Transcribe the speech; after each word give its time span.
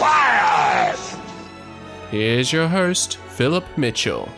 Quiet! 0.00 0.98
Here's 2.10 2.50
your 2.54 2.68
host, 2.68 3.16
Philip 3.16 3.66
Mitchell. 3.76 4.30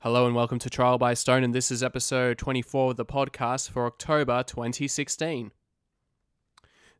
Hello 0.00 0.26
and 0.26 0.34
welcome 0.34 0.58
to 0.58 0.68
Trial 0.68 0.98
by 0.98 1.14
Stone, 1.14 1.44
and 1.44 1.54
this 1.54 1.70
is 1.70 1.82
episode 1.82 2.36
24 2.36 2.90
of 2.90 2.96
the 2.98 3.06
podcast 3.06 3.70
for 3.70 3.86
October 3.86 4.42
2016. 4.42 5.50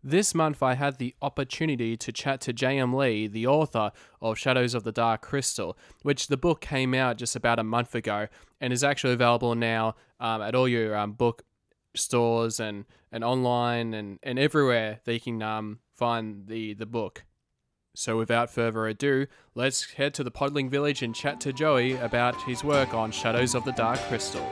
This 0.02 0.34
month, 0.34 0.62
I 0.62 0.72
had 0.72 0.96
the 0.96 1.14
opportunity 1.20 1.98
to 1.98 2.12
chat 2.12 2.40
to 2.40 2.54
J.M. 2.54 2.94
Lee, 2.94 3.26
the 3.26 3.46
author 3.46 3.92
of 4.22 4.38
Shadows 4.38 4.72
of 4.72 4.84
the 4.84 4.92
Dark 4.92 5.20
Crystal, 5.20 5.76
which 6.00 6.28
the 6.28 6.38
book 6.38 6.62
came 6.62 6.94
out 6.94 7.18
just 7.18 7.36
about 7.36 7.58
a 7.58 7.62
month 7.62 7.94
ago 7.94 8.28
and 8.58 8.72
is 8.72 8.82
actually 8.82 9.12
available 9.12 9.54
now 9.54 9.96
um, 10.18 10.40
at 10.40 10.54
all 10.54 10.66
your 10.66 10.96
um, 10.96 11.12
book 11.12 11.42
stores 11.94 12.60
and, 12.60 12.84
and 13.10 13.24
online 13.24 13.94
and, 13.94 14.18
and 14.22 14.38
everywhere 14.38 15.00
you 15.06 15.20
can 15.20 15.42
um, 15.42 15.78
find 15.94 16.46
the, 16.46 16.74
the 16.74 16.86
book. 16.86 17.24
So, 17.96 18.16
without 18.18 18.50
further 18.50 18.88
ado, 18.88 19.28
let's 19.54 19.92
head 19.92 20.14
to 20.14 20.24
the 20.24 20.30
Podling 20.32 20.68
Village 20.68 21.00
and 21.02 21.14
chat 21.14 21.40
to 21.42 21.52
Joey 21.52 21.92
about 21.92 22.40
his 22.42 22.64
work 22.64 22.92
on 22.92 23.12
Shadows 23.12 23.54
of 23.54 23.64
the 23.64 23.70
Dark 23.70 24.00
Crystal. 24.08 24.44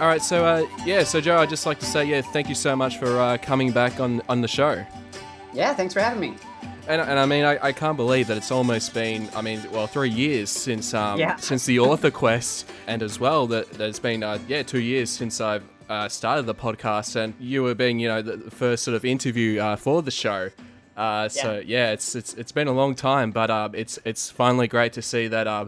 All 0.00 0.08
right, 0.08 0.22
so 0.22 0.44
uh, 0.44 0.66
yeah, 0.84 1.04
so 1.04 1.20
Joe, 1.20 1.38
I'd 1.38 1.48
just 1.48 1.66
like 1.66 1.78
to 1.80 1.86
say, 1.86 2.04
yeah, 2.04 2.22
thank 2.22 2.48
you 2.48 2.54
so 2.54 2.74
much 2.74 2.98
for 2.98 3.20
uh, 3.20 3.38
coming 3.38 3.72
back 3.72 4.00
on 4.00 4.22
on 4.28 4.40
the 4.40 4.48
show. 4.48 4.84
Yeah, 5.52 5.74
thanks 5.74 5.94
for 5.94 6.00
having 6.00 6.20
me. 6.20 6.36
And, 6.88 7.00
and 7.00 7.18
I 7.18 7.26
mean, 7.26 7.44
I, 7.44 7.58
I 7.66 7.72
can't 7.72 7.96
believe 7.96 8.26
that 8.26 8.36
it's 8.36 8.50
almost 8.50 8.92
been, 8.92 9.28
I 9.36 9.40
mean, 9.42 9.62
well, 9.70 9.86
three 9.86 10.10
years 10.10 10.50
since 10.50 10.92
um, 10.94 11.18
Yeah. 11.18 11.36
since 11.36 11.64
the 11.64 11.78
author 11.78 12.10
quest, 12.10 12.68
and 12.88 13.02
as 13.02 13.20
well 13.20 13.46
that, 13.48 13.70
that 13.74 13.88
it's 13.88 14.00
been, 14.00 14.22
uh, 14.24 14.38
yeah, 14.48 14.62
two 14.64 14.80
years 14.80 15.08
since 15.08 15.40
I've 15.40 15.62
uh, 15.88 16.08
started 16.08 16.46
the 16.46 16.54
podcast, 16.54 17.14
and 17.14 17.34
you 17.38 17.62
were 17.62 17.74
being, 17.74 18.00
you 18.00 18.08
know, 18.08 18.20
the, 18.20 18.36
the 18.36 18.50
first 18.50 18.82
sort 18.82 18.96
of 18.96 19.04
interview 19.04 19.60
uh, 19.60 19.76
for 19.76 20.02
the 20.02 20.10
show. 20.10 20.50
Uh, 20.96 21.28
so 21.28 21.62
yeah. 21.64 21.92
it's 21.92 22.14
it's 22.14 22.34
it's 22.34 22.52
been 22.52 22.68
a 22.68 22.72
long 22.72 22.94
time, 22.94 23.30
but 23.30 23.50
uh, 23.50 23.68
it's 23.72 23.98
it's 24.04 24.30
finally 24.30 24.68
great 24.68 24.92
to 24.92 25.00
see 25.02 25.26
that 25.28 25.46
uh, 25.46 25.66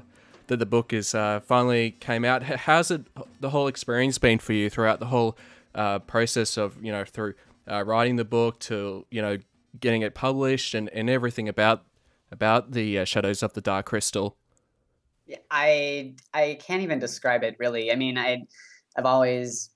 that 0.48 0.58
the 0.58 0.66
book 0.66 0.92
is 0.92 1.14
uh, 1.14 1.40
finally 1.40 1.92
came 1.92 2.24
out. 2.26 2.42
How's 2.42 2.90
it 2.90 3.02
the 3.40 3.50
whole 3.50 3.66
experience 3.68 4.18
been 4.18 4.38
for 4.38 4.52
you 4.52 4.68
throughout 4.68 5.00
the 5.00 5.06
whole 5.06 5.38
uh, 5.74 6.00
process 6.00 6.58
of 6.58 6.76
you 6.84 6.92
know 6.92 7.04
through 7.04 7.34
uh, 7.70 7.82
writing 7.84 8.16
the 8.16 8.24
book 8.24 8.58
to 8.60 9.06
you 9.10 9.22
know 9.22 9.38
getting 9.78 10.02
it 10.02 10.14
published 10.14 10.74
and, 10.74 10.88
and 10.90 11.08
everything 11.10 11.48
about 11.48 11.84
about 12.30 12.72
the 12.72 12.98
uh, 12.98 13.04
Shadows 13.04 13.42
of 13.42 13.52
the 13.52 13.60
Dark 13.60 13.86
Crystal? 13.86 14.36
I 15.50 16.14
I 16.32 16.58
can't 16.60 16.82
even 16.82 16.98
describe 16.98 17.42
it 17.42 17.56
really. 17.58 17.90
I 17.90 17.96
mean, 17.96 18.18
I 18.18 18.44
I've 18.96 19.06
always 19.06 19.70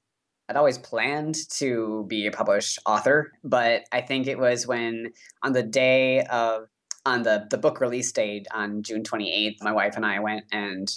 I'd 0.48 0.56
always 0.56 0.78
planned 0.78 1.36
to 1.50 2.06
be 2.08 2.26
a 2.26 2.30
published 2.30 2.78
author, 2.86 3.32
but 3.44 3.84
I 3.92 4.00
think 4.00 4.26
it 4.26 4.38
was 4.38 4.66
when 4.66 5.12
on 5.42 5.52
the 5.52 5.62
day 5.62 6.24
of 6.24 6.68
on 7.06 7.22
the 7.22 7.46
the 7.50 7.58
book 7.58 7.80
release 7.80 8.12
date 8.12 8.46
on 8.52 8.82
June 8.82 9.02
28th, 9.02 9.62
my 9.62 9.72
wife 9.72 9.96
and 9.96 10.04
I 10.04 10.20
went 10.20 10.44
and 10.52 10.90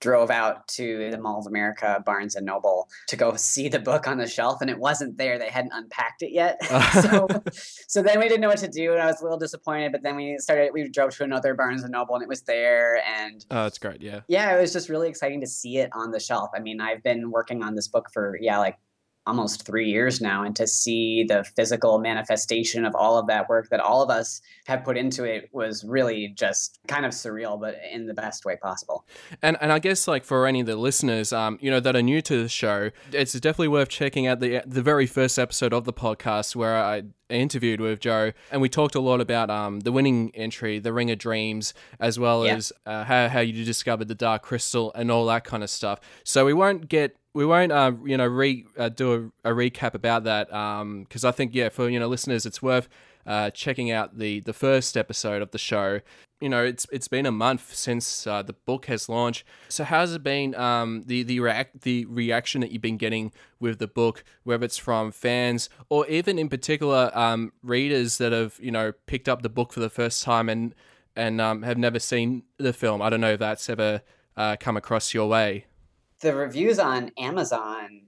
drove 0.00 0.30
out 0.30 0.66
to 0.68 1.10
the 1.10 1.18
Mall 1.18 1.40
of 1.40 1.46
America, 1.46 2.02
Barnes 2.04 2.36
and 2.36 2.46
Noble, 2.46 2.88
to 3.08 3.16
go 3.16 3.34
see 3.36 3.68
the 3.68 3.78
book 3.78 4.06
on 4.06 4.18
the 4.18 4.26
shelf, 4.26 4.60
and 4.60 4.70
it 4.70 4.78
wasn't 4.78 5.18
there. 5.18 5.38
They 5.38 5.48
hadn't 5.48 5.72
unpacked 5.74 6.22
it 6.22 6.32
yet. 6.32 6.62
so, 6.92 7.28
so 7.88 8.02
then 8.02 8.18
we 8.18 8.28
didn't 8.28 8.40
know 8.40 8.48
what 8.48 8.58
to 8.58 8.68
do, 8.68 8.92
and 8.92 9.00
I 9.00 9.06
was 9.06 9.20
a 9.20 9.24
little 9.24 9.38
disappointed. 9.38 9.92
But 9.92 10.02
then 10.02 10.16
we 10.16 10.36
started. 10.38 10.70
We 10.72 10.88
drove 10.88 11.10
to 11.16 11.24
another 11.24 11.54
Barnes 11.54 11.82
and 11.82 11.92
Noble, 11.92 12.14
and 12.14 12.22
it 12.22 12.28
was 12.28 12.42
there. 12.42 13.02
And 13.06 13.44
Oh, 13.50 13.64
that's 13.64 13.78
great. 13.78 14.00
Yeah. 14.02 14.20
yeah, 14.28 14.56
it 14.56 14.60
was 14.60 14.72
just 14.72 14.88
really 14.88 15.08
exciting 15.08 15.40
to 15.40 15.46
see 15.46 15.78
it 15.78 15.90
on 15.92 16.10
the 16.10 16.20
shelf. 16.20 16.50
I 16.54 16.60
mean, 16.60 16.80
I've 16.80 17.02
been 17.02 17.30
working 17.30 17.62
on 17.62 17.74
this 17.74 17.88
book 17.88 18.08
for 18.12 18.36
yeah, 18.40 18.58
like 18.58 18.76
almost 19.26 19.66
three 19.66 19.88
years 19.90 20.20
now, 20.20 20.44
and 20.44 20.54
to 20.56 20.66
see 20.66 21.24
the 21.28 21.44
physical 21.56 21.98
manifestation 21.98 22.84
of 22.84 22.94
all 22.94 23.18
of 23.18 23.26
that 23.26 23.48
work 23.48 23.68
that 23.70 23.80
all 23.80 24.02
of 24.02 24.10
us 24.10 24.40
have 24.66 24.84
put 24.84 24.96
into 24.96 25.24
it 25.24 25.48
was 25.52 25.84
really 25.84 26.28
just 26.28 26.78
kind 26.88 27.04
of 27.04 27.12
surreal, 27.12 27.60
but 27.60 27.76
in 27.92 28.06
the 28.06 28.14
best 28.14 28.44
way 28.44 28.56
possible. 28.56 29.04
And 29.42 29.56
and 29.60 29.72
I 29.72 29.78
guess 29.78 30.06
like 30.08 30.24
for 30.24 30.46
any 30.46 30.60
of 30.60 30.66
the 30.66 30.76
listeners, 30.76 31.32
um, 31.32 31.58
you 31.60 31.70
know, 31.70 31.80
that 31.80 31.96
are 31.96 32.02
new 32.02 32.22
to 32.22 32.42
the 32.42 32.48
show, 32.48 32.90
it's 33.12 33.32
definitely 33.32 33.68
worth 33.68 33.88
checking 33.88 34.26
out 34.26 34.40
the 34.40 34.62
the 34.66 34.82
very 34.82 35.06
first 35.06 35.38
episode 35.38 35.72
of 35.72 35.84
the 35.84 35.92
podcast 35.92 36.54
where 36.56 36.76
I 36.76 37.02
interviewed 37.28 37.80
with 37.80 37.98
Joe, 37.98 38.30
and 38.52 38.60
we 38.62 38.68
talked 38.68 38.94
a 38.94 39.00
lot 39.00 39.20
about 39.20 39.50
um 39.50 39.80
the 39.80 39.90
winning 39.92 40.30
entry, 40.34 40.78
the 40.78 40.92
Ring 40.92 41.10
of 41.10 41.18
Dreams, 41.18 41.74
as 41.98 42.18
well 42.18 42.44
Yeah. 42.46 42.54
as 42.56 42.72
uh, 42.86 43.04
how 43.04 43.28
how 43.28 43.40
you 43.40 43.64
discovered 43.64 44.06
the 44.08 44.14
Dark 44.14 44.42
Crystal 44.42 44.92
and 44.94 45.10
all 45.10 45.26
that 45.26 45.42
kind 45.44 45.62
of 45.64 45.70
stuff. 45.70 45.98
So 46.24 46.44
we 46.46 46.52
won't 46.54 46.88
get. 46.88 47.16
We 47.36 47.44
won't, 47.44 47.70
uh, 47.70 47.92
you 48.02 48.16
know, 48.16 48.26
re 48.26 48.64
uh, 48.78 48.88
do 48.88 49.30
a, 49.44 49.50
a 49.50 49.54
recap 49.54 49.92
about 49.92 50.24
that 50.24 50.48
because 50.48 51.22
I 51.22 51.32
think, 51.32 51.54
yeah, 51.54 51.68
for 51.68 51.86
you 51.86 52.00
know 52.00 52.08
listeners, 52.08 52.46
it's 52.46 52.62
worth 52.62 52.88
uh, 53.26 53.50
checking 53.50 53.90
out 53.90 54.16
the 54.16 54.40
the 54.40 54.54
first 54.54 54.96
episode 54.96 55.42
of 55.42 55.50
the 55.50 55.58
show. 55.58 56.00
You 56.40 56.48
know, 56.48 56.64
it's 56.64 56.86
it's 56.90 57.08
been 57.08 57.26
a 57.26 57.30
month 57.30 57.74
since 57.74 58.26
uh, 58.26 58.42
the 58.42 58.54
book 58.54 58.86
has 58.86 59.10
launched. 59.10 59.44
So 59.68 59.84
how's 59.84 60.14
it 60.14 60.22
been? 60.22 60.54
Um, 60.54 61.02
the 61.04 61.24
the 61.24 61.40
react 61.40 61.82
the 61.82 62.06
reaction 62.06 62.62
that 62.62 62.70
you've 62.70 62.80
been 62.80 62.96
getting 62.96 63.32
with 63.60 63.80
the 63.80 63.86
book, 63.86 64.24
whether 64.44 64.64
it's 64.64 64.78
from 64.78 65.12
fans 65.12 65.68
or 65.90 66.06
even 66.06 66.38
in 66.38 66.48
particular 66.48 67.10
um, 67.12 67.52
readers 67.62 68.16
that 68.16 68.32
have 68.32 68.58
you 68.62 68.70
know 68.70 68.92
picked 69.04 69.28
up 69.28 69.42
the 69.42 69.50
book 69.50 69.74
for 69.74 69.80
the 69.80 69.90
first 69.90 70.22
time 70.22 70.48
and 70.48 70.74
and 71.14 71.38
um, 71.38 71.64
have 71.64 71.76
never 71.76 71.98
seen 71.98 72.44
the 72.56 72.72
film. 72.72 73.02
I 73.02 73.10
don't 73.10 73.20
know 73.20 73.32
if 73.32 73.40
that's 73.40 73.68
ever 73.68 74.00
uh, 74.38 74.56
come 74.58 74.78
across 74.78 75.12
your 75.12 75.28
way. 75.28 75.66
The 76.26 76.34
reviews 76.34 76.80
on 76.80 77.12
Amazon 77.18 78.02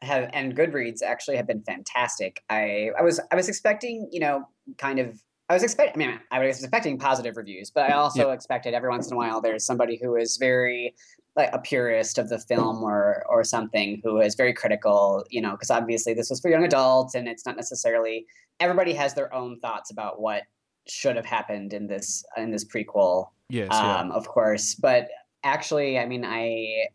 have 0.00 0.30
and 0.32 0.56
Goodreads 0.56 1.02
actually 1.02 1.36
have 1.36 1.46
been 1.46 1.62
fantastic. 1.62 2.42
I 2.48 2.90
I 2.98 3.02
was 3.02 3.20
I 3.30 3.36
was 3.36 3.48
expecting, 3.48 4.08
you 4.10 4.20
know, 4.20 4.48
kind 4.78 4.98
of 4.98 5.20
I 5.50 5.54
was 5.54 5.62
expecting 5.62 6.02
I 6.02 6.06
mean 6.06 6.20
I 6.30 6.38
was 6.38 6.62
expecting 6.62 6.98
positive 6.98 7.36
reviews, 7.36 7.70
but 7.70 7.90
I 7.90 7.92
also 7.92 8.30
expected 8.30 8.72
every 8.72 8.88
once 8.88 9.08
in 9.08 9.12
a 9.12 9.16
while 9.16 9.42
there's 9.42 9.66
somebody 9.66 9.98
who 10.02 10.16
is 10.16 10.38
very 10.38 10.94
like 11.36 11.50
a 11.52 11.58
purist 11.58 12.16
of 12.16 12.30
the 12.30 12.38
film 12.38 12.82
or 12.82 13.22
or 13.28 13.44
something 13.44 14.00
who 14.02 14.18
is 14.18 14.34
very 14.34 14.54
critical, 14.54 15.26
you 15.28 15.42
know, 15.42 15.50
because 15.50 15.70
obviously 15.70 16.14
this 16.14 16.30
was 16.30 16.40
for 16.40 16.48
young 16.48 16.64
adults 16.64 17.14
and 17.14 17.28
it's 17.28 17.44
not 17.44 17.56
necessarily 17.56 18.24
everybody 18.60 18.94
has 18.94 19.12
their 19.12 19.32
own 19.34 19.60
thoughts 19.60 19.90
about 19.90 20.22
what 20.22 20.44
should 20.88 21.16
have 21.16 21.26
happened 21.26 21.74
in 21.74 21.86
this 21.86 22.24
in 22.38 22.50
this 22.50 22.64
prequel 22.64 23.26
Yes. 23.50 23.68
yeah. 23.70 23.98
um, 23.98 24.12
of 24.12 24.26
course. 24.28 24.74
But 24.74 25.08
actually, 25.44 25.98
I 25.98 26.06
mean, 26.06 26.24
I 26.24 26.88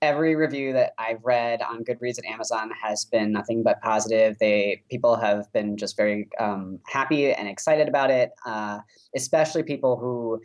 every 0.00 0.36
review 0.36 0.72
that 0.72 0.92
I've 0.98 1.24
read 1.24 1.60
on 1.62 1.84
Goodreads 1.84 2.18
and 2.18 2.26
Amazon 2.26 2.70
has 2.82 3.04
been 3.04 3.32
nothing 3.32 3.62
but 3.62 3.80
positive. 3.80 4.36
They 4.38 4.82
people 4.90 5.16
have 5.16 5.52
been 5.52 5.76
just 5.76 5.96
very 5.96 6.28
um, 6.38 6.78
happy 6.86 7.32
and 7.32 7.48
excited 7.48 7.88
about 7.88 8.10
it, 8.10 8.30
uh, 8.46 8.80
especially 9.16 9.62
people 9.62 9.96
who 9.96 10.40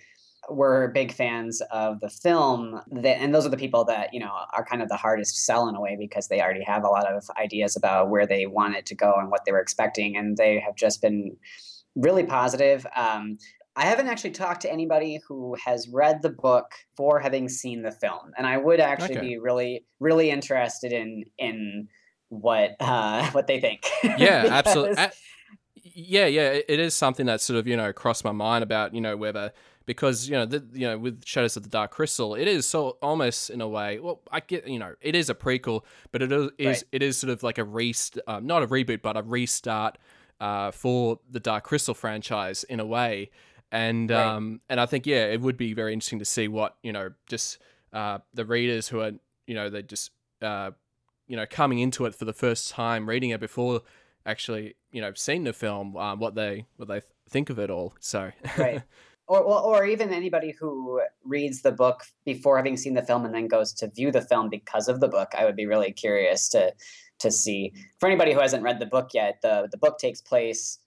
were 0.50 0.92
big 0.94 1.14
fans 1.14 1.62
of 1.72 2.00
the 2.02 2.10
film 2.10 2.82
that, 2.92 3.18
and 3.18 3.34
those 3.34 3.46
are 3.46 3.50
the 3.50 3.58
people 3.58 3.86
that 3.86 4.14
you 4.14 4.20
know 4.20 4.32
are 4.54 4.66
kind 4.66 4.82
of 4.82 4.90
the 4.90 4.98
hardest 4.98 5.36
to 5.36 5.42
sell 5.42 5.70
in 5.70 5.76
a 5.76 5.82
way 5.82 5.96
because 5.98 6.28
they 6.28 6.42
already 6.42 6.64
have 6.64 6.84
a 6.84 6.90
lot 6.90 7.12
of 7.12 7.24
ideas 7.38 7.76
about 7.76 8.10
where 8.10 8.28
they 8.28 8.46
want 8.46 8.76
it 8.76 8.86
to 8.88 8.96
go 8.96 9.14
and 9.18 9.30
what 9.30 9.46
they 9.46 9.52
were 9.52 9.62
expecting 9.62 10.18
and 10.18 10.36
they 10.38 10.60
have 10.60 10.76
just 10.76 11.02
been 11.02 11.36
really 11.96 12.24
positive 12.24 12.86
um, 12.96 13.38
I 13.76 13.86
haven't 13.86 14.08
actually 14.08 14.32
talked 14.32 14.62
to 14.62 14.72
anybody 14.72 15.20
who 15.28 15.56
has 15.64 15.88
read 15.90 16.22
the 16.22 16.30
book 16.30 16.72
for 16.96 17.20
having 17.20 17.50
seen 17.50 17.82
the 17.82 17.92
film, 17.92 18.32
and 18.38 18.46
I 18.46 18.58
would 18.58 18.80
actually 18.80 19.16
Okay. 19.16 19.30
be 19.30 19.40
really, 19.40 19.86
really 20.00 20.30
interested 20.30 20.92
in 20.94 21.26
in 21.38 21.88
what 22.30 22.72
uh, 22.80 23.28
what 23.32 23.48
they 23.48 23.60
think. 23.60 23.90
yeah 24.18 24.48
absolutely 24.52 25.06
yeah 25.96 26.26
yeah 26.26 26.60
it 26.68 26.80
is 26.80 26.94
something 26.94 27.26
that 27.26 27.42
sort 27.42 27.60
of 27.60 27.68
you 27.68 27.76
know 27.76 27.92
crossed 27.92 28.24
my 28.24 28.32
mind 28.32 28.64
about 28.64 28.94
you 28.94 29.02
know 29.02 29.18
whether 29.18 29.52
because 29.86 30.30
you 30.30 30.34
know 30.36 30.46
the, 30.46 30.64
you 30.74 30.88
know 30.88 30.98
with 30.98 31.26
shadows 31.26 31.58
of 31.58 31.64
the 31.64 31.70
dark 31.70 31.92
crystal 31.92 32.36
it 32.36 32.48
is 32.48 32.66
so 32.68 32.98
almost 33.02 33.50
in 33.50 33.60
a 33.60 33.68
way 33.68 34.00
well 34.00 34.22
i 34.32 34.40
get 34.40 34.68
you 34.68 34.80
know 34.80 34.94
it 35.02 35.16
is 35.16 35.30
a 35.30 35.36
prequel 35.36 35.84
but 36.12 36.22
it 36.22 36.32
is, 36.32 36.50
is 36.58 36.78
Right. 36.82 36.84
it 36.92 37.04
is 37.04 37.18
sort 37.18 37.32
of 37.32 37.44
like 37.44 37.58
a 37.58 37.64
rest 37.64 38.20
um, 38.28 38.46
not 38.46 38.64
a 38.64 38.68
reboot 38.68 39.02
but 39.02 39.18
a 39.18 39.22
restart 39.24 39.98
uh, 40.40 40.72
for 40.72 41.20
the 41.30 41.40
dark 41.40 41.64
crystal 41.64 41.94
franchise 41.94 42.64
in 42.66 42.80
a 42.80 42.86
way 42.86 43.30
and 43.74 44.10
Right. 44.10 44.26
um 44.26 44.62
and 44.70 44.80
i 44.80 44.86
think 44.86 45.06
yeah 45.06 45.26
it 45.26 45.42
would 45.42 45.58
be 45.58 45.74
very 45.74 45.92
interesting 45.92 46.20
to 46.20 46.26
see 46.26 46.48
what 46.48 46.78
you 46.84 46.94
know 46.94 47.12
just 47.28 47.58
uh 47.92 48.20
the 48.34 48.46
readers 48.46 48.88
who 48.88 49.02
are 49.02 49.12
you 49.48 49.56
know 49.56 49.70
they 49.70 49.82
just 49.82 50.12
uh, 50.42 50.72
you 51.28 51.36
know 51.36 51.46
coming 51.50 51.80
into 51.80 52.06
it 52.06 52.14
for 52.16 52.26
the 52.26 52.34
first 52.34 52.70
time, 52.70 53.08
reading 53.10 53.30
it 53.32 53.40
before 53.40 53.82
actually 54.26 54.76
you 54.92 55.02
know 55.02 55.12
seeing 55.16 55.44
the 55.44 55.54
film, 55.54 55.96
um, 55.98 56.20
what 56.20 56.36
they 56.36 56.66
what 56.78 56.88
they 56.88 57.02
think 57.30 57.50
of 57.50 57.60
it 57.60 57.70
all. 57.70 57.94
So 58.00 58.32
right. 58.58 58.84
Or, 59.26 59.40
or, 59.40 59.62
or 59.62 59.86
even 59.86 60.12
anybody 60.12 60.52
who 60.60 61.02
reads 61.24 61.62
the 61.62 61.72
book 61.72 62.04
before 62.26 62.58
having 62.58 62.76
seen 62.76 62.94
the 62.94 63.02
film 63.02 63.24
and 63.24 63.34
then 63.34 63.48
goes 63.48 63.72
to 63.76 63.88
view 63.90 64.12
the 64.12 64.22
film 64.22 64.50
because 64.50 64.90
of 64.90 65.00
the 65.00 65.08
book, 65.08 65.30
I 65.34 65.46
would 65.46 65.56
be 65.56 65.66
really 65.66 65.94
curious 65.94 66.50
to 66.50 66.74
to 67.20 67.32
see. 67.32 67.72
For 68.02 68.08
anybody 68.08 68.34
who 68.34 68.42
hasn't 68.42 68.64
read 68.64 68.80
the 68.80 68.86
book 68.86 69.12
yet, 69.14 69.40
the 69.42 69.70
the 69.72 69.78
book 69.78 69.98
takes 69.98 70.20
place 70.20 70.78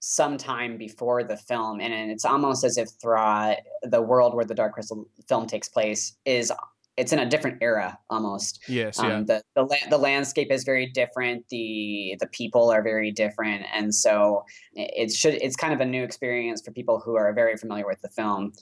sometime 0.00 0.76
before 0.76 1.24
the 1.24 1.36
film, 1.36 1.80
and 1.80 2.10
it's 2.10 2.24
almost 2.24 2.64
as 2.64 2.78
if 2.78 2.88
Thra, 3.00 3.56
the 3.82 4.02
world 4.02 4.34
where 4.34 4.44
the 4.44 4.54
Dark 4.54 4.74
Crystal 4.74 5.08
film 5.28 5.46
takes 5.46 5.68
place, 5.68 6.16
is 6.24 6.52
it's 6.98 7.12
in 7.12 7.20
a 7.20 7.26
different 7.26 7.58
era 7.62 7.96
almost. 8.10 8.60
Yes, 8.68 8.98
um, 8.98 9.08
yeah. 9.08 9.22
The 9.26 9.42
the, 9.54 9.62
la- 9.62 9.88
the 9.90 9.98
landscape 9.98 10.50
is 10.50 10.64
very 10.64 10.86
different. 10.86 11.48
The 11.48 12.16
the 12.20 12.26
people 12.26 12.70
are 12.70 12.82
very 12.82 13.12
different, 13.12 13.64
and 13.72 13.94
so 13.94 14.44
it 14.74 15.12
should 15.12 15.34
it's 15.34 15.56
kind 15.56 15.72
of 15.72 15.80
a 15.80 15.86
new 15.86 16.02
experience 16.02 16.60
for 16.62 16.72
people 16.72 17.00
who 17.00 17.16
are 17.16 17.32
very 17.32 17.56
familiar 17.56 17.86
with 17.86 18.00
the 18.02 18.10
film. 18.10 18.52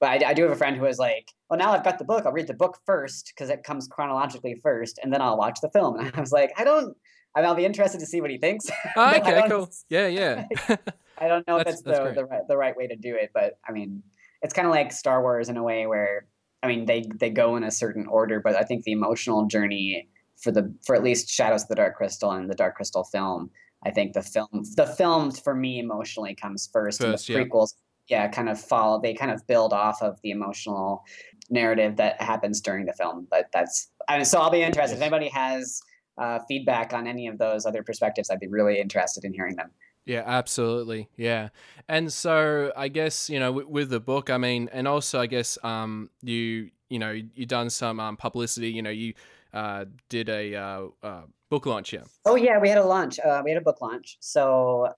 But 0.00 0.24
I, 0.24 0.30
I 0.30 0.34
do 0.34 0.42
have 0.42 0.50
a 0.50 0.56
friend 0.56 0.76
who 0.76 0.86
is 0.86 0.98
like, 0.98 1.30
"Well, 1.48 1.58
now 1.58 1.72
I've 1.72 1.84
got 1.84 1.98
the 1.98 2.04
book. 2.04 2.24
I'll 2.26 2.32
read 2.32 2.48
the 2.48 2.54
book 2.54 2.78
first 2.86 3.32
because 3.34 3.50
it 3.50 3.62
comes 3.62 3.86
chronologically 3.86 4.58
first, 4.62 4.98
and 5.02 5.12
then 5.12 5.20
I'll 5.20 5.36
watch 5.36 5.60
the 5.60 5.70
film." 5.70 5.96
And 6.00 6.10
I 6.14 6.20
was 6.20 6.32
like, 6.32 6.52
"I 6.56 6.64
don't. 6.64 6.96
I 7.34 7.40
mean, 7.40 7.48
I'll 7.48 7.54
be 7.54 7.64
interested 7.64 7.98
to 8.00 8.06
see 8.06 8.20
what 8.20 8.30
he 8.30 8.38
thinks." 8.38 8.66
Oh, 8.96 9.14
okay, 9.16 9.44
cool. 9.48 9.70
Yeah, 9.88 10.06
yeah. 10.06 10.46
I 11.18 11.28
don't 11.28 11.46
know 11.46 11.58
if 11.58 11.64
That's- 11.64 11.82
that's, 11.82 11.98
that's 11.98 11.98
the, 11.98 12.04
great. 12.04 12.14
the 12.14 12.24
right 12.24 12.48
the 12.48 12.56
right 12.56 12.76
way 12.76 12.86
to 12.86 12.96
do 12.96 13.14
it, 13.14 13.30
but 13.32 13.58
I 13.68 13.72
mean, 13.72 14.02
it's 14.42 14.52
kind 14.52 14.66
of 14.66 14.72
like 14.72 14.92
Star 14.92 15.22
Wars 15.22 15.48
in 15.48 15.56
a 15.56 15.62
way 15.62 15.86
where 15.86 16.26
I 16.62 16.68
mean 16.68 16.84
they 16.86 17.04
they 17.16 17.30
go 17.30 17.56
in 17.56 17.64
a 17.64 17.70
certain 17.70 18.06
order, 18.06 18.40
but 18.40 18.56
I 18.56 18.62
think 18.62 18.84
the 18.84 18.92
emotional 18.92 19.46
journey 19.46 20.08
for 20.42 20.50
the 20.50 20.74
for 20.84 20.96
at 20.96 21.02
least 21.04 21.28
Shadows 21.28 21.62
of 21.62 21.68
the 21.68 21.74
Dark 21.76 21.96
Crystal 21.96 22.32
and 22.32 22.50
the 22.50 22.54
Dark 22.54 22.74
Crystal 22.76 23.04
film, 23.04 23.50
I 23.84 23.90
think 23.90 24.12
the 24.14 24.22
film 24.22 24.48
the 24.76 24.86
film 24.86 25.30
for 25.30 25.54
me 25.54 25.78
emotionally 25.78 26.34
comes 26.34 26.68
first, 26.72 27.00
First, 27.00 27.28
and 27.28 27.38
the 27.38 27.44
prequels 27.44 27.74
yeah 28.08 28.26
kind 28.28 28.48
of 28.48 28.60
follow 28.60 29.00
they 29.00 29.14
kind 29.14 29.30
of 29.30 29.46
build 29.46 29.72
off 29.72 30.02
of 30.02 30.18
the 30.22 30.32
emotional 30.32 31.04
narrative 31.50 31.96
that 31.96 32.20
happens 32.20 32.60
during 32.60 32.86
the 32.86 32.92
film. 32.94 33.28
But 33.30 33.46
that's 33.52 33.90
I 34.08 34.16
mean, 34.16 34.24
so 34.24 34.40
I'll 34.40 34.50
be 34.50 34.62
interested 34.62 34.96
if 34.96 35.02
anybody 35.02 35.28
has 35.28 35.80
uh, 36.18 36.38
feedback 36.48 36.92
on 36.92 37.06
any 37.06 37.26
of 37.26 37.38
those 37.38 37.66
other 37.66 37.82
perspectives. 37.82 38.30
I'd 38.30 38.40
be 38.40 38.48
really 38.48 38.80
interested 38.80 39.24
in 39.24 39.32
hearing 39.32 39.56
them. 39.56 39.70
Yeah, 40.04 40.24
absolutely. 40.26 41.08
Yeah. 41.16 41.50
And 41.88 42.12
so 42.12 42.72
I 42.76 42.88
guess, 42.88 43.30
you 43.30 43.38
know, 43.38 43.52
with, 43.52 43.66
with 43.66 43.90
the 43.90 44.00
book, 44.00 44.30
I 44.30 44.38
mean, 44.38 44.68
and 44.72 44.88
also 44.88 45.20
I 45.20 45.26
guess 45.26 45.58
um 45.62 46.10
you, 46.22 46.70
you 46.88 46.98
know, 46.98 47.12
you 47.12 47.46
done 47.46 47.70
some 47.70 48.00
um 48.00 48.16
publicity, 48.16 48.70
you 48.70 48.82
know, 48.82 48.90
you 48.90 49.14
uh 49.54 49.84
did 50.08 50.28
a 50.28 50.54
uh, 50.56 50.86
uh 51.02 51.22
book 51.50 51.66
launch, 51.66 51.92
yeah. 51.92 52.04
Oh 52.24 52.34
yeah, 52.34 52.58
we 52.58 52.68
had 52.68 52.78
a 52.78 52.84
launch. 52.84 53.20
Uh, 53.20 53.42
we 53.44 53.50
had 53.50 53.60
a 53.60 53.64
book 53.64 53.82
launch. 53.82 54.16
So, 54.20 54.88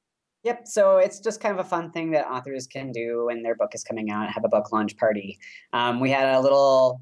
yep. 0.44 0.68
So 0.68 0.98
it's 0.98 1.18
just 1.18 1.40
kind 1.40 1.58
of 1.58 1.66
a 1.66 1.68
fun 1.68 1.90
thing 1.90 2.12
that 2.12 2.26
authors 2.26 2.68
can 2.68 2.92
do 2.92 3.24
when 3.26 3.42
their 3.42 3.56
book 3.56 3.74
is 3.74 3.82
coming 3.82 4.10
out. 4.12 4.30
Have 4.30 4.44
a 4.44 4.48
book 4.48 4.70
launch 4.72 4.96
party. 4.96 5.36
Um, 5.72 5.98
we 5.98 6.12
had 6.12 6.32
a 6.32 6.40
little, 6.40 7.00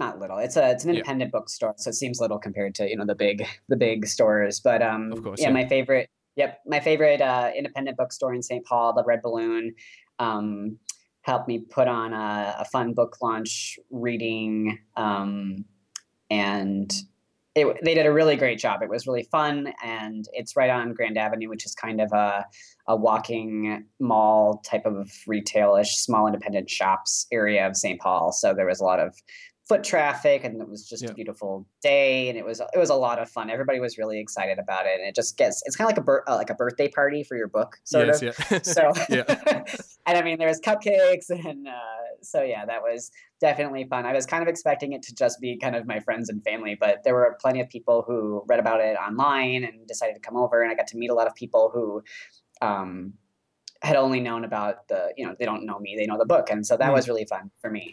not 0.00 0.18
little. 0.18 0.38
It's 0.38 0.56
a 0.56 0.70
it's 0.70 0.82
an 0.84 0.90
Yeah. 0.90 0.96
independent 0.96 1.30
bookstore, 1.30 1.74
so 1.76 1.90
it 1.90 1.94
seems 1.94 2.20
little 2.20 2.38
compared 2.40 2.74
to 2.76 2.88
you 2.90 2.96
know 2.96 3.06
the 3.06 3.14
big 3.14 3.46
the 3.68 3.76
big 3.76 4.06
stores. 4.06 4.58
But 4.58 4.82
um, 4.82 5.12
Of 5.12 5.22
course, 5.22 5.40
yeah, 5.40 5.48
yeah. 5.48 5.54
my 5.54 5.66
favorite. 5.68 6.10
Yep, 6.36 6.60
my 6.66 6.80
favorite 6.80 7.20
uh, 7.20 7.50
independent 7.56 7.96
bookstore 7.96 8.34
in 8.34 8.42
St. 8.42 8.64
Paul, 8.64 8.94
the 8.94 9.04
Red 9.04 9.22
Balloon. 9.22 9.74
Um, 10.18 10.78
helped 11.22 11.48
me 11.48 11.58
put 11.58 11.86
on 11.86 12.14
a, 12.14 12.56
a 12.60 12.64
fun 12.64 12.94
book 12.94 13.18
launch 13.20 13.78
reading 13.90 14.78
um, 14.96 15.66
and 16.30 16.90
it, 17.54 17.66
they 17.84 17.94
did 17.94 18.06
a 18.06 18.12
really 18.12 18.36
great 18.36 18.58
job. 18.58 18.80
It 18.82 18.88
was 18.88 19.06
really 19.08 19.24
fun, 19.24 19.72
and 19.84 20.24
it's 20.32 20.56
right 20.56 20.70
on 20.70 20.94
Grand 20.94 21.18
Avenue, 21.18 21.48
which 21.48 21.66
is 21.66 21.74
kind 21.74 22.00
of 22.00 22.12
a 22.12 22.46
a 22.86 22.96
walking 22.96 23.84
mall 23.98 24.62
type 24.64 24.86
of 24.86 25.10
retailish, 25.28 25.88
small 25.88 26.26
independent 26.26 26.70
shops 26.70 27.26
area 27.32 27.66
of 27.66 27.76
St. 27.76 28.00
Paul. 28.00 28.32
So 28.32 28.54
there 28.54 28.66
was 28.66 28.80
a 28.80 28.84
lot 28.84 29.00
of 29.00 29.14
foot 29.70 29.84
traffic, 29.84 30.42
and 30.44 30.60
it 30.60 30.68
was 30.68 30.80
just 30.92 31.02
Yeah. 31.04 31.10
a 31.10 31.14
beautiful 31.14 31.52
day, 31.80 32.28
and 32.28 32.36
it 32.36 32.44
was 32.44 32.58
it 32.60 32.78
was 32.84 32.90
a 32.90 32.94
lot 33.06 33.18
of 33.22 33.26
fun. 33.36 33.48
Everybody 33.50 33.78
was 33.86 33.96
really 33.98 34.18
excited 34.18 34.58
about 34.58 34.84
it, 34.90 34.98
and 34.98 35.08
it 35.08 35.14
just 35.14 35.36
gets 35.42 35.62
it's 35.66 35.76
kind 35.76 35.86
of 35.86 35.90
like 35.94 36.02
a 36.04 36.06
bir- 36.08 36.24
uh, 36.28 36.36
like 36.42 36.50
a 36.50 36.54
birthday 36.62 36.88
party 36.88 37.22
for 37.28 37.36
your 37.36 37.46
book, 37.58 37.78
sort 37.84 38.08
yes, 38.08 38.22
of 38.22 38.28
yeah. 38.50 38.62
so 38.76 38.84
Yeah. 39.18 39.62
and 40.06 40.14
i 40.18 40.22
mean 40.22 40.38
there 40.40 40.48
was 40.48 40.60
cupcakes 40.68 41.28
and 41.30 41.68
uh, 41.68 42.02
so 42.22 42.38
yeah 42.42 42.64
that 42.70 42.80
was 42.82 43.10
definitely 43.40 43.84
fun 43.92 44.02
i 44.06 44.12
was 44.20 44.26
kind 44.32 44.42
of 44.42 44.48
expecting 44.48 44.90
it 44.96 45.02
to 45.06 45.14
just 45.14 45.36
be 45.40 45.50
kind 45.64 45.76
of 45.76 45.82
my 45.94 46.00
friends 46.06 46.26
and 46.30 46.42
family 46.42 46.74
but 46.84 46.94
there 47.04 47.14
were 47.14 47.36
plenty 47.44 47.60
of 47.60 47.68
people 47.76 47.98
who 48.06 48.42
read 48.50 48.58
about 48.64 48.80
it 48.80 48.96
online 48.96 49.62
and 49.68 49.86
decided 49.86 50.14
to 50.14 50.20
come 50.28 50.36
over 50.44 50.56
and 50.62 50.70
i 50.72 50.74
got 50.74 50.88
to 50.92 50.96
meet 51.02 51.10
a 51.10 51.14
lot 51.20 51.26
of 51.30 51.34
people 51.34 51.70
who 51.74 52.02
um, 52.66 53.12
had 53.82 53.96
only 53.96 54.20
known 54.20 54.42
about 54.44 54.88
the 54.88 55.00
you 55.16 55.24
know 55.26 55.34
they 55.38 55.44
don't 55.50 55.64
know 55.64 55.78
me 55.78 55.94
they 55.96 56.06
know 56.06 56.18
the 56.18 56.30
book 56.34 56.50
and 56.50 56.66
so 56.66 56.76
that 56.76 56.90
Mm. 56.90 56.94
was 56.94 57.08
really 57.08 57.26
fun 57.34 57.50
for 57.62 57.70
me 57.70 57.84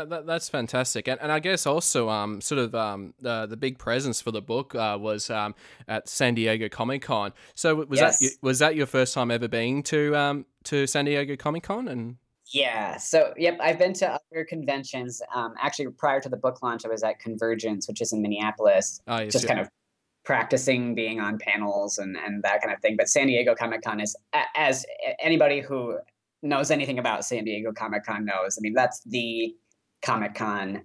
That, 0.00 0.08
that, 0.08 0.26
that's 0.26 0.48
fantastic, 0.48 1.08
and, 1.08 1.20
and 1.20 1.30
I 1.30 1.40
guess 1.40 1.66
also 1.66 2.08
um 2.08 2.40
sort 2.40 2.58
of 2.58 2.74
um 2.74 3.12
the 3.20 3.46
the 3.46 3.56
big 3.56 3.78
presence 3.78 4.20
for 4.22 4.30
the 4.30 4.40
book 4.40 4.74
uh, 4.74 4.96
was 4.98 5.28
um 5.28 5.54
at 5.88 6.08
San 6.08 6.34
Diego 6.34 6.68
Comic 6.70 7.02
Con. 7.02 7.32
So 7.54 7.74
was 7.74 8.00
Yes. 8.00 8.18
that 8.18 8.30
was 8.40 8.58
that 8.60 8.76
your 8.76 8.86
first 8.86 9.12
time 9.12 9.30
ever 9.30 9.46
being 9.48 9.82
to 9.84 10.16
um 10.16 10.46
to 10.64 10.86
San 10.86 11.04
Diego 11.04 11.36
Comic 11.36 11.64
Con? 11.64 11.88
And 11.88 12.16
Yeah. 12.46 12.96
So, 12.96 13.34
yep, 13.36 13.58
I've 13.60 13.78
been 13.78 13.92
to 13.94 14.08
other 14.12 14.44
conventions. 14.44 15.20
Um, 15.34 15.54
actually, 15.60 15.90
prior 15.90 16.20
to 16.20 16.28
the 16.28 16.36
book 16.36 16.62
launch, 16.62 16.84
I 16.84 16.88
was 16.88 17.02
at 17.02 17.18
Convergence, 17.20 17.86
which 17.88 18.00
is 18.00 18.12
in 18.12 18.22
Minneapolis, 18.22 19.00
oh, 19.06 19.20
yes, 19.20 19.32
just 19.32 19.44
yeah. 19.44 19.48
kind 19.54 19.60
of 19.60 19.68
practicing 20.24 20.94
being 20.94 21.20
on 21.20 21.38
panels 21.38 21.98
and, 21.98 22.16
and 22.16 22.42
that 22.42 22.60
kind 22.62 22.74
of 22.74 22.80
thing. 22.80 22.96
But 22.96 23.08
San 23.08 23.26
Diego 23.26 23.54
Comic 23.54 23.82
Con 23.82 24.00
is, 24.00 24.16
as 24.54 24.84
anybody 25.20 25.60
who 25.60 25.98
knows 26.42 26.70
anything 26.70 26.98
about 26.98 27.24
San 27.24 27.44
Diego 27.44 27.72
Comic 27.72 28.04
Con 28.04 28.24
knows, 28.24 28.58
I 28.58 28.60
mean, 28.60 28.74
that's 28.74 29.00
the 29.04 29.54
Comic 30.02 30.34
Con 30.34 30.82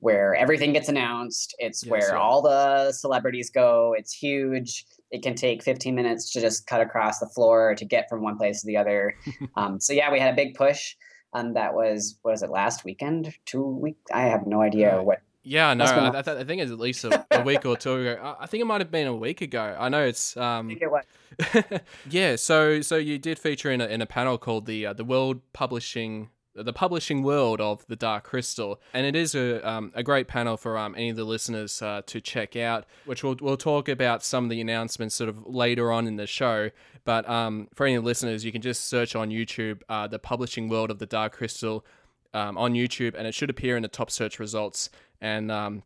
where 0.00 0.34
everything 0.36 0.72
gets 0.72 0.88
announced. 0.88 1.56
It's 1.58 1.82
Yes, 1.84 1.90
where 1.90 2.08
yeah. 2.12 2.18
all 2.20 2.40
the 2.40 2.92
celebrities 2.92 3.50
go. 3.50 3.96
It's 3.98 4.12
huge. 4.12 4.84
It 5.10 5.22
can 5.24 5.34
take 5.34 5.60
15 5.62 5.92
minutes 5.92 6.30
to 6.34 6.40
just 6.40 6.68
cut 6.68 6.80
across 6.80 7.18
the 7.18 7.26
floor 7.26 7.74
to 7.74 7.84
get 7.84 8.08
from 8.08 8.22
one 8.22 8.36
place 8.38 8.60
to 8.60 8.66
the 8.68 8.76
other. 8.76 9.16
um, 9.56 9.80
so 9.80 9.92
yeah, 9.92 10.12
we 10.12 10.20
had 10.20 10.32
a 10.32 10.36
big 10.36 10.54
push. 10.54 10.94
Um, 11.32 11.54
that 11.54 11.74
was 11.74 12.16
what 12.22 12.30
was 12.30 12.42
it 12.44 12.50
last 12.50 12.84
weekend? 12.84 13.34
Two 13.44 13.64
week? 13.66 13.96
I 14.12 14.22
have 14.22 14.46
no 14.46 14.62
idea 14.62 14.96
Right. 14.96 15.04
what. 15.04 15.18
Yeah, 15.42 15.72
no, 15.74 15.84
I, 15.84 16.20
th- 16.22 16.36
I 16.36 16.44
think 16.44 16.60
it's 16.60 16.70
at 16.70 16.78
least 16.78 17.04
a, 17.04 17.24
a 17.30 17.42
week 17.42 17.64
or 17.64 17.74
two 17.76 17.94
ago. 17.96 18.20
I, 18.22 18.44
I 18.44 18.46
think 18.46 18.60
it 18.60 18.66
might 18.66 18.82
have 18.82 18.90
been 18.90 19.06
a 19.06 19.14
week 19.16 19.40
ago. 19.40 19.74
I 19.78 19.88
know 19.88 20.04
it's 20.04 20.36
I 20.36 20.58
um 20.58 20.68
think 20.68 20.82
it 20.82 20.90
was. 20.90 21.80
yeah. 22.10 22.36
So 22.36 22.82
so 22.82 22.96
you 22.96 23.18
did 23.18 23.38
feature 23.38 23.70
in 23.70 23.80
a 23.80 23.86
in 23.86 24.00
a 24.02 24.06
panel 24.06 24.36
called 24.38 24.66
the 24.66 24.86
uh, 24.86 24.92
the 24.92 25.04
World 25.04 25.40
Publishing 25.54 26.28
the 26.62 26.72
publishing 26.72 27.22
world 27.22 27.60
of 27.60 27.86
the 27.86 27.96
Dark 27.96 28.24
Crystal, 28.24 28.80
and 28.92 29.06
it 29.06 29.16
is 29.16 29.34
a 29.34 29.66
um, 29.68 29.92
a 29.94 30.02
great 30.02 30.28
panel 30.28 30.56
for 30.56 30.76
um, 30.78 30.94
any 30.94 31.10
of 31.10 31.16
the 31.16 31.24
listeners 31.24 31.80
uh, 31.82 32.02
to 32.06 32.20
check 32.20 32.56
out. 32.56 32.84
Which 33.04 33.22
we'll 33.22 33.36
we'll 33.40 33.56
talk 33.56 33.88
about 33.88 34.22
some 34.22 34.44
of 34.44 34.50
the 34.50 34.60
announcements 34.60 35.14
sort 35.14 35.28
of 35.28 35.46
later 35.46 35.90
on 35.92 36.06
in 36.06 36.16
the 36.16 36.26
show. 36.26 36.70
But 37.04 37.28
um, 37.28 37.68
for 37.74 37.86
any 37.86 37.98
listeners, 37.98 38.44
you 38.44 38.52
can 38.52 38.62
just 38.62 38.86
search 38.86 39.16
on 39.16 39.30
YouTube 39.30 39.82
uh, 39.88 40.06
the 40.06 40.18
publishing 40.18 40.68
world 40.68 40.90
of 40.90 40.98
the 40.98 41.06
Dark 41.06 41.32
Crystal 41.32 41.84
um, 42.34 42.58
on 42.58 42.74
YouTube, 42.74 43.14
and 43.16 43.26
it 43.26 43.34
should 43.34 43.50
appear 43.50 43.76
in 43.76 43.82
the 43.82 43.88
top 43.88 44.10
search 44.10 44.38
results. 44.38 44.90
And 45.20 45.50
um, 45.50 45.82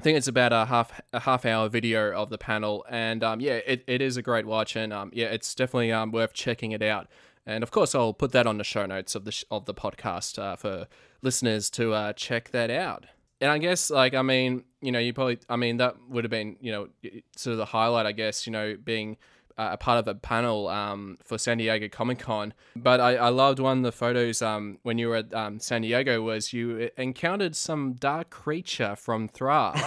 I 0.00 0.02
think 0.02 0.16
it's 0.16 0.28
about 0.28 0.52
a 0.52 0.64
half 0.64 0.98
a 1.12 1.20
half 1.20 1.44
hour 1.44 1.68
video 1.68 2.12
of 2.12 2.30
the 2.30 2.38
panel, 2.38 2.86
and 2.88 3.22
um, 3.22 3.40
yeah, 3.40 3.60
it, 3.66 3.84
it 3.86 4.00
is 4.00 4.16
a 4.16 4.22
great 4.22 4.46
watch, 4.46 4.74
and 4.74 4.94
um, 4.94 5.10
yeah, 5.12 5.26
it's 5.26 5.54
definitely 5.54 5.92
um, 5.92 6.10
worth 6.10 6.32
checking 6.32 6.72
it 6.72 6.82
out. 6.82 7.08
And 7.46 7.62
of 7.62 7.70
course, 7.70 7.94
I'll 7.94 8.12
put 8.12 8.32
that 8.32 8.46
on 8.46 8.58
the 8.58 8.64
show 8.64 8.86
notes 8.86 9.14
of 9.14 9.24
the 9.24 9.32
sh- 9.32 9.44
of 9.50 9.64
the 9.64 9.74
podcast 9.74 10.38
uh, 10.38 10.56
for 10.56 10.86
listeners 11.22 11.70
to 11.70 11.92
uh, 11.92 12.12
check 12.12 12.50
that 12.50 12.70
out. 12.70 13.06
And 13.40 13.50
I 13.50 13.58
guess, 13.58 13.90
like, 13.90 14.14
I 14.14 14.22
mean, 14.22 14.64
you 14.82 14.92
know, 14.92 14.98
you 14.98 15.14
probably, 15.14 15.38
I 15.48 15.56
mean, 15.56 15.78
that 15.78 15.96
would 16.08 16.24
have 16.24 16.30
been, 16.30 16.56
you 16.60 16.72
know, 16.72 16.88
sort 17.36 17.52
of 17.52 17.58
the 17.58 17.64
highlight, 17.64 18.04
I 18.04 18.12
guess, 18.12 18.46
you 18.46 18.52
know, 18.52 18.76
being 18.82 19.16
uh, 19.56 19.70
a 19.72 19.76
part 19.76 19.98
of 19.98 20.08
a 20.08 20.14
panel 20.14 20.68
um, 20.68 21.18
for 21.22 21.38
San 21.38 21.58
Diego 21.58 21.88
Comic 21.88 22.18
Con. 22.18 22.54
But 22.76 23.00
I, 23.00 23.16
I 23.16 23.28
loved 23.28 23.58
one 23.58 23.78
of 23.78 23.84
the 23.84 23.92
photos 23.92 24.42
um, 24.42 24.78
when 24.82 24.98
you 24.98 25.08
were 25.08 25.16
at 25.16 25.34
um, 25.34 25.58
San 25.58 25.82
Diego 25.82 26.22
was 26.22 26.52
you 26.52 26.90
encountered 26.96 27.56
some 27.56 27.94
dark 27.94 28.30
creature 28.30 28.96
from 28.96 29.28
Thra. 29.28 29.72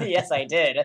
yes, 0.00 0.30
I 0.30 0.44
did. 0.44 0.78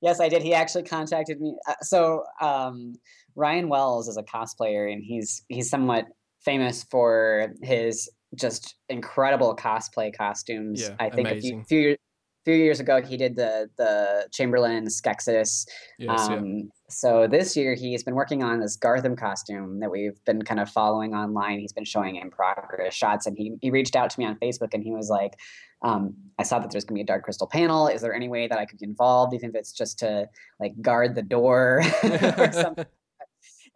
Yes, 0.00 0.20
I 0.20 0.28
did. 0.28 0.42
He 0.42 0.54
actually 0.54 0.84
contacted 0.84 1.40
me. 1.40 1.56
Uh, 1.66 1.74
so 1.82 2.24
um, 2.40 2.94
Ryan 3.36 3.68
Wells 3.68 4.08
is 4.08 4.16
a 4.16 4.22
cosplayer, 4.22 4.92
and 4.92 5.02
he's 5.02 5.42
he's 5.48 5.68
somewhat 5.70 6.06
famous 6.44 6.84
for 6.84 7.52
his 7.62 8.10
just 8.34 8.76
incredible 8.88 9.56
cosplay 9.56 10.16
costumes. 10.16 10.82
Yeah, 10.82 10.96
I 10.98 11.10
think 11.10 11.28
a 11.28 11.40
few, 11.40 11.62
few 11.64 11.80
years 11.80 11.98
few 12.44 12.54
years 12.54 12.78
ago 12.78 13.00
he 13.00 13.16
did 13.16 13.36
the 13.36 13.68
the 13.76 14.28
Chamberlain 14.32 14.86
Skeksis 14.86 15.66
Yes, 15.66 15.66
yeah. 15.98 16.14
um, 16.14 16.70
so 16.90 17.26
this 17.26 17.56
year 17.56 17.74
he's 17.74 18.04
been 18.04 18.14
working 18.14 18.42
on 18.42 18.60
this 18.60 18.76
Garthim 18.76 19.16
costume 19.16 19.80
that 19.80 19.90
we've 19.90 20.22
been 20.26 20.42
kind 20.42 20.60
of 20.60 20.68
following 20.68 21.14
online. 21.14 21.58
He's 21.58 21.72
been 21.72 21.84
showing 21.84 22.16
in 22.16 22.30
progress 22.30 22.94
shots, 22.94 23.26
and 23.26 23.36
he 23.36 23.56
he 23.60 23.70
reached 23.70 23.96
out 23.96 24.10
to 24.10 24.20
me 24.20 24.26
on 24.26 24.36
Facebook 24.36 24.74
and 24.74 24.82
he 24.82 24.92
was 24.92 25.08
like, 25.08 25.34
um, 25.82 26.14
"I 26.38 26.42
saw 26.42 26.58
that 26.58 26.70
there's 26.70 26.84
gonna 26.84 26.98
be 26.98 27.02
a 27.02 27.06
Dark 27.06 27.24
Crystal 27.24 27.46
panel. 27.46 27.88
Is 27.88 28.02
there 28.02 28.14
any 28.14 28.28
way 28.28 28.46
that 28.46 28.58
I 28.58 28.66
could 28.66 28.78
be 28.78 28.86
involved, 28.86 29.34
even 29.34 29.50
if 29.50 29.56
it's 29.56 29.72
just 29.72 29.98
to 30.00 30.28
like 30.60 30.80
guard 30.82 31.14
the 31.14 31.22
door 31.22 31.82
or 32.04 32.52
something?" 32.52 32.86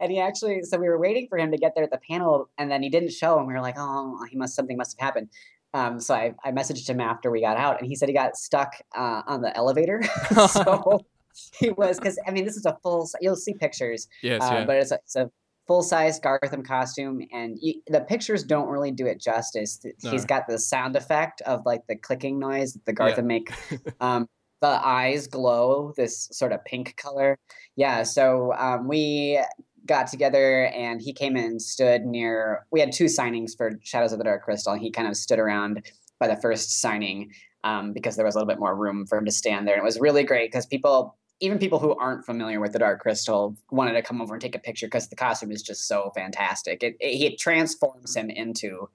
And 0.01 0.11
he 0.13 0.21
actually 0.21 0.63
so 0.63 0.79
we 0.79 0.89
were 0.89 0.99
waiting 0.99 1.27
for 1.29 1.39
him 1.39 1.51
to 1.51 1.59
get 1.59 1.73
there 1.75 1.85
at 1.85 1.91
the 1.91 2.01
panel 2.11 2.49
and 2.59 2.71
then 2.71 2.83
he 2.83 2.89
didn't 2.89 3.11
show 3.13 3.39
and 3.39 3.47
we 3.47 3.53
were 3.53 3.61
like 3.61 3.77
oh 3.79 4.19
he 4.31 4.37
must 4.37 4.55
something 4.55 4.77
must 4.77 4.97
have 4.99 5.05
happened 5.05 5.29
um, 5.75 6.01
so 6.01 6.15
I, 6.15 6.33
I 6.45 6.51
messaged 6.53 6.89
him 6.89 7.01
after 7.01 7.31
we 7.31 7.41
got 7.43 7.57
out 7.59 7.79
and 7.79 7.87
he 7.87 7.95
said 7.97 8.09
he 8.09 8.15
got 8.15 8.37
stuck 8.37 8.73
uh, 8.97 9.23
on 9.27 9.43
the 9.43 9.55
elevator 9.57 10.01
so 10.49 11.05
he 11.59 11.71
was 11.71 11.99
because 11.99 12.19
i 12.27 12.31
mean 12.31 12.45
this 12.45 12.57
is 12.57 12.65
a 12.65 12.77
full 12.83 13.09
you'll 13.21 13.37
see 13.37 13.55
pictures 13.55 14.07
Yes, 14.23 14.43
uh, 14.43 14.55
yeah. 14.55 14.65
but 14.65 14.77
it's 14.77 14.91
a, 14.93 14.95
it's 14.97 15.17
a 15.17 15.31
full-size 15.67 16.19
garthim 16.21 16.65
costume 16.65 17.21
and 17.33 17.59
you, 17.61 17.75
the 17.89 18.01
pictures 18.01 18.43
don't 18.43 18.69
really 18.69 18.91
do 18.91 19.05
it 19.07 19.21
justice 19.21 19.79
No. 20.03 20.11
he's 20.11 20.25
got 20.25 20.45
the 20.49 20.59
sound 20.59 20.97
effect 20.97 21.43
of 21.43 21.61
like 21.67 21.83
the 21.89 21.97
clicking 21.97 22.39
noise 22.39 22.73
that 22.73 22.85
the 22.87 22.93
Yeah. 22.93 23.15
garthim 23.15 23.25
make 23.27 23.51
um, 24.01 24.27
the 24.63 24.69
eyes 24.69 25.27
glow 25.27 25.93
this 25.97 26.29
sort 26.33 26.53
of 26.53 26.65
pink 26.65 26.97
color 26.97 27.39
yeah 27.77 28.03
so 28.03 28.53
um, 28.55 28.89
we 28.89 29.39
got 29.89 30.07
together 30.07 30.67
and 30.67 31.01
he 31.01 31.13
came 31.13 31.37
and 31.37 31.61
stood 31.61 32.05
near 32.05 32.67
we 32.71 32.81
had 32.81 32.93
two 32.93 33.07
signings 33.07 33.57
for 33.57 33.73
shadows 33.83 34.13
of 34.13 34.19
the 34.19 34.25
dark 34.25 34.45
crystal. 34.45 34.73
And 34.73 34.83
he 34.83 34.91
kind 34.91 35.09
of 35.09 35.17
stood 35.17 35.39
around 35.39 35.83
by 36.21 36.29
the 36.29 36.37
first 36.37 36.81
signing 36.81 37.33
um, 37.65 37.93
because 37.93 38.17
there 38.17 38.25
was 38.25 38.35
a 38.35 38.39
little 38.39 38.49
bit 38.49 38.61
more 38.61 38.77
room 38.77 39.07
for 39.07 39.19
him 39.19 39.25
to 39.25 39.33
stand 39.33 39.67
there. 39.67 39.75
And 39.75 39.83
it 39.83 39.85
was 39.85 39.99
really 39.99 40.23
great 40.23 40.53
because 40.53 40.67
people 40.67 41.17
even 41.41 41.59
people 41.59 41.79
who 41.79 41.95
aren't 41.97 42.27
familiar 42.27 42.61
with 42.61 42.73
the 42.73 42.81
dark 42.81 43.01
crystal 43.01 43.57
wanted 43.71 43.93
to 43.93 44.03
come 44.03 44.21
over 44.21 44.35
and 44.35 44.43
take 44.43 44.57
a 44.57 44.59
picture 44.59 44.87
because 44.87 45.09
the 45.09 45.17
costume 45.17 45.53
is 45.53 45.63
just 45.63 45.87
so 45.87 46.11
fantastic. 46.15 46.83
It, 46.83 46.97
it, 46.99 47.33
it 47.33 47.39
transforms 47.39 48.17
him 48.17 48.29
into 48.29 48.89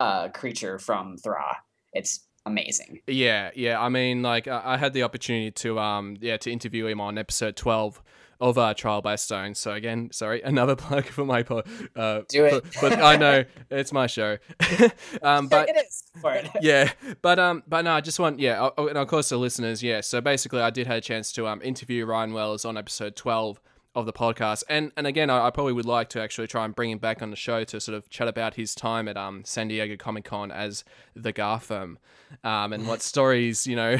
a 0.00 0.30
creature 0.32 0.78
from 0.78 1.16
thra 1.18 1.56
it's 1.96 2.26
amazing. 2.44 3.00
Yeah, 3.06 3.50
yeah. 3.54 3.80
I 3.80 3.88
mean, 3.88 4.22
like 4.22 4.46
I, 4.46 4.62
I 4.64 4.76
had 4.76 4.92
the 4.92 5.02
opportunity 5.02 5.50
to 5.52 5.78
um 5.78 6.16
yeah 6.20 6.36
to 6.38 6.52
interview 6.52 6.86
him 6.86 7.00
on 7.00 7.18
episode 7.18 7.56
twelve 7.56 8.02
of 8.40 8.58
uh, 8.58 8.74
Trial 8.74 9.02
by 9.02 9.16
Stone. 9.16 9.54
So 9.54 9.72
again, 9.72 10.10
sorry, 10.12 10.42
another 10.42 10.76
plug 10.76 11.04
for 11.06 11.24
my 11.24 11.42
pod. 11.42 11.66
Uh, 11.94 12.22
Do 12.28 12.44
it. 12.44 12.64
But, 12.80 12.90
but 12.90 13.02
I 13.02 13.16
know 13.16 13.44
it's 13.70 13.92
my 13.92 14.06
show. 14.06 14.38
um, 15.22 15.48
but 15.48 15.68
it 15.68 15.76
is 15.76 16.04
for 16.20 16.34
it 16.34 16.48
yeah, 16.60 16.92
but 17.22 17.38
um, 17.38 17.62
but 17.66 17.82
no, 17.82 17.92
I 17.92 18.00
just 18.00 18.18
want 18.18 18.38
yeah, 18.38 18.70
oh, 18.76 18.88
and 18.88 18.98
of 18.98 19.08
course 19.08 19.28
the 19.28 19.36
listeners, 19.36 19.82
yeah. 19.82 20.00
So 20.00 20.20
basically, 20.20 20.60
I 20.60 20.70
did 20.70 20.86
have 20.86 20.98
a 20.98 21.00
chance 21.00 21.32
to 21.32 21.46
um 21.46 21.60
interview 21.62 22.04
Ryan 22.06 22.32
Wells 22.32 22.64
on 22.64 22.76
episode 22.76 23.16
twelve 23.16 23.60
of 23.94 24.04
the 24.06 24.12
podcast, 24.12 24.62
and 24.68 24.92
and 24.96 25.06
again, 25.06 25.30
I, 25.30 25.46
I 25.46 25.50
probably 25.50 25.72
would 25.72 25.86
like 25.86 26.10
to 26.10 26.22
actually 26.22 26.46
try 26.46 26.64
and 26.64 26.74
bring 26.74 26.90
him 26.90 26.98
back 26.98 27.22
on 27.22 27.30
the 27.30 27.36
show 27.36 27.64
to 27.64 27.80
sort 27.80 27.96
of 27.96 28.08
chat 28.10 28.28
about 28.28 28.54
his 28.54 28.74
time 28.74 29.08
at 29.08 29.16
um 29.16 29.42
San 29.44 29.68
Diego 29.68 29.96
Comic 29.96 30.24
Con 30.24 30.50
as 30.50 30.84
the 31.14 31.32
Garthim, 31.32 31.96
um, 32.44 32.72
and 32.72 32.86
what 32.86 33.02
stories 33.02 33.66
you 33.66 33.76
know 33.76 33.96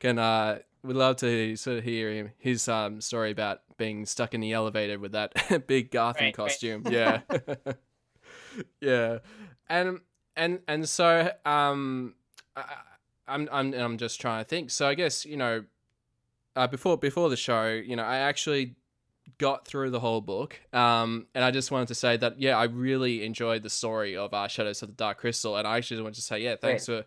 can 0.00 0.18
uh 0.18 0.58
would 0.82 0.96
love 0.96 1.16
to 1.16 1.56
sort 1.56 1.78
of 1.78 1.84
hear 1.84 2.10
him 2.10 2.30
his 2.38 2.68
um 2.68 3.00
story 3.00 3.30
about 3.30 3.60
being 3.76 4.06
stuck 4.06 4.34
in 4.34 4.40
the 4.40 4.52
elevator 4.52 4.98
with 4.98 5.12
that 5.12 5.32
big 5.66 5.90
Garthim 5.90 6.14
Right, 6.14 6.20
right. 6.20 6.34
costume, 6.34 6.84
yeah, 6.88 7.20
yeah, 8.80 9.18
and 9.68 10.00
and 10.36 10.60
and 10.66 10.88
so 10.88 11.30
um 11.44 12.14
I, 12.56 12.64
I'm 13.26 13.48
I'm 13.52 13.74
I'm 13.74 13.98
just 13.98 14.20
trying 14.20 14.44
to 14.44 14.48
think. 14.48 14.70
So 14.70 14.88
I 14.88 14.94
guess 14.94 15.24
you 15.24 15.36
know, 15.36 15.64
uh, 16.56 16.66
before 16.66 16.96
before 16.96 17.28
the 17.28 17.36
show, 17.36 17.68
you 17.68 17.96
know, 17.96 18.04
I 18.04 18.18
actually 18.18 18.76
got 19.36 19.66
through 19.66 19.90
the 19.90 20.00
whole 20.00 20.20
book, 20.20 20.58
um, 20.72 21.26
and 21.34 21.44
I 21.44 21.50
just 21.50 21.70
wanted 21.70 21.88
to 21.88 21.94
say 21.94 22.16
that 22.16 22.40
yeah, 22.40 22.56
I 22.56 22.64
really 22.64 23.24
enjoyed 23.24 23.62
the 23.62 23.70
story 23.70 24.16
of 24.16 24.32
uh, 24.32 24.48
Shadows 24.48 24.82
of 24.82 24.88
the 24.88 24.94
Dark 24.94 25.18
Crystal, 25.18 25.56
and 25.56 25.66
I 25.68 25.76
actually 25.76 26.00
wanted 26.02 26.16
to 26.16 26.22
say 26.22 26.40
yeah, 26.40 26.56
thanks 26.56 26.86
for 26.86 27.04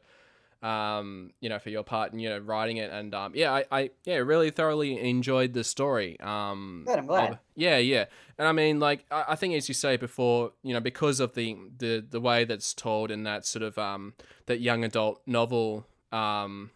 um 0.63 1.32
you 1.39 1.50
know 1.50 1.58
for 1.60 1.70
your 1.70 1.84
part 1.84 2.13
in 2.13 2.20
you 2.20 2.30
know 2.30 2.38
writing 2.38 2.77
it 2.77 2.91
and 2.91 3.15
um 3.15 3.34
yeah 3.36 3.51
I, 3.51 3.65
I 3.72 3.89
yeah 4.06 4.18
really 4.18 4.51
thoroughly 4.51 5.00
enjoyed 5.00 5.53
the 5.53 5.63
story 5.63 6.20
um 6.20 6.84
Good, 6.86 7.00
I'm 7.00 7.08
glad. 7.08 7.32
of- 7.34 7.38
yeah 7.56 7.77
yeah 7.77 8.06
and 8.38 8.48
i 8.48 8.51
mean 8.51 8.80
like 8.80 9.06
I, 9.10 9.25
I 9.30 9.36
think 9.36 9.56
as 9.56 9.68
you 9.68 9.74
say 9.74 9.98
before 9.98 10.51
you 10.62 10.74
know 10.74 10.80
because 10.80 11.20
of 11.20 11.34
the 11.34 11.58
the 11.80 12.06
the 12.08 12.22
way 12.22 12.44
that's 12.46 12.74
told 12.75 13.10
in 13.10 13.24
that 13.24 13.46
sort 13.46 13.63
of 13.63 13.77
um 13.80 14.13
that 14.46 14.60
young 14.60 14.84
adult 14.84 15.22
novel 15.25 15.88
um 16.12 16.70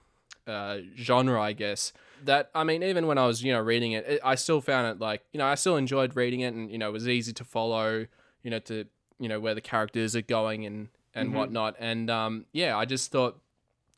uh 0.48 0.78
genre 0.98 1.40
i 1.42 1.54
guess 1.54 1.94
that 2.24 2.50
i 2.56 2.64
mean 2.64 2.82
even 2.82 3.06
when 3.08 3.18
i 3.20 3.26
was 3.28 3.44
you 3.44 3.52
know 3.52 3.60
reading 3.60 3.92
it, 3.92 4.06
it 4.08 4.22
i 4.24 4.34
still 4.36 4.62
found 4.62 4.88
it 4.88 5.00
like 5.00 5.22
you 5.32 5.38
know 5.38 5.46
i 5.46 5.54
still 5.56 5.76
enjoyed 5.78 6.16
reading 6.16 6.40
it 6.42 6.54
and 6.56 6.72
you 6.72 6.78
know 6.78 6.90
it 6.90 6.94
was 6.94 7.08
easy 7.08 7.34
to 7.34 7.44
follow 7.44 8.06
you 8.44 8.50
know 8.50 8.60
to 8.60 8.86
you 9.20 9.30
know 9.30 9.40
where 9.40 9.54
the 9.54 9.62
characters 9.62 10.16
are 10.16 10.22
going 10.22 10.66
and 10.66 10.88
and 11.14 11.30
Mhm. 11.32 11.36
whatnot 11.36 11.76
and 11.80 12.10
um 12.10 12.46
yeah 12.52 12.76
i 12.78 12.84
just 12.86 13.12
thought 13.12 13.40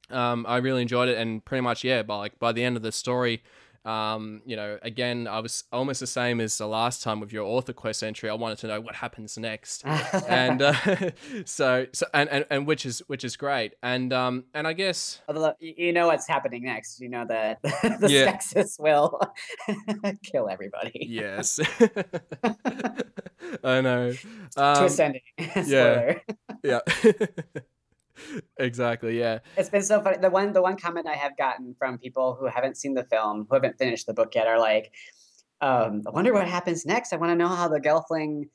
um, 0.10 0.46
I 0.48 0.58
really 0.58 0.82
enjoyed 0.82 1.10
it, 1.10 1.18
and 1.18 1.44
pretty 1.44 1.62
much, 1.62 1.84
yeah. 1.84 2.04
By 2.04 2.16
like 2.18 2.40
by 2.40 2.52
the 2.52 2.64
end 2.64 2.76
of 2.78 2.84
the 2.84 2.92
story, 2.92 3.44
um, 3.86 4.42
you 4.46 4.56
know, 4.58 4.78
again, 4.82 5.28
I 5.28 5.40
was 5.40 5.64
almost 5.72 6.02
the 6.02 6.08
same 6.08 6.42
as 6.42 6.58
the 6.58 6.68
last 6.68 7.02
time 7.02 7.22
with 7.22 7.32
your 7.32 7.46
author 7.46 7.72
quest 7.72 8.04
entry. 8.04 8.30
I 8.30 8.34
wanted 8.34 8.58
to 8.60 8.68
know 8.68 8.82
what 8.82 8.96
happens 8.96 9.38
next, 9.38 9.86
and 10.28 10.62
uh, 10.62 10.74
so 11.46 11.86
so 11.94 12.06
and, 12.14 12.30
and 12.30 12.46
and 12.50 12.68
which 12.68 12.86
is 12.86 13.00
which 13.08 13.24
is 13.24 13.38
great, 13.38 13.74
and 13.82 14.12
um 14.12 14.44
and 14.54 14.68
I 14.68 14.74
guess 14.74 15.22
Although 15.30 15.54
you 15.60 15.94
know 15.94 16.08
what's 16.08 16.28
happening 16.28 16.64
next. 16.64 17.00
You 17.00 17.08
know 17.10 17.26
that 17.30 17.62
the 17.64 18.08
Yeah. 18.10 18.32
Skeksis 18.38 18.78
will 18.80 19.20
kill 20.24 20.50
everybody. 20.50 21.06
yes, 21.10 21.60
I 23.64 23.82
know. 23.82 24.14
Um, 24.58 24.76
Twist 24.78 25.00
ending. 25.00 25.22
Spoiler. 25.64 26.22
yeah, 26.64 26.80
exactly. 28.58 29.20
Yeah, 29.20 29.40
It's 29.56 29.70
been 29.70 29.84
so 29.84 30.02
funny. 30.02 30.18
The 30.18 30.30
one 30.30 30.54
the 30.54 30.62
one 30.62 30.78
comment 30.78 31.08
I 31.08 31.16
have 31.16 31.38
gotten 31.38 31.76
from 31.78 31.98
people 31.98 32.36
who 32.40 32.46
haven't 32.48 32.78
seen 32.78 32.94
the 32.94 33.04
film, 33.06 33.46
who 33.50 33.56
haven't 33.56 33.78
finished 33.78 34.08
the 34.08 34.14
book 34.14 34.36
yet, 34.36 34.48
are 34.48 34.60
like, 34.60 34.94
um, 35.62 36.04
I 36.08 36.12
wonder 36.12 36.34
what 36.34 36.48
happens 36.48 36.86
next. 36.86 37.14
I 37.14 37.18
want 37.18 37.32
to 37.32 37.36
know 37.36 37.48
how 37.48 37.68
the 37.68 37.80
Gelfling 37.80 38.50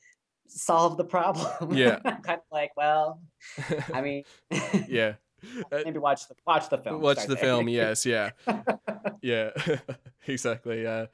solved 0.46 0.98
the 0.98 1.04
problem. 1.04 1.74
Yeah. 1.76 1.98
I'm 2.04 2.22
kind 2.22 2.38
of 2.38 2.50
like, 2.50 2.72
well, 2.76 3.20
I 3.94 4.00
mean, 4.00 4.24
yeah. 4.88 5.14
Uh, 5.70 5.80
maybe 5.84 5.98
watch 5.98 6.28
the 6.28 6.34
watch 6.46 6.68
the 6.68 6.78
film. 6.78 7.00
watch 7.00 7.26
the 7.26 7.36
film 7.36 7.68
yes 7.68 8.06
yeah. 8.06 8.30
Yeah 9.22 9.50
exactly 10.26 10.82
yeah. 10.82 11.06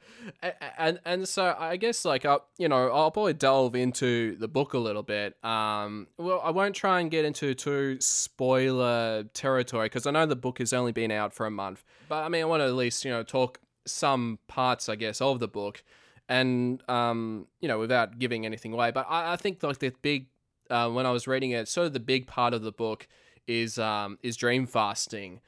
And 0.77 0.99
and 1.05 1.27
so 1.27 1.55
i 1.57 1.77
guess 1.77 2.05
like 2.05 2.25
i 2.25 2.37
you 2.57 2.67
know 2.67 2.89
i'll 2.91 3.11
probably 3.11 3.33
delve 3.33 3.75
into 3.75 4.35
the 4.37 4.47
book 4.47 4.73
a 4.73 4.79
little 4.79 5.03
bit. 5.03 5.35
Um 5.43 6.07
well 6.17 6.41
i 6.43 6.49
won't 6.49 6.75
try 6.75 6.99
and 6.99 7.11
get 7.11 7.25
into 7.25 7.53
too 7.53 7.97
spoiler 7.99 9.23
territory 9.33 9.85
because 9.85 10.05
i 10.07 10.11
know 10.11 10.25
the 10.25 10.35
book 10.35 10.59
has 10.59 10.73
only 10.73 10.91
been 10.91 11.11
out 11.11 11.33
for 11.33 11.45
a 11.45 11.51
month. 11.51 11.83
But 12.07 12.23
i 12.23 12.29
mean 12.29 12.41
i 12.41 12.45
want 12.45 12.61
to 12.61 12.65
at 12.65 12.73
least 12.73 13.05
you 13.05 13.11
know 13.11 13.23
talk 13.23 13.59
some 13.85 14.39
parts 14.47 14.89
i 14.89 14.95
guess 14.95 15.21
of 15.21 15.39
the 15.39 15.47
book 15.47 15.83
and 16.27 16.81
um 16.89 17.47
you 17.59 17.67
know 17.67 17.79
without 17.79 18.19
giving 18.19 18.45
anything 18.45 18.73
away. 18.73 18.91
But 18.91 19.05
i, 19.09 19.33
I 19.33 19.35
think 19.35 19.61
like 19.63 19.79
the 19.79 19.91
big 20.01 20.27
uh, 20.69 20.89
when 20.89 21.05
i 21.05 21.11
was 21.11 21.27
reading 21.27 21.51
it 21.51 21.67
sort 21.67 21.87
of 21.87 21.93
the 21.93 21.99
big 21.99 22.27
part 22.27 22.53
of 22.53 22.61
the 22.61 22.71
book 22.71 23.07
is 23.49 23.79
um 23.79 24.17
is 24.23 24.37
dream 24.37 24.65
fasting. 24.65 25.41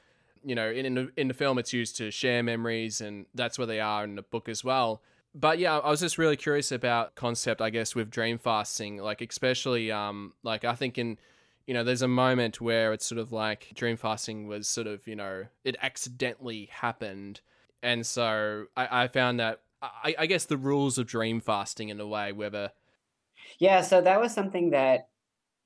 You 0.43 0.55
know 0.55 0.69
in 0.71 0.85
in 0.85 0.95
the, 0.95 1.11
in 1.15 1.27
the 1.27 1.33
film 1.33 1.59
it's 1.59 1.71
used 1.71 1.95
to 1.97 2.09
share 2.11 2.41
memories 2.43 2.99
and 2.99 3.27
that's 3.35 3.57
where 3.59 3.67
they 3.67 3.79
are 3.79 4.03
in 4.03 4.15
the 4.15 4.23
book 4.23 4.49
as 4.49 4.63
well. 4.63 5.01
But 5.33 5.59
yeah 5.59 5.77
i 5.77 5.89
was 5.89 6.01
just 6.01 6.17
really 6.17 6.35
curious 6.35 6.71
about 6.71 7.15
concept 7.15 7.61
i 7.61 7.69
guess 7.69 7.95
with 7.95 8.09
dream 8.09 8.37
fasting. 8.37 8.97
Like 8.97 9.21
especially 9.21 9.91
um 9.91 10.33
like 10.43 10.65
i 10.65 10.75
think 10.75 10.97
in 10.97 11.17
you 11.67 11.73
know 11.73 11.83
there's 11.83 12.01
a 12.01 12.07
moment 12.07 12.59
where 12.59 12.91
it's 12.91 13.05
sort 13.05 13.19
of 13.19 13.31
like 13.31 13.71
dream 13.75 13.97
fasting 13.97 14.47
was 14.47 14.67
sort 14.67 14.87
of 14.87 15.07
you 15.07 15.15
know 15.15 15.45
it 15.63 15.75
accidentally 15.81 16.69
happened. 16.71 17.41
And 17.83 18.05
so 18.05 18.65
i, 18.75 19.03
I 19.03 19.07
found 19.07 19.39
that 19.39 19.61
I, 19.81 20.15
I 20.19 20.25
guess 20.27 20.45
the 20.45 20.57
rules 20.57 20.97
of 20.97 21.07
dream 21.07 21.39
fasting 21.39 21.89
in 21.89 21.99
a 21.99 22.07
way 22.07 22.31
whether 22.31 22.71
Yeah, 23.59 23.81
so 23.81 24.01
that 24.01 24.19
was 24.19 24.33
something 24.33 24.71
that 24.71 25.09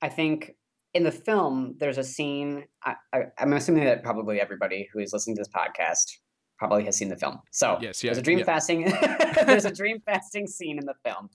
I 0.02 0.08
think 0.08 0.54
in 0.96 1.04
the 1.04 1.12
film 1.12 1.74
there's 1.78 1.98
a 1.98 2.04
scene. 2.04 2.64
I, 2.82 2.94
I, 3.12 3.18
I'm 3.38 3.52
assuming 3.52 3.84
that 3.84 4.02
probably 4.02 4.40
everybody 4.40 4.88
who 4.92 4.98
is 4.98 5.12
listening 5.12 5.36
to 5.36 5.40
this 5.40 5.48
podcast 5.48 6.16
probably 6.58 6.84
has 6.86 6.96
seen 6.96 7.10
the 7.10 7.16
film. 7.16 7.38
So 7.52 7.78
Yes, 7.82 8.02
yeah, 8.02 8.08
there's 8.08 8.18
a 8.18 8.22
dream 8.22 8.38
yeah. 8.38 8.44
fasting. 8.44 8.84
there's 9.46 9.66
a 9.66 9.70
dream 9.70 10.00
fasting 10.06 10.46
scene 10.46 10.78
in 10.78 10.86
the 10.86 10.94
film, 11.04 11.28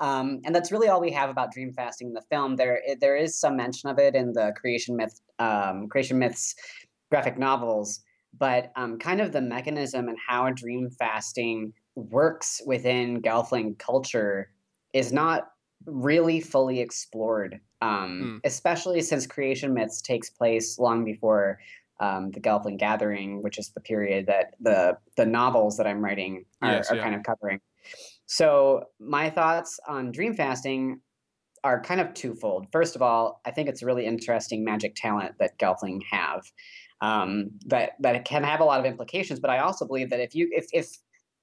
um, 0.00 0.40
and 0.44 0.54
that's 0.54 0.72
really 0.72 0.88
all 0.88 1.00
we 1.00 1.12
have 1.12 1.28
about 1.28 1.52
dream 1.52 1.72
fasting 1.74 2.08
in 2.08 2.14
the 2.14 2.22
film. 2.30 2.56
There 2.56 2.80
there 3.00 3.16
is 3.16 3.38
some 3.38 3.56
mention 3.56 3.90
of 3.90 3.98
it 3.98 4.14
in 4.14 4.32
the 4.32 4.52
creation 4.56 4.96
myth 4.96 5.20
um, 5.38 5.88
creation 5.88 6.18
myths 6.18 6.54
graphic 7.10 7.38
novels, 7.38 8.00
but 8.38 8.72
um, 8.76 8.98
kind 8.98 9.20
of 9.20 9.32
the 9.32 9.42
mechanism 9.42 10.08
and 10.08 10.16
how 10.26 10.48
dream 10.50 10.88
fasting 10.98 11.74
works 11.94 12.62
within 12.64 13.20
Gelfling 13.20 13.78
culture 13.78 14.50
is 14.94 15.12
not 15.12 15.48
really 15.86 16.40
fully 16.40 16.80
explored, 16.80 17.60
um, 17.82 18.40
especially 18.44 19.02
since 19.02 19.26
creation 19.26 19.74
myths 19.74 20.00
takes 20.00 20.30
place 20.30 20.78
long 20.78 21.04
before 21.04 21.58
um, 22.00 22.30
the 22.30 22.40
Gelfling 22.40 22.78
Gathering, 22.78 23.42
which 23.42 23.58
is 23.58 23.70
the 23.70 23.80
period 23.80 24.26
that 24.26 24.54
the 24.60 24.96
the 25.16 25.26
novels 25.26 25.76
that 25.76 25.86
I'm 25.86 26.02
writing 26.02 26.44
are, 26.62 26.72
Yes, 26.72 26.90
are 26.90 26.96
yeah. 26.96 27.02
kind 27.02 27.14
of 27.14 27.22
covering. 27.24 27.60
So 28.26 28.84
my 29.00 29.30
thoughts 29.30 29.80
on 29.86 30.12
dream 30.12 30.34
fasting 30.34 31.00
are 31.64 31.80
kind 31.80 32.00
of 32.00 32.14
twofold. 32.14 32.66
First 32.72 32.96
of 32.96 33.02
all, 33.02 33.40
I 33.44 33.50
think 33.50 33.68
it's 33.68 33.82
a 33.82 33.86
really 33.86 34.06
interesting 34.06 34.64
magic 34.64 34.94
talent 34.94 35.34
that 35.38 35.58
Gelfling 35.58 36.00
have. 36.10 36.42
Um, 37.00 37.50
that 37.66 37.92
that 37.98 38.24
can 38.24 38.44
have 38.44 38.60
a 38.60 38.64
lot 38.64 38.78
of 38.78 38.86
implications, 38.86 39.40
but 39.40 39.50
I 39.50 39.58
also 39.58 39.84
believe 39.84 40.10
that 40.10 40.20
if 40.20 40.36
you 40.36 40.48
if 40.52 40.66
if 40.72 40.88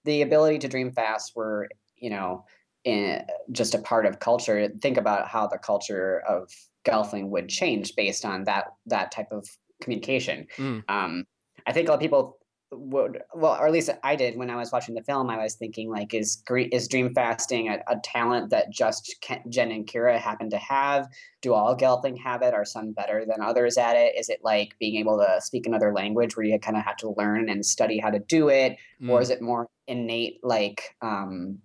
the 0.05 0.21
ability 0.21 0.59
to 0.59 0.69
dream 0.69 0.91
fast 0.93 1.33
were 1.35 1.67
you 1.97 2.09
know 2.09 2.45
in, 2.89 3.23
just 3.51 3.75
a 3.75 3.79
part 3.79 4.05
of 4.05 4.19
culture, 4.19 4.69
think 4.81 4.97
about 4.97 5.27
how 5.27 5.47
the 5.47 5.57
culture 5.57 6.21
of 6.27 6.49
Gelfling 6.85 7.29
would 7.29 7.49
change 7.49 7.95
based 7.95 8.25
on 8.25 8.43
that 8.45 8.65
that 8.85 9.11
type 9.11 9.31
of 9.31 9.47
communication. 9.81 10.47
Mm. 10.57 10.83
Um, 10.89 11.25
I 11.67 11.73
think 11.73 11.87
a 11.87 11.91
lot 11.91 11.95
of 11.95 12.01
people 12.01 12.39
would 12.71 13.21
well 13.33 13.59
or 13.59 13.65
at 13.65 13.73
least 13.73 13.89
i 14.03 14.15
did 14.15 14.37
when 14.37 14.49
i 14.49 14.55
was 14.55 14.71
watching 14.71 14.93
the 14.93 15.01
film 15.03 15.29
i 15.29 15.37
was 15.37 15.55
thinking 15.55 15.89
like 15.89 16.13
is 16.13 16.43
is 16.71 16.87
dream 16.87 17.11
fasting 17.15 17.67
a, 17.67 17.79
a 17.87 17.95
talent 18.03 18.51
that 18.51 18.69
just 18.69 19.15
jen 19.49 19.71
and 19.71 19.87
kira 19.87 20.19
happen 20.19 20.49
to 20.49 20.57
have 20.57 21.07
do 21.41 21.53
all 21.53 21.75
gelfling 21.75 22.15
have 22.17 22.43
it 22.43 22.53
are 22.53 22.65
some 22.65 22.91
better 22.91 23.25
than 23.25 23.41
others 23.41 23.77
at 23.77 23.95
it 23.95 24.13
is 24.15 24.29
it 24.29 24.39
like 24.43 24.75
being 24.79 24.97
able 24.97 25.17
to 25.17 25.41
speak 25.41 25.65
another 25.65 25.91
language 25.93 26.37
where 26.37 26.45
you 26.45 26.59
kind 26.59 26.77
of 26.77 26.83
have 26.83 26.97
to 26.97 27.13
learn 27.17 27.49
and 27.49 27.65
study 27.65 27.97
how 27.97 28.11
to 28.11 28.19
do 28.19 28.49
it 28.49 28.77
mm. 29.01 29.09
or 29.09 29.19
is 29.19 29.31
it 29.31 29.41
more 29.41 29.67
innate 29.87 30.39
like 30.43 30.95
um 31.01 31.57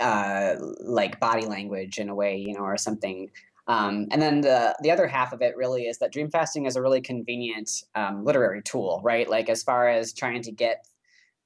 uh 0.00 0.54
like 0.80 1.20
body 1.20 1.46
language 1.46 1.98
in 1.98 2.08
a 2.08 2.14
way 2.14 2.36
you 2.36 2.54
know 2.54 2.60
or 2.60 2.76
something 2.76 3.30
um, 3.70 4.08
and 4.10 4.20
then 4.20 4.40
the 4.40 4.74
the 4.82 4.90
other 4.90 5.06
half 5.06 5.32
of 5.32 5.42
it 5.42 5.56
really 5.56 5.84
is 5.84 5.98
that 5.98 6.10
dream 6.10 6.28
fasting 6.28 6.66
is 6.66 6.74
a 6.74 6.82
really 6.82 7.00
convenient 7.00 7.70
um, 7.94 8.24
literary 8.24 8.62
tool, 8.62 9.00
right? 9.04 9.30
Like 9.30 9.48
as 9.48 9.62
far 9.62 9.88
as 9.88 10.12
trying 10.12 10.42
to 10.42 10.50
get 10.50 10.84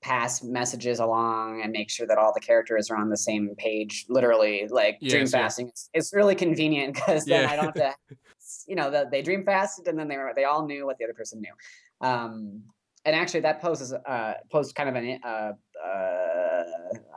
pass 0.05 0.43
messages 0.43 1.01
along 1.01 1.63
and 1.63 1.73
make 1.73 1.91
sure 1.91 2.07
that 2.07 2.19
all 2.19 2.33
the 2.33 2.41
characters 2.41 2.91
are 2.91 2.97
on 2.97 3.09
the 3.09 3.17
same 3.17 3.55
page. 3.57 4.05
Literally, 4.09 4.67
like 4.71 4.99
yes, 5.01 5.13
dream 5.13 5.27
fasting, 5.27 5.69
it's, 5.69 5.91
it's, 5.95 6.15
really 6.15 6.35
convenient 6.35 6.95
because 6.95 7.25
then 7.25 7.43
yeah. 7.43 7.51
I 7.51 7.57
don't 7.57 7.65
have 7.65 7.75
to, 7.75 7.95
you 8.67 8.77
know, 8.77 8.91
the, 8.91 9.09
they 9.11 9.23
dream 9.23 9.45
fasted 9.45 9.89
and 9.89 9.99
then 9.99 10.09
they 10.09 10.17
were 10.17 10.33
they 10.37 10.45
all 10.45 10.67
knew 10.67 10.87
what 10.87 10.99
the 10.99 11.05
other 11.05 11.15
person 11.15 11.41
knew. 11.41 12.07
Um, 12.07 12.63
and 13.07 13.17
actually, 13.17 13.41
that 13.41 13.61
poses 13.61 13.93
uh, 13.93 14.35
posed 14.51 14.75
kind 14.75 14.89
of 14.89 14.95
an 14.95 15.21
uh, 15.25 15.53
uh, 15.87 16.44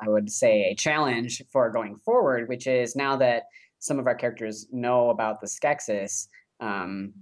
I 0.02 0.10
would 0.10 0.32
say 0.32 0.64
a 0.66 0.76
challenge 0.76 1.42
for 1.52 1.70
going 1.70 1.96
forward, 1.98 2.50
which 2.50 2.68
is 2.68 2.96
now 2.96 3.16
that 3.18 3.44
some 3.80 4.00
of 4.00 4.08
our 4.08 4.16
characters 4.16 4.68
know 4.72 5.10
about 5.10 5.42
the 5.42 5.48
Skeksis, 5.48 6.28
um, 6.60 7.14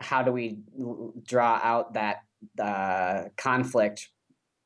how 0.00 0.22
do 0.22 0.32
we 0.32 0.58
draw 1.26 1.60
out 1.62 1.94
that 1.94 2.16
uh, 2.60 3.24
conflict 3.36 4.08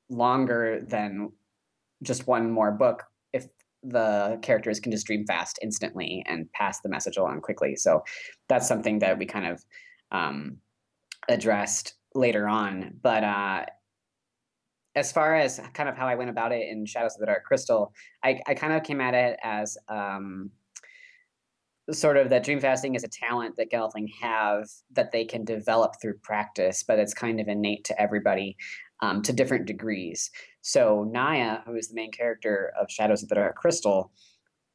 longer 0.09 0.81
than 0.87 1.33
just 2.03 2.27
one 2.27 2.51
more 2.51 2.71
book 2.71 3.05
if 3.33 3.47
the 3.83 4.39
characters 4.43 4.81
can 4.81 4.93
just 4.93 5.07
dream 5.07 5.25
fast 5.27 5.59
instantly 5.63 6.25
and 6.27 6.51
pass 6.53 6.81
the 6.81 6.89
message 6.89 7.17
along 7.17 7.41
quickly? 7.41 7.77
So 7.77 8.03
that's 8.49 8.69
something 8.69 9.01
that 9.01 9.19
we 9.19 9.27
kind 9.27 9.47
of 9.47 9.65
um, 10.13 10.59
addressed 11.29 11.95
later 12.15 12.49
on. 12.49 12.95
But 13.03 13.25
uh, 13.25 13.67
as 14.97 15.13
far 15.13 15.37
as 15.37 15.61
kind 15.75 15.89
of 15.89 15.97
how 15.97 16.09
I 16.09 16.15
went 16.15 16.31
about 16.31 16.53
it 16.53 16.69
in 16.69 16.87
Shadows 16.87 17.15
of 17.15 17.21
the 17.21 17.27
Dark 17.27 17.45
Crystal, 17.45 17.93
I, 18.25 18.41
I 18.47 18.55
kind 18.55 18.73
of 18.73 18.83
came 18.83 19.01
at 19.01 19.13
it 19.13 19.39
as 19.45 19.77
um, 19.89 20.51
sort 21.93 22.17
of 22.17 22.31
that 22.31 22.45
dream 22.45 22.61
fasting 22.61 22.95
is 22.95 23.05
a 23.05 23.09
talent 23.09 23.57
that 23.57 23.71
Gelfling 23.71 24.09
have 24.21 24.69
that 24.93 25.13
they 25.13 25.27
can 25.27 25.45
develop 25.45 25.93
through 26.01 26.19
practice, 26.23 26.83
but 26.83 26.99
it's 26.99 27.13
kind 27.13 27.41
of 27.41 27.47
innate 27.47 27.85
to 27.85 28.01
everybody 28.01 28.57
um, 29.03 29.21
to 29.23 29.35
different 29.35 29.67
degrees. 29.67 30.31
So 30.63 31.05
Naya, 31.09 31.59
who 31.67 31.77
is 31.77 31.89
the 31.89 31.95
main 31.95 32.11
character 32.11 32.73
of 32.81 32.91
Shadows 32.91 33.23
of 33.23 33.29
the 33.29 33.35
Dark 33.35 33.55
Crystal, 33.57 34.11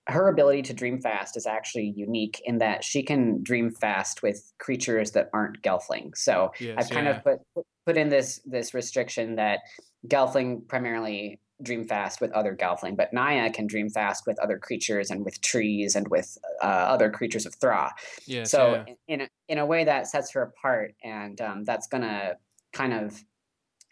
her 0.07 0.29
ability 0.29 0.61
to 0.63 0.73
dream 0.73 1.01
fast 1.01 1.35
is 1.35 1.47
actually 1.47 1.93
unique 1.95 2.41
in 2.45 2.59
that 2.59 2.83
she 2.83 3.01
can 3.01 3.41
dream 3.43 3.71
fast 3.71 4.21
with 4.21 4.53
creatures 4.59 5.11
that 5.11 5.29
aren't 5.33 5.61
Gelfling. 5.63 6.15
So 6.15 6.51
yes, 6.59 6.75
I've 6.77 6.89
kind 6.89 7.07
yeah. 7.07 7.17
of 7.17 7.23
put 7.23 7.65
put 7.85 7.97
in 7.97 8.09
this 8.09 8.39
this 8.45 8.73
restriction 8.73 9.35
that 9.35 9.59
Gelfling 10.07 10.67
primarily 10.67 11.39
dream 11.61 11.85
fast 11.85 12.21
with 12.21 12.31
other 12.31 12.55
Gelfling, 12.55 12.97
but 12.97 13.13
Naya 13.13 13.51
can 13.51 13.67
dream 13.67 13.89
fast 13.89 14.25
with 14.25 14.39
other 14.39 14.57
creatures 14.57 15.11
and 15.11 15.23
with 15.23 15.39
trees 15.41 15.95
and 15.95 16.07
with 16.07 16.37
uh, 16.61 16.65
other 16.65 17.09
creatures 17.09 17.45
of 17.45 17.53
Thra. 17.55 17.93
Yeah. 18.25 18.43
So 18.43 18.83
yeah. 18.87 18.93
in 19.07 19.21
a, 19.21 19.29
in 19.47 19.57
a 19.59 19.65
way 19.65 19.83
that 19.83 20.07
sets 20.07 20.31
her 20.33 20.41
apart, 20.41 20.95
and 21.03 21.39
um, 21.39 21.63
that's 21.63 21.87
gonna 21.87 22.33
kind 22.73 22.93
of 22.93 23.23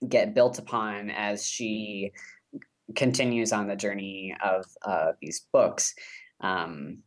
get 0.08 0.34
built 0.34 0.58
upon 0.58 1.10
as 1.10 1.45
she 1.45 2.12
continues 2.95 3.52
on 3.52 3.67
the 3.67 3.76
journey 3.76 4.36
of 4.43 4.65
uh, 4.86 5.12
these 5.22 5.45
books. 5.52 5.93
Um, 6.41 7.00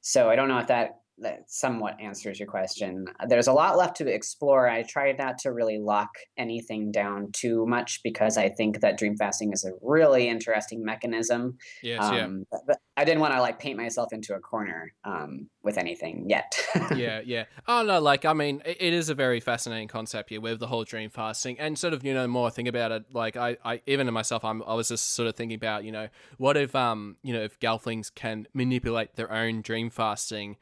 so 0.00 0.30
I 0.30 0.36
don't 0.36 0.48
know 0.48 0.58
if 0.58 0.68
that 0.68 0.97
that 1.20 1.50
somewhat 1.50 2.00
answers 2.00 2.38
your 2.38 2.48
question. 2.48 3.06
There's 3.26 3.46
a 3.46 3.52
lot 3.52 3.76
left 3.76 3.96
to 3.96 4.06
explore. 4.06 4.68
I 4.68 4.82
tried 4.82 5.18
not 5.18 5.38
to 5.38 5.52
really 5.52 5.78
lock 5.78 6.10
anything 6.36 6.90
down 6.92 7.32
too 7.32 7.66
much 7.66 8.00
because 8.02 8.36
I 8.36 8.48
think 8.48 8.80
that 8.80 8.98
dream 8.98 9.16
fasting 9.16 9.52
is 9.52 9.64
a 9.64 9.72
really 9.82 10.28
interesting 10.28 10.84
mechanism. 10.84 11.58
Yes, 11.82 12.04
um, 12.04 12.44
yeah. 12.52 12.58
But 12.66 12.78
I 12.96 13.04
didn't 13.04 13.20
want 13.20 13.34
to 13.34 13.40
like 13.40 13.58
paint 13.58 13.76
myself 13.76 14.12
into 14.12 14.34
a 14.34 14.40
corner 14.40 14.92
um, 15.04 15.48
with 15.62 15.78
anything 15.78 16.26
yet. 16.28 16.58
yeah, 16.96 17.20
yeah. 17.24 17.44
Oh 17.66 17.82
no, 17.82 18.00
like 18.00 18.24
I 18.24 18.32
mean, 18.32 18.62
it, 18.64 18.76
it 18.80 18.92
is 18.92 19.08
a 19.08 19.14
very 19.14 19.40
fascinating 19.40 19.88
concept 19.88 20.30
here 20.30 20.40
with 20.40 20.60
the 20.60 20.66
whole 20.66 20.84
dream 20.84 21.10
fasting, 21.10 21.58
and 21.58 21.78
sort 21.78 21.94
of 21.94 22.04
you 22.04 22.14
know 22.14 22.26
more 22.26 22.50
think 22.50 22.68
about 22.68 22.92
it. 22.92 23.04
Like 23.12 23.36
I, 23.36 23.56
I 23.64 23.82
even 23.86 24.06
to 24.06 24.12
myself, 24.12 24.44
I'm 24.44 24.62
I 24.62 24.74
was 24.74 24.88
just 24.88 25.10
sort 25.10 25.28
of 25.28 25.36
thinking 25.36 25.56
about 25.56 25.84
you 25.84 25.92
know 25.92 26.08
what 26.36 26.56
if 26.56 26.74
um 26.74 27.16
you 27.22 27.32
know 27.32 27.40
if 27.40 27.58
Gelflings 27.60 28.14
can 28.14 28.46
manipulate 28.54 29.16
their 29.16 29.30
own 29.32 29.62
dream 29.62 29.90
fasting 29.90 30.56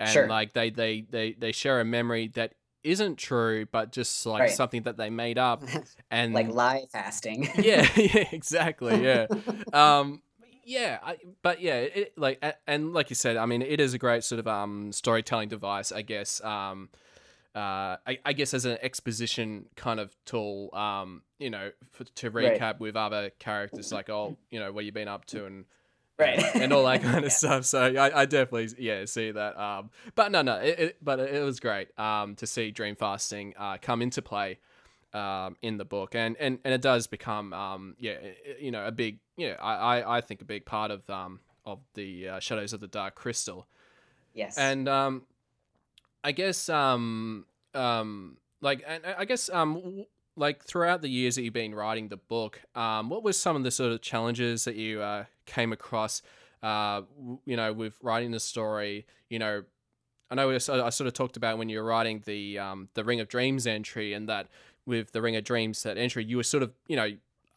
and 0.00 0.10
sure. 0.10 0.28
like 0.28 0.54
they, 0.54 0.70
they 0.70 1.02
they 1.02 1.32
they 1.32 1.52
share 1.52 1.80
a 1.80 1.84
memory 1.84 2.28
that 2.34 2.54
isn't 2.82 3.16
true, 3.16 3.66
but 3.70 3.92
just 3.92 4.24
like 4.26 4.40
right. 4.40 4.50
something 4.50 4.82
that 4.82 4.96
they 4.96 5.10
made 5.10 5.38
up, 5.38 5.62
and 6.10 6.32
like 6.32 6.48
lie 6.48 6.86
fasting. 6.90 7.48
yeah, 7.58 7.86
yeah, 7.96 8.24
exactly. 8.32 9.04
Yeah, 9.04 9.26
um, 9.72 10.22
yeah, 10.64 10.98
I, 11.02 11.18
but 11.42 11.60
yeah, 11.60 11.76
it, 11.76 12.18
like 12.18 12.42
and 12.66 12.92
like 12.92 13.10
you 13.10 13.16
said, 13.16 13.36
I 13.36 13.46
mean, 13.46 13.62
it 13.62 13.80
is 13.80 13.94
a 13.94 13.98
great 13.98 14.24
sort 14.24 14.38
of 14.38 14.48
um 14.48 14.92
storytelling 14.92 15.48
device, 15.48 15.92
I 15.92 16.02
guess. 16.02 16.42
Um, 16.42 16.88
uh, 17.54 17.96
I, 18.06 18.18
I 18.24 18.32
guess 18.32 18.54
as 18.54 18.64
an 18.64 18.78
exposition 18.80 19.66
kind 19.74 19.98
of 19.98 20.14
tool, 20.24 20.70
um, 20.72 21.22
you 21.40 21.50
know, 21.50 21.72
for, 21.90 22.04
to 22.04 22.30
recap 22.30 22.60
right. 22.60 22.80
with 22.80 22.94
other 22.94 23.30
characters, 23.40 23.92
like, 23.92 24.08
oh, 24.08 24.36
you 24.50 24.60
know, 24.60 24.70
what 24.70 24.84
you've 24.84 24.94
been 24.94 25.08
up 25.08 25.24
to 25.26 25.46
and 25.46 25.64
right. 26.20 26.54
and 26.54 26.72
all 26.72 26.84
that 26.84 27.02
kind 27.02 27.18
of 27.18 27.24
yeah. 27.24 27.28
stuff. 27.28 27.64
So 27.64 27.80
I, 27.80 28.22
I 28.22 28.26
definitely 28.26 28.68
yeah 28.78 29.04
see 29.04 29.30
that 29.30 29.58
um 29.58 29.90
but 30.14 30.30
no 30.30 30.42
no 30.42 30.56
it, 30.56 30.78
it 30.78 30.96
but 31.02 31.18
it 31.20 31.42
was 31.42 31.60
great 31.60 31.98
um 31.98 32.36
to 32.36 32.46
see 32.46 32.70
dream 32.70 32.96
fasting 32.96 33.54
uh 33.58 33.78
come 33.80 34.02
into 34.02 34.22
play 34.22 34.58
um 35.14 35.56
in 35.62 35.78
the 35.78 35.84
book. 35.84 36.14
And 36.14 36.36
and 36.38 36.58
and 36.64 36.74
it 36.74 36.82
does 36.82 37.06
become 37.06 37.52
um 37.52 37.96
yeah 37.98 38.16
you 38.60 38.70
know 38.70 38.86
a 38.86 38.92
big 38.92 39.18
yeah 39.36 39.56
i 39.60 40.18
i 40.18 40.20
think 40.20 40.42
a 40.42 40.44
big 40.44 40.64
part 40.64 40.90
of 40.90 41.08
um 41.10 41.40
of 41.66 41.80
the 41.94 42.28
uh, 42.28 42.40
shadows 42.40 42.72
of 42.72 42.80
the 42.80 42.88
dark 42.88 43.14
crystal. 43.14 43.66
Yes. 44.34 44.58
And 44.58 44.88
um 44.88 45.22
i 46.22 46.32
guess 46.32 46.68
um 46.68 47.46
um 47.74 48.36
like 48.60 48.84
and 48.86 49.02
i 49.18 49.24
guess 49.24 49.48
um 49.48 50.04
like 50.36 50.64
throughout 50.64 51.02
the 51.02 51.08
years 51.08 51.34
that 51.34 51.42
you've 51.42 51.54
been 51.54 51.74
writing 51.74 52.08
the 52.08 52.16
book, 52.16 52.60
um, 52.74 53.10
what 53.10 53.22
were 53.22 53.32
some 53.32 53.56
of 53.56 53.62
the 53.62 53.70
sort 53.70 53.92
of 53.92 54.00
challenges 54.00 54.64
that 54.64 54.76
you 54.76 55.00
uh, 55.00 55.24
came 55.46 55.72
across? 55.72 56.22
Uh, 56.62 57.02
you 57.46 57.56
know, 57.56 57.72
with 57.72 57.94
writing 58.02 58.30
the 58.30 58.40
story, 58.40 59.06
you 59.28 59.38
know, 59.38 59.62
I 60.30 60.34
know 60.34 60.50
I 60.50 60.58
sort 60.58 61.00
of 61.00 61.12
talked 61.12 61.36
about 61.36 61.58
when 61.58 61.68
you 61.68 61.78
were 61.78 61.84
writing 61.84 62.22
the 62.24 62.58
um, 62.58 62.88
the 62.94 63.02
Ring 63.02 63.20
of 63.20 63.28
Dreams 63.28 63.66
entry, 63.66 64.12
and 64.12 64.28
that 64.28 64.46
with 64.86 65.12
the 65.12 65.22
Ring 65.22 65.36
of 65.36 65.44
Dreams 65.44 65.82
that 65.82 65.96
entry, 65.98 66.24
you 66.24 66.36
were 66.36 66.42
sort 66.42 66.62
of, 66.62 66.72
you 66.86 66.96
know, 66.96 67.10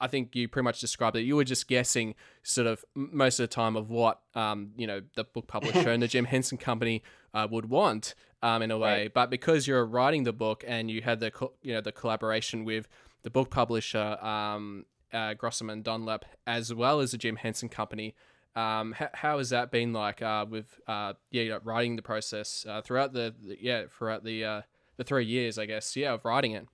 I 0.04 0.08
think 0.08 0.36
you 0.36 0.50
pretty 0.50 0.66
much 0.66 0.82
described 0.82 1.16
it. 1.16 1.22
You 1.22 1.38
were 1.38 1.46
just 1.46 1.70
guessing, 1.70 2.16
sort 2.44 2.68
of 2.68 2.84
most 2.94 3.40
of 3.40 3.44
the 3.46 3.56
time, 3.56 3.78
of 3.78 3.90
what 3.90 4.20
um, 4.36 4.72
you 4.76 4.86
know 4.86 5.02
the 5.16 5.24
book 5.24 5.48
publisher 5.48 5.90
and 5.92 6.04
the 6.04 6.10
Jim 6.10 6.26
Henson 6.26 6.58
Company 6.58 7.04
uh, 7.34 7.48
would 7.50 7.70
want 7.70 8.14
um, 8.42 8.62
in 8.62 8.70
a 8.70 8.78
way. 8.78 9.04
Right. 9.04 9.14
But 9.14 9.30
because 9.30 9.66
you're 9.66 9.86
writing 9.86 10.26
the 10.26 10.34
book 10.34 10.66
and 10.68 10.92
you 10.92 11.02
had 11.02 11.22
the 11.22 11.32
co- 11.32 11.54
you 11.62 11.74
know 11.74 11.80
the 11.80 11.94
collaboration 11.94 12.66
with 12.66 12.90
the 13.24 13.30
book 13.30 13.50
publisher 13.50 14.18
um, 14.22 14.86
uh, 15.14 15.34
Dunlap 15.82 16.26
as 16.46 16.74
well 16.74 17.00
as 17.00 17.12
the 17.12 17.18
Jim 17.18 17.38
Henson 17.38 17.70
Company. 17.70 18.14
Um, 18.56 18.92
how, 18.92 19.10
how 19.14 19.38
has 19.38 19.50
that 19.52 19.72
been 19.72 19.94
like 19.94 20.22
uh, 20.22 20.46
with 20.48 20.82
uh, 20.86 21.14
yeah 21.32 21.60
writing 21.64 21.96
the 21.96 22.02
process 22.02 22.66
uh, 22.68 22.82
throughout 22.82 23.14
the, 23.14 23.34
the, 23.42 23.58
yeah 23.60 23.84
throughout 23.90 24.26
the 24.26 24.44
uh, 24.44 24.62
the 24.98 25.06
three 25.06 25.26
years 25.26 25.58
I 25.58 25.66
guess 25.66 25.96
yeah 25.96 26.14
of 26.14 26.26
writing 26.26 26.52
it. 26.52 26.68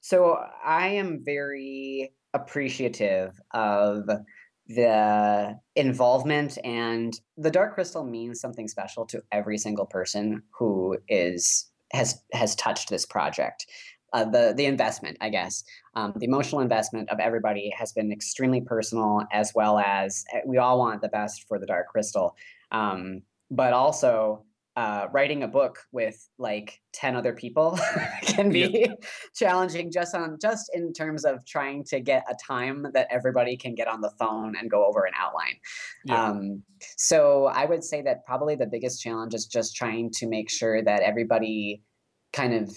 So 0.00 0.38
I 0.64 0.88
am 0.88 1.22
very 1.24 2.12
appreciative 2.32 3.40
of 3.52 4.08
the 4.68 5.58
involvement 5.74 6.56
and 6.64 7.18
the 7.36 7.50
dark 7.50 7.74
crystal 7.74 8.04
means 8.04 8.40
something 8.40 8.68
special 8.68 9.04
to 9.06 9.20
every 9.32 9.58
single 9.58 9.86
person 9.86 10.42
who 10.56 10.96
is 11.08 11.70
has 11.92 12.22
has 12.32 12.54
touched 12.54 12.88
this 12.88 13.04
project. 13.04 13.66
Uh, 14.12 14.24
the 14.24 14.54
the 14.56 14.66
investment, 14.66 15.16
I 15.20 15.28
guess, 15.28 15.64
um, 15.94 16.12
the 16.16 16.24
emotional 16.24 16.60
investment 16.60 17.08
of 17.10 17.18
everybody 17.20 17.72
has 17.76 17.92
been 17.92 18.12
extremely 18.12 18.60
personal, 18.60 19.22
as 19.32 19.52
well 19.54 19.78
as 19.78 20.24
eh, 20.32 20.40
we 20.46 20.58
all 20.58 20.78
want 20.78 21.00
the 21.02 21.08
best 21.08 21.46
for 21.48 21.58
the 21.58 21.66
Dark 21.66 21.88
Crystal, 21.88 22.36
um, 22.70 23.22
but 23.50 23.72
also 23.72 24.44
uh, 24.76 25.06
writing 25.12 25.42
a 25.42 25.48
book 25.48 25.78
with 25.92 26.28
like 26.38 26.80
10 26.92 27.16
other 27.16 27.32
people 27.32 27.78
can 28.22 28.50
be 28.50 28.88
challenging 29.34 29.90
just 29.90 30.14
on 30.14 30.38
just 30.40 30.70
in 30.74 30.92
terms 30.92 31.24
of 31.24 31.44
trying 31.44 31.84
to 31.84 32.00
get 32.00 32.24
a 32.30 32.34
time 32.46 32.86
that 32.94 33.08
everybody 33.10 33.56
can 33.56 33.74
get 33.74 33.88
on 33.88 34.00
the 34.00 34.12
phone 34.18 34.54
and 34.56 34.70
go 34.70 34.86
over 34.86 35.04
an 35.04 35.12
outline. 35.16 35.56
Um, 36.08 36.62
so 36.96 37.46
i 37.46 37.64
would 37.64 37.84
say 37.84 38.00
that 38.02 38.24
probably 38.24 38.54
the 38.54 38.66
biggest 38.66 39.02
challenge 39.02 39.34
is 39.34 39.46
just 39.46 39.76
trying 39.76 40.10
to 40.10 40.26
make 40.26 40.48
sure 40.48 40.82
that 40.82 41.02
everybody 41.02 41.82
kind 42.32 42.54
of 42.54 42.74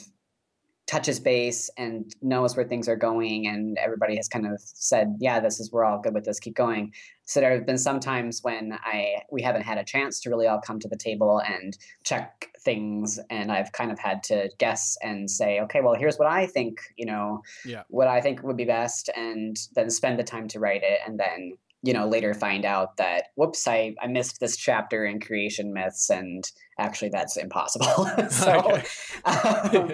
touches 0.86 1.20
base 1.20 1.70
and 1.78 2.14
knows 2.22 2.56
where 2.56 2.66
things 2.66 2.90
are 2.90 2.96
going 2.96 3.48
and 3.48 3.78
everybody 3.78 4.16
has 4.18 4.28
kind 4.28 4.46
of 4.46 4.60
said 4.60 5.16
yeah 5.20 5.40
this 5.40 5.60
is 5.60 5.72
we're 5.72 5.86
all 5.86 6.00
good 6.00 6.14
with 6.14 6.26
this 6.26 6.40
keep 6.40 6.56
going. 6.56 6.92
So 7.26 7.40
there 7.40 7.54
have 7.54 7.66
been 7.66 7.78
some 7.78 8.02
times 8.02 8.42
when 8.44 8.78
i 8.84 9.16
we 9.32 9.42
haven't 9.42 9.62
had 9.62 9.78
a 9.78 9.84
chance 9.84 10.20
to 10.22 10.30
really 10.30 10.46
all 10.46 10.60
come 10.60 10.80
to 10.80 10.90
the 10.90 10.98
table 10.98 11.42
and 11.48 11.78
check 12.04 12.50
things 12.60 13.20
and 13.30 13.52
i've 13.52 13.72
kind 13.72 13.92
of 13.92 14.00
had 14.00 14.24
to 14.24 14.50
guess 14.58 14.98
and 15.02 15.30
say 15.30 15.62
okay 15.62 15.80
well 15.82 15.96
here's 15.96 16.18
what 16.18 16.28
i 16.28 16.46
think 16.46 16.80
you 16.98 17.06
know 17.06 17.42
yeah. 17.66 17.84
what 17.88 18.08
i 18.08 18.20
think 18.20 18.44
would 18.44 18.58
be 18.58 18.66
best 18.66 19.10
and 19.16 19.58
then 19.76 19.90
spend 19.90 20.20
the 20.20 20.24
time 20.24 20.48
to 20.50 20.60
write 20.60 20.84
it 20.84 21.00
and 21.06 21.18
then 21.20 21.54
you 21.82 21.94
know 21.94 22.08
later 22.08 22.34
find 22.34 22.66
out 22.66 22.98
that 22.98 23.26
whoops 23.36 23.68
i, 23.68 23.96
I 24.02 24.08
missed 24.08 24.40
this 24.40 24.58
chapter 24.58 25.06
in 25.06 25.20
creation 25.20 25.74
myths 25.74 26.10
and 26.10 26.44
actually 26.80 27.10
that's 27.10 27.38
impossible. 27.38 28.10
So 28.30 28.82
um, 29.26 29.94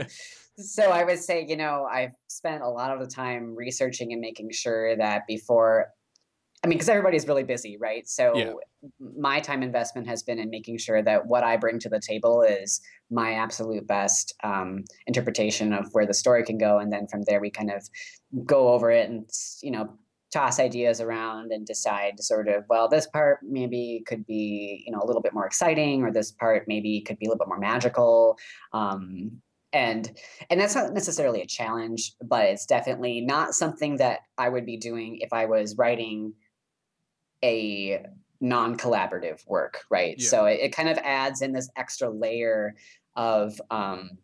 so 0.61 0.91
I 0.91 1.03
would 1.03 1.19
say, 1.19 1.45
you 1.47 1.57
know, 1.57 1.87
I've 1.91 2.11
spent 2.27 2.63
a 2.63 2.69
lot 2.69 2.91
of 2.91 2.99
the 2.99 3.07
time 3.07 3.55
researching 3.55 4.11
and 4.11 4.21
making 4.21 4.51
sure 4.51 4.95
that 4.97 5.27
before 5.27 5.87
I 6.63 6.67
mean, 6.67 6.77
because 6.77 6.89
everybody's 6.89 7.25
really 7.25 7.43
busy, 7.43 7.77
right? 7.77 8.07
So 8.07 8.35
yeah. 8.35 8.51
my 9.17 9.39
time 9.39 9.63
investment 9.63 10.07
has 10.07 10.23
been 10.23 10.39
in 10.39 10.49
making 10.49 10.77
sure 10.77 11.01
that 11.01 11.25
what 11.25 11.43
I 11.43 11.55
bring 11.55 11.79
to 11.79 11.89
the 11.89 12.01
table 12.01 12.41
is 12.41 12.81
my 13.09 13.35
absolute 13.35 13.87
best 13.87 14.33
um, 14.43 14.83
interpretation 15.07 15.71
of 15.71 15.87
where 15.93 16.05
the 16.05 16.13
story 16.13 16.43
can 16.43 16.57
go, 16.57 16.79
and 16.79 16.91
then 16.91 17.07
from 17.07 17.21
there 17.23 17.39
we 17.39 17.49
kind 17.49 17.71
of 17.71 17.87
go 18.45 18.69
over 18.69 18.91
it 18.91 19.09
and 19.09 19.29
you 19.61 19.71
know 19.71 19.89
toss 20.33 20.59
ideas 20.59 21.01
around 21.01 21.51
and 21.51 21.65
decide 21.65 22.19
sort 22.19 22.47
of 22.47 22.63
well 22.69 22.87
this 22.87 23.07
part 23.07 23.39
maybe 23.41 24.03
could 24.05 24.25
be 24.27 24.83
you 24.85 24.91
know 24.91 24.99
a 25.01 25.07
little 25.07 25.23
bit 25.23 25.33
more 25.33 25.47
exciting 25.47 26.03
or 26.03 26.11
this 26.11 26.31
part 26.31 26.65
maybe 26.67 27.01
could 27.01 27.17
be 27.17 27.25
a 27.25 27.29
little 27.29 27.39
bit 27.39 27.47
more 27.47 27.57
magical 27.57 28.37
um, 28.73 29.31
and 29.73 30.11
and 30.49 30.59
that's 30.59 30.75
not 30.75 30.93
necessarily 30.93 31.41
a 31.41 31.45
challenge 31.45 32.13
but 32.21 32.45
it's 32.45 32.65
definitely 32.65 33.21
not 33.21 33.53
something 33.53 33.97
that 33.97 34.21
i 34.37 34.49
would 34.49 34.65
be 34.65 34.77
doing 34.77 35.17
if 35.17 35.31
i 35.31 35.45
was 35.45 35.77
writing 35.77 36.33
a 37.43 38.03
non-collaborative 38.41 39.45
work 39.47 39.83
right 39.89 40.15
yeah. 40.17 40.27
so 40.27 40.45
it, 40.45 40.59
it, 40.61 40.75
kind 40.75 40.89
of 40.89 40.97
adds 40.99 41.41
in 41.41 41.51
this 41.51 41.69
extra 41.75 42.09
layer 42.09 42.73
of 43.15 43.59
um 43.69 44.17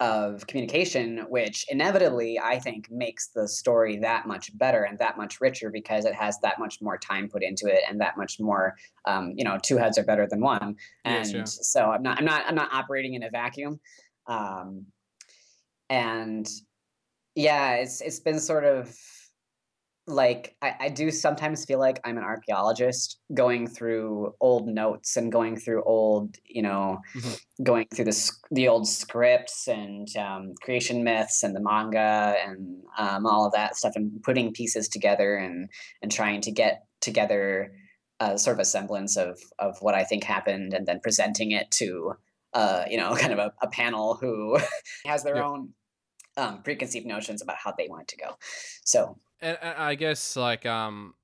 of 0.00 0.46
communication 0.46 1.26
which 1.28 1.66
inevitably 1.70 2.38
i 2.38 2.56
think 2.58 2.88
makes 2.90 3.28
the 3.28 3.48
story 3.48 3.96
that 3.96 4.26
much 4.26 4.56
better 4.56 4.84
and 4.84 4.98
that 4.98 5.16
much 5.16 5.40
richer 5.40 5.70
because 5.70 6.04
it 6.04 6.14
has 6.14 6.38
that 6.40 6.58
much 6.60 6.80
more 6.80 6.96
time 6.96 7.28
put 7.28 7.42
into 7.42 7.66
it 7.66 7.80
and 7.88 8.00
that 8.00 8.16
much 8.16 8.38
more 8.38 8.76
um, 9.06 9.32
you 9.34 9.42
know 9.42 9.58
two 9.60 9.76
heads 9.76 9.98
are 9.98 10.04
better 10.04 10.26
than 10.28 10.40
one 10.40 10.76
and 11.04 11.26
yes, 11.26 11.34
yeah. 11.34 11.44
so 11.44 11.90
i'm 11.90 12.02
not 12.02 12.18
i'm 12.18 12.24
not 12.24 12.44
i'm 12.46 12.54
not 12.54 12.72
operating 12.72 13.14
in 13.14 13.24
a 13.24 13.30
vacuum 13.30 13.80
um, 14.28 14.86
and 15.90 16.46
yeah, 17.34 17.74
it's 17.74 18.00
it's 18.00 18.20
been 18.20 18.40
sort 18.40 18.64
of 18.64 18.94
like 20.06 20.56
I, 20.62 20.74
I 20.80 20.88
do 20.88 21.10
sometimes 21.10 21.64
feel 21.64 21.78
like 21.78 22.00
I'm 22.04 22.16
an 22.16 22.24
archaeologist 22.24 23.20
going 23.34 23.66
through 23.66 24.34
old 24.40 24.66
notes 24.66 25.16
and 25.16 25.30
going 25.30 25.56
through 25.56 25.84
old, 25.84 26.36
you 26.44 26.62
know, 26.62 26.98
mm-hmm. 27.14 27.62
going 27.62 27.86
through 27.94 28.06
the 28.06 28.30
the 28.50 28.68
old 28.68 28.88
scripts 28.88 29.68
and 29.68 30.08
um, 30.16 30.54
creation 30.62 31.04
myths 31.04 31.42
and 31.42 31.54
the 31.54 31.60
manga 31.60 32.36
and 32.44 32.82
um, 32.98 33.26
all 33.26 33.46
of 33.46 33.52
that 33.52 33.76
stuff 33.76 33.92
and 33.96 34.22
putting 34.22 34.52
pieces 34.52 34.88
together 34.88 35.36
and 35.36 35.68
and 36.02 36.10
trying 36.10 36.40
to 36.40 36.50
get 36.50 36.84
together 37.00 37.70
a 38.20 38.36
sort 38.38 38.56
of 38.56 38.60
a 38.60 38.64
semblance 38.64 39.16
of 39.16 39.38
of 39.58 39.76
what 39.80 39.94
I 39.94 40.04
think 40.04 40.24
happened 40.24 40.72
and 40.74 40.86
then 40.86 41.00
presenting 41.02 41.52
it 41.52 41.70
to 41.72 42.14
uh, 42.54 42.84
you 42.90 42.96
know, 42.96 43.14
kind 43.20 43.32
of 43.32 43.38
a, 43.38 43.52
a 43.62 43.68
panel 43.68 44.14
who 44.14 44.58
has 45.06 45.22
their 45.22 45.36
yeah. 45.36 45.46
own 45.46 45.70
um, 46.36 46.62
preconceived 46.62 47.06
notions 47.06 47.42
about 47.42 47.56
how 47.56 47.74
they 47.76 47.88
want 47.88 48.02
it 48.02 48.08
to 48.08 48.16
go. 48.16 48.36
So, 48.84 49.18
and, 49.40 49.58
and 49.60 49.76
I 49.76 49.94
guess 49.94 50.36
like 50.36 50.66
um, 50.66 51.14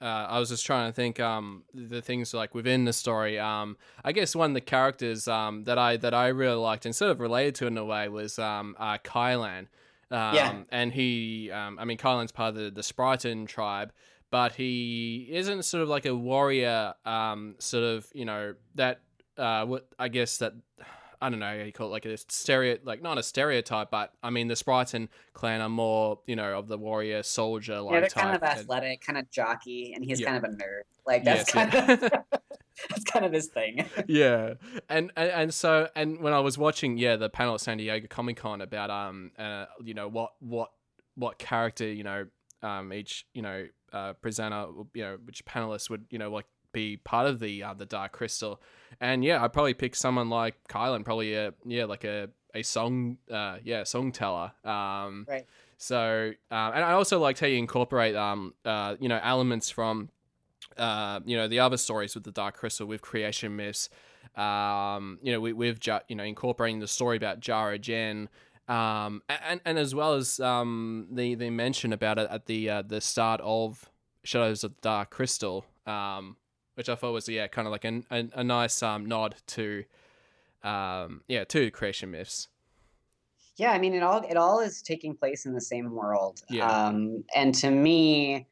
uh, 0.00 0.26
I 0.28 0.38
was 0.38 0.48
just 0.48 0.66
trying 0.66 0.90
to 0.90 0.94
think 0.94 1.20
um, 1.20 1.64
the 1.72 2.02
things 2.02 2.34
like 2.34 2.54
within 2.54 2.84
the 2.84 2.92
story. 2.92 3.38
Um, 3.38 3.76
I 4.04 4.12
guess 4.12 4.36
one 4.36 4.50
of 4.50 4.54
the 4.54 4.60
characters 4.60 5.28
um, 5.28 5.64
that 5.64 5.78
I 5.78 5.96
that 5.98 6.14
I 6.14 6.28
really 6.28 6.56
liked 6.56 6.84
and 6.86 6.94
sort 6.94 7.10
of 7.10 7.20
related 7.20 7.54
to 7.56 7.66
in 7.66 7.78
a 7.78 7.84
way 7.84 8.08
was 8.08 8.38
um, 8.38 8.76
uh, 8.78 8.98
Kylan. 8.98 9.66
Um, 10.10 10.34
yeah. 10.34 10.54
And 10.70 10.92
he, 10.92 11.50
um, 11.50 11.78
I 11.78 11.84
mean, 11.84 11.96
Kylan's 11.96 12.32
part 12.32 12.50
of 12.50 12.54
the, 12.56 12.70
the 12.70 12.82
Spriton 12.82 13.48
tribe, 13.48 13.92
but 14.30 14.52
he 14.52 15.28
isn't 15.30 15.64
sort 15.64 15.82
of 15.82 15.88
like 15.88 16.06
a 16.06 16.14
warrior, 16.14 16.94
um, 17.04 17.56
sort 17.58 17.84
of, 17.84 18.06
you 18.14 18.24
know, 18.24 18.54
that 18.74 19.00
uh, 19.38 19.64
what 19.66 19.88
I 19.98 20.08
guess 20.08 20.38
that 20.38 20.54
I 21.20 21.30
don't 21.30 21.38
know 21.38 21.52
you 21.54 21.72
call 21.72 21.88
it, 21.88 21.90
like 21.90 22.04
a 22.06 22.16
stereo, 22.16 22.78
like 22.84 23.02
not 23.02 23.18
a 23.18 23.22
stereotype, 23.22 23.90
but 23.90 24.12
I 24.22 24.30
mean 24.30 24.48
the 24.48 24.54
Spriton 24.54 25.08
clan 25.32 25.60
are 25.60 25.68
more, 25.68 26.20
you 26.26 26.36
know, 26.36 26.58
of 26.58 26.68
the 26.68 26.76
warrior 26.76 27.22
soldier 27.22 27.80
like. 27.80 27.94
Yeah, 27.94 28.00
they're 28.00 28.08
type. 28.08 28.24
kind 28.24 28.36
of 28.36 28.42
athletic, 28.42 29.00
kind 29.00 29.18
of 29.18 29.30
jockey, 29.30 29.92
and 29.94 30.04
he's 30.04 30.20
yeah. 30.20 30.32
kind 30.32 30.44
of 30.44 30.52
a 30.52 30.54
nerd. 30.54 30.82
Like 31.06 31.24
that's 31.24 31.48
yes, 31.48 31.50
kind 31.52 31.72
yeah. 31.72 31.92
of 31.92 32.00
that's 32.90 33.04
kind 33.04 33.24
of 33.24 33.32
his 33.32 33.46
thing. 33.46 33.86
yeah, 34.06 34.54
and, 34.88 35.12
and 35.16 35.30
and 35.30 35.54
so 35.54 35.88
and 35.96 36.20
when 36.20 36.32
I 36.32 36.40
was 36.40 36.58
watching, 36.58 36.98
yeah, 36.98 37.16
the 37.16 37.30
panel 37.30 37.54
at 37.54 37.60
San 37.60 37.78
Diego 37.78 38.06
Comic 38.08 38.36
Con 38.36 38.60
about 38.60 38.90
um, 38.90 39.30
uh, 39.38 39.66
you 39.82 39.94
know 39.94 40.08
what 40.08 40.32
what 40.40 40.70
what 41.14 41.38
character 41.38 41.86
you 41.86 42.02
know 42.02 42.26
um 42.62 42.92
each 42.92 43.24
you 43.34 43.42
know 43.42 43.66
uh 43.92 44.14
presenter 44.14 44.66
you 44.94 45.02
know 45.02 45.16
which 45.24 45.44
panelists 45.44 45.88
would 45.88 46.04
you 46.10 46.18
know 46.18 46.30
like 46.30 46.46
be 46.74 46.98
part 46.98 47.26
of 47.26 47.40
the 47.40 47.62
uh, 47.62 47.74
the 47.74 47.86
Dark 47.86 48.12
Crystal. 48.12 48.60
And 49.00 49.24
yeah, 49.24 49.42
I'd 49.42 49.52
probably 49.52 49.74
pick 49.74 49.96
someone 49.96 50.28
like 50.28 50.56
Kylan, 50.68 51.04
probably 51.04 51.34
a 51.34 51.54
yeah 51.64 51.86
like 51.86 52.04
a 52.04 52.28
a 52.54 52.62
song 52.62 53.16
uh, 53.30 53.58
yeah 53.64 53.84
song 53.84 54.12
teller. 54.12 54.52
Um, 54.64 55.26
right. 55.28 55.46
So 55.78 56.32
um, 56.50 56.72
and 56.74 56.84
I 56.84 56.92
also 56.92 57.18
liked 57.18 57.40
how 57.40 57.46
you 57.46 57.58
incorporate 57.58 58.14
um 58.14 58.54
uh, 58.64 58.96
you 59.00 59.08
know 59.08 59.20
elements 59.22 59.70
from 59.70 60.10
uh, 60.76 61.20
you 61.24 61.36
know 61.36 61.48
the 61.48 61.60
other 61.60 61.76
stories 61.76 62.14
with 62.14 62.24
the 62.24 62.32
Dark 62.32 62.56
Crystal 62.56 62.86
with 62.86 63.02
creation 63.02 63.56
myths. 63.56 63.88
Um, 64.36 65.18
you 65.22 65.32
know, 65.32 65.40
we, 65.40 65.52
with 65.52 65.86
you 66.08 66.16
know 66.16 66.24
incorporating 66.24 66.80
the 66.80 66.88
story 66.88 67.16
about 67.16 67.40
Jarra-Jen, 67.40 68.28
um, 68.68 69.22
and 69.28 69.60
and 69.64 69.78
as 69.78 69.94
well 69.94 70.14
as 70.14 70.40
um, 70.40 71.06
the 71.10 71.34
the 71.34 71.50
mention 71.50 71.92
about 71.92 72.18
it 72.18 72.28
at 72.30 72.46
the 72.46 72.70
uh, 72.70 72.82
the 72.82 73.00
start 73.00 73.40
of 73.42 73.90
Shadows 74.24 74.64
of 74.64 74.74
the 74.74 74.80
Dark 74.80 75.10
Crystal, 75.10 75.64
um, 75.86 76.36
which 76.74 76.88
I 76.88 76.94
thought 76.94 77.12
was 77.12 77.28
yeah, 77.28 77.46
kind 77.46 77.66
of 77.66 77.72
like 77.72 77.84
a, 77.84 78.02
a, 78.10 78.28
a 78.34 78.44
nice 78.44 78.82
um, 78.82 79.06
nod 79.06 79.36
to 79.48 79.84
um, 80.62 81.22
yeah 81.28 81.44
to 81.44 81.70
creation 81.70 82.10
myths. 82.10 82.48
Yeah, 83.56 83.72
I 83.72 83.78
mean 83.78 83.94
it 83.94 84.02
all 84.02 84.24
it 84.28 84.36
all 84.36 84.60
is 84.60 84.82
taking 84.82 85.16
place 85.16 85.46
in 85.46 85.54
the 85.54 85.60
same 85.60 85.92
world. 85.92 86.42
Yeah. 86.50 86.66
Um, 86.66 87.24
and 87.34 87.54
to 87.56 87.70
me, 87.70 88.46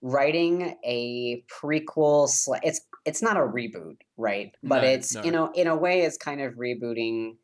writing 0.00 0.76
a 0.84 1.44
prequel 1.50 2.28
sl- 2.28 2.54
it's 2.62 2.80
it's 3.04 3.22
not 3.22 3.36
a 3.36 3.40
reboot, 3.40 3.96
right? 4.16 4.54
But 4.62 4.82
no, 4.82 4.88
it's 4.88 5.14
no. 5.14 5.24
you 5.24 5.30
know 5.32 5.50
in 5.54 5.66
a 5.66 5.76
way 5.76 6.02
it's 6.02 6.16
kind 6.16 6.40
of 6.40 6.54
rebooting 6.54 7.36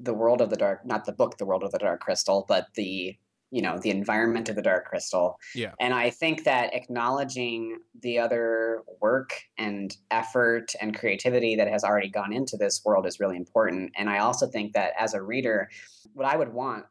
the 0.00 0.14
world 0.14 0.40
of 0.40 0.50
the 0.50 0.56
dark 0.56 0.84
not 0.86 1.04
the 1.04 1.12
book 1.12 1.38
the 1.38 1.46
world 1.46 1.64
of 1.64 1.72
the 1.72 1.78
dark 1.78 2.00
crystal 2.00 2.44
but 2.46 2.66
the 2.74 3.16
you 3.50 3.62
know 3.62 3.78
the 3.78 3.90
environment 3.90 4.48
of 4.48 4.56
the 4.56 4.62
dark 4.62 4.86
crystal. 4.86 5.38
Yeah. 5.54 5.72
And 5.80 5.94
i 5.94 6.10
think 6.10 6.44
that 6.44 6.74
acknowledging 6.74 7.78
the 8.00 8.18
other 8.18 8.82
work 9.00 9.30
and 9.56 9.96
effort 10.10 10.72
and 10.80 10.96
creativity 10.96 11.56
that 11.56 11.68
has 11.68 11.84
already 11.84 12.08
gone 12.08 12.32
into 12.32 12.56
this 12.56 12.82
world 12.84 13.06
is 13.06 13.20
really 13.20 13.36
important. 13.36 13.92
And 13.96 14.10
i 14.10 14.18
also 14.18 14.46
think 14.46 14.72
that 14.74 14.92
as 14.98 15.14
a 15.14 15.22
reader 15.22 15.68
what 16.14 16.26
i 16.26 16.36
would 16.36 16.52
want 16.52 16.84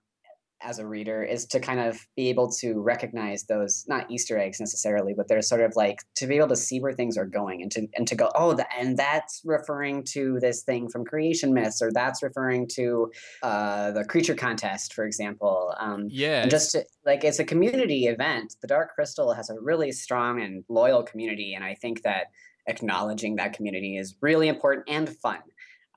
as 0.61 0.79
a 0.79 0.87
reader 0.87 1.23
is 1.23 1.45
to 1.45 1.59
kind 1.59 1.79
of 1.79 1.99
be 2.15 2.29
able 2.29 2.49
to 2.49 2.79
recognize 2.79 3.43
those 3.43 3.85
not 3.87 4.09
easter 4.09 4.37
eggs 4.37 4.59
necessarily 4.59 5.13
but 5.15 5.27
they're 5.27 5.41
sort 5.41 5.61
of 5.61 5.75
like 5.75 5.99
to 6.15 6.25
be 6.25 6.37
able 6.37 6.47
to 6.47 6.55
see 6.55 6.79
where 6.79 6.93
things 6.93 7.17
are 7.17 7.25
going 7.25 7.61
and 7.61 7.71
to 7.71 7.87
and 7.95 8.07
to 8.07 8.15
go 8.15 8.31
oh 8.35 8.53
the, 8.53 8.65
and 8.77 8.97
that's 8.97 9.41
referring 9.45 10.03
to 10.03 10.39
this 10.39 10.63
thing 10.63 10.89
from 10.89 11.05
creation 11.05 11.53
myths 11.53 11.81
or 11.81 11.91
that's 11.91 12.23
referring 12.23 12.67
to 12.67 13.11
uh, 13.43 13.91
the 13.91 14.03
creature 14.05 14.35
contest 14.35 14.93
for 14.93 15.05
example 15.05 15.73
um, 15.79 16.07
yeah 16.09 16.45
just 16.47 16.71
to, 16.71 16.83
like 17.05 17.23
it's 17.23 17.39
a 17.39 17.45
community 17.45 18.05
event. 18.07 18.55
The 18.61 18.67
dark 18.67 18.93
crystal 18.93 19.33
has 19.33 19.49
a 19.49 19.59
really 19.59 19.91
strong 19.91 20.41
and 20.41 20.63
loyal 20.69 21.03
community 21.03 21.53
and 21.53 21.63
i 21.63 21.75
think 21.75 22.01
that 22.03 22.27
acknowledging 22.67 23.35
that 23.35 23.53
community 23.53 23.97
is 23.97 24.15
really 24.21 24.47
important 24.47 24.85
and 24.89 25.09
fun 25.09 25.39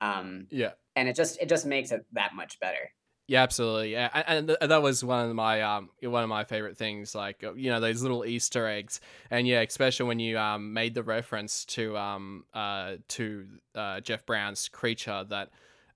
um, 0.01 0.47
yeah. 0.49 0.71
and 0.95 1.09
it 1.09 1.15
just 1.15 1.39
it 1.41 1.49
just 1.49 1.65
makes 1.65 1.91
it 1.91 2.05
that 2.13 2.33
much 2.33 2.59
better 2.59 2.91
Yeah, 3.31 3.43
absolutely. 3.43 3.93
Yeah, 3.93 4.09
and, 4.13 4.25
and 4.27 4.47
th- 4.49 4.59
that 4.69 4.81
was 4.81 5.05
one 5.05 5.29
of 5.29 5.33
my 5.33 5.61
um 5.61 5.89
one 6.01 6.21
of 6.21 6.27
my 6.27 6.43
favorite 6.43 6.75
things. 6.77 7.15
Like 7.15 7.45
uh, 7.45 7.53
you 7.53 7.69
know 7.71 7.79
those 7.79 8.01
little 8.01 8.25
Easter 8.25 8.67
eggs, 8.67 8.99
and 9.29 9.47
yeah, 9.47 9.61
especially 9.61 10.05
when 10.07 10.19
you 10.19 10.37
um 10.37 10.73
made 10.73 10.95
the 10.95 11.01
reference 11.03 11.63
to 11.67 11.95
um 11.97 12.43
uh 12.53 12.95
to 13.07 13.47
uh, 13.73 14.01
Jeff 14.01 14.25
Brown's 14.25 14.67
creature 14.67 15.23
that 15.29 15.49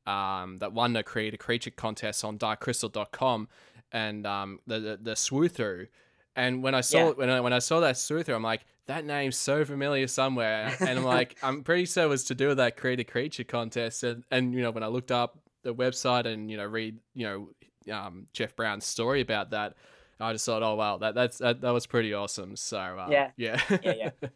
um 0.09 0.59
that 0.59 0.71
won 0.71 0.93
the 0.93 1.03
Creator 1.03 1.35
creature 1.35 1.71
contest 1.71 2.23
on 2.23 2.37
darkcrystal.com 2.37 3.49
and 3.91 4.25
um 4.25 4.59
the 4.65 4.79
the, 4.79 4.99
the 5.01 5.11
swoothu. 5.11 5.89
And 6.37 6.63
when 6.63 6.73
I 6.73 6.79
saw 6.81 7.07
Yeah. 7.07 7.11
when 7.15 7.29
I 7.29 7.41
when 7.41 7.51
I 7.51 7.59
saw 7.59 7.81
that 7.81 7.95
swoothu, 7.95 8.33
I'm 8.33 8.43
like, 8.43 8.65
that 8.85 9.03
name's 9.03 9.35
so 9.35 9.65
familiar 9.65 10.07
somewhere. 10.07 10.77
And 10.85 10.99
I'm 10.99 11.03
like, 11.17 11.35
I'm 11.43 11.63
pretty 11.65 11.83
sure 11.85 12.05
it 12.05 12.07
was 12.07 12.23
to 12.25 12.35
do 12.35 12.47
with 12.47 12.57
that 12.59 12.77
Creator 12.77 13.03
creature 13.03 13.43
contest. 13.43 14.03
And 14.05 14.23
and 14.31 14.53
you 14.53 14.61
know 14.61 14.71
when 14.71 14.83
I 14.83 14.87
looked 14.87 15.11
up 15.11 15.37
the 15.65 15.73
website 15.75 16.25
and 16.25 16.49
you 16.49 16.55
know 16.55 16.65
read 16.65 16.97
you 17.13 17.25
know 17.25 17.93
um, 17.93 18.25
Jeff 18.31 18.55
Brown's 18.55 18.85
story 18.85 19.19
about 19.21 19.49
that, 19.51 19.75
I 20.19 20.31
just 20.31 20.45
thought, 20.45 20.63
oh 20.63 20.75
wow, 20.75 20.97
that 20.99 21.13
that's 21.15 21.39
that, 21.39 21.59
that 21.61 21.71
was 21.71 21.85
pretty 21.85 22.13
awesome. 22.13 22.55
So 22.55 22.77
uh, 22.79 23.07
Yeah. 23.11 23.31
yeah, 23.35 23.59
Yeah, 23.83 23.93
yeah. 23.97 24.09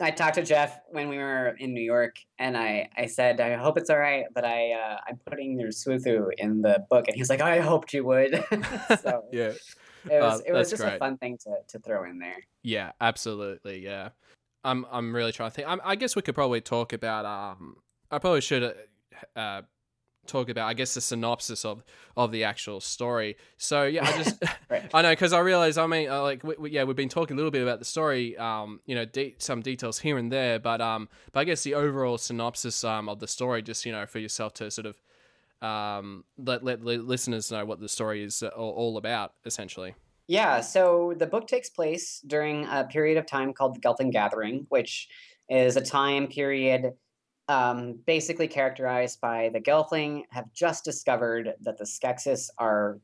I 0.00 0.10
talked 0.10 0.34
to 0.34 0.42
Jeff 0.42 0.80
when 0.90 1.08
we 1.08 1.18
were 1.18 1.54
in 1.58 1.74
New 1.74 1.82
York, 1.82 2.16
and 2.38 2.56
I, 2.56 2.88
I 2.96 3.06
said, 3.06 3.40
I 3.40 3.54
hope 3.54 3.76
it's 3.78 3.90
all 3.90 3.98
right, 3.98 4.24
but 4.34 4.44
I 4.44 4.72
uh, 4.72 4.98
I'm 5.06 5.18
putting 5.26 5.58
your 5.60 5.68
Swoothu 5.70 6.30
in 6.38 6.60
the 6.62 6.84
book, 6.90 7.06
and 7.08 7.16
he's 7.16 7.30
like, 7.30 7.40
I 7.40 7.60
hoped 7.60 7.92
you 7.92 8.04
would. 8.04 8.32
so 9.02 9.24
yeah, 9.32 9.52
it 10.10 10.16
Uh, 10.16 10.20
was 10.20 10.42
it 10.46 10.52
was 10.52 10.70
just 10.70 10.82
great. 10.82 10.94
a 10.94 10.98
fun 10.98 11.18
thing 11.18 11.38
to, 11.44 11.50
to 11.68 11.78
throw 11.78 12.04
in 12.04 12.18
there. 12.18 12.38
yeah, 12.62 12.92
absolutely, 13.00 13.84
yeah. 13.84 14.08
I'm 14.64 14.86
I'm 14.90 15.14
really 15.14 15.30
trying 15.32 15.50
to 15.50 15.54
think. 15.54 15.68
i 15.68 15.76
I 15.84 15.94
guess 15.96 16.16
we 16.16 16.22
could 16.22 16.34
probably 16.34 16.60
talk 16.60 16.92
about. 16.92 17.24
Um, 17.26 17.76
I 18.10 18.18
probably 18.18 18.40
should 18.40 18.62
uh, 18.64 19.38
uh, 19.38 19.62
talk 20.26 20.48
about. 20.48 20.68
I 20.68 20.74
guess 20.74 20.94
the 20.94 21.00
synopsis 21.00 21.64
of 21.64 21.82
of 22.16 22.32
the 22.32 22.44
actual 22.44 22.80
story. 22.80 23.36
So 23.56 23.84
yeah, 23.84 24.06
I 24.06 24.12
just. 24.22 24.42
Right. 24.68 24.90
I 24.94 25.02
know 25.02 25.10
because 25.10 25.32
I 25.32 25.40
realize. 25.40 25.78
I 25.78 25.86
mean, 25.86 26.08
uh, 26.08 26.22
like, 26.22 26.44
we, 26.44 26.54
we, 26.58 26.70
yeah, 26.70 26.84
we've 26.84 26.96
been 26.96 27.08
talking 27.08 27.34
a 27.34 27.36
little 27.36 27.50
bit 27.50 27.62
about 27.62 27.78
the 27.78 27.84
story. 27.84 28.36
Um, 28.36 28.80
you 28.86 28.94
know, 28.94 29.04
de- 29.04 29.34
some 29.38 29.62
details 29.62 29.98
here 29.98 30.18
and 30.18 30.30
there, 30.30 30.58
but 30.58 30.80
um, 30.80 31.08
but 31.32 31.40
I 31.40 31.44
guess 31.44 31.62
the 31.62 31.74
overall 31.74 32.18
synopsis 32.18 32.84
um 32.84 33.08
of 33.08 33.20
the 33.20 33.28
story, 33.28 33.62
just 33.62 33.84
you 33.84 33.92
know, 33.92 34.06
for 34.06 34.18
yourself 34.18 34.54
to 34.54 34.70
sort 34.70 34.86
of 34.86 35.00
um 35.66 36.24
let 36.38 36.64
let, 36.64 36.84
let 36.84 37.04
listeners 37.04 37.50
know 37.52 37.64
what 37.64 37.80
the 37.80 37.88
story 37.88 38.22
is 38.22 38.42
uh, 38.42 38.48
all, 38.48 38.72
all 38.72 38.96
about, 38.96 39.34
essentially. 39.44 39.94
Yeah, 40.28 40.60
so 40.60 41.14
the 41.16 41.26
book 41.26 41.48
takes 41.48 41.68
place 41.68 42.22
during 42.26 42.64
a 42.66 42.84
period 42.84 43.18
of 43.18 43.26
time 43.26 43.52
called 43.52 43.74
the 43.74 43.80
Gelfling 43.80 44.12
Gathering, 44.12 44.66
which 44.68 45.08
is 45.48 45.76
a 45.76 45.80
time 45.80 46.28
period 46.28 46.92
um, 47.52 47.98
basically 48.06 48.48
characterized 48.48 49.20
by 49.20 49.50
the 49.52 49.60
Gelfling 49.60 50.22
have 50.30 50.50
just 50.54 50.84
discovered 50.84 51.52
that 51.60 51.76
the 51.76 51.84
Skeksis 51.84 52.48
are 52.56 52.98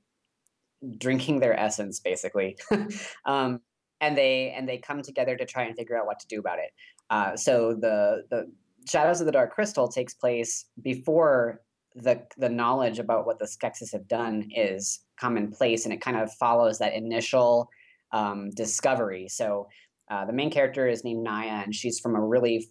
drinking 0.97 1.41
their 1.41 1.59
essence, 1.59 2.01
basically, 2.01 2.57
um, 3.27 3.61
and 4.01 4.17
they 4.17 4.55
and 4.57 4.67
they 4.67 4.79
come 4.79 5.03
together 5.03 5.37
to 5.37 5.45
try 5.45 5.65
and 5.65 5.77
figure 5.77 5.99
out 5.99 6.07
what 6.07 6.19
to 6.21 6.27
do 6.29 6.41
about 6.41 6.59
it. 6.61 6.71
Uh, 7.11 7.37
so 7.37 7.75
the 7.75 8.23
the 8.31 8.51
Shadows 8.89 9.21
of 9.21 9.27
the 9.27 9.33
Dark 9.33 9.53
Crystal 9.53 9.87
takes 9.87 10.15
place 10.15 10.65
before 10.81 11.61
the 11.95 12.23
the 12.39 12.49
knowledge 12.49 12.99
about 12.99 13.27
what 13.27 13.39
the 13.39 13.45
Skeksis 13.45 13.93
have 13.93 14.09
done 14.09 14.49
is 14.57 15.01
commonplace, 15.21 15.85
and 15.85 15.93
it 15.93 16.01
kind 16.01 16.17
of 16.17 16.33
follows 16.35 16.79
that 16.79 16.95
initial 16.95 17.69
um, 18.13 18.49
discovery. 18.53 19.29
So 19.29 19.69
uh, 20.11 20.25
the 20.25 20.33
main 20.33 20.51
character 20.51 20.89
is 20.89 21.05
named 21.05 21.23
Naya, 21.23 21.65
and 21.65 21.75
she's 21.75 22.01
from 22.01 22.17
a 22.17 22.21
really 22.21 22.71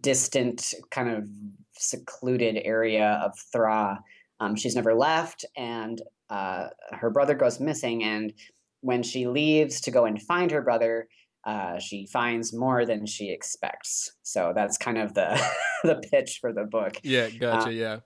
distant, 0.00 0.74
kind 0.90 1.10
of 1.10 1.28
secluded 1.76 2.60
area 2.64 3.20
of 3.24 3.38
Thra. 3.52 3.98
Um, 4.40 4.56
she's 4.56 4.76
never 4.76 4.94
left, 4.94 5.44
and 5.56 6.00
uh, 6.30 6.68
her 6.92 7.10
brother 7.10 7.34
goes 7.34 7.58
missing. 7.60 8.04
And 8.04 8.32
when 8.80 9.02
she 9.02 9.26
leaves 9.26 9.80
to 9.82 9.90
go 9.90 10.04
and 10.04 10.20
find 10.22 10.50
her 10.50 10.62
brother, 10.62 11.08
uh, 11.44 11.78
she 11.78 12.06
finds 12.06 12.52
more 12.52 12.84
than 12.84 13.06
she 13.06 13.30
expects. 13.30 14.12
So 14.22 14.52
that's 14.54 14.76
kind 14.76 14.98
of 14.98 15.14
the 15.14 15.40
the 15.84 15.96
pitch 16.12 16.38
for 16.40 16.52
the 16.52 16.64
book 16.64 16.98
Yeah, 17.02 17.30
gotcha. 17.30 17.72
yeah, 17.72 18.00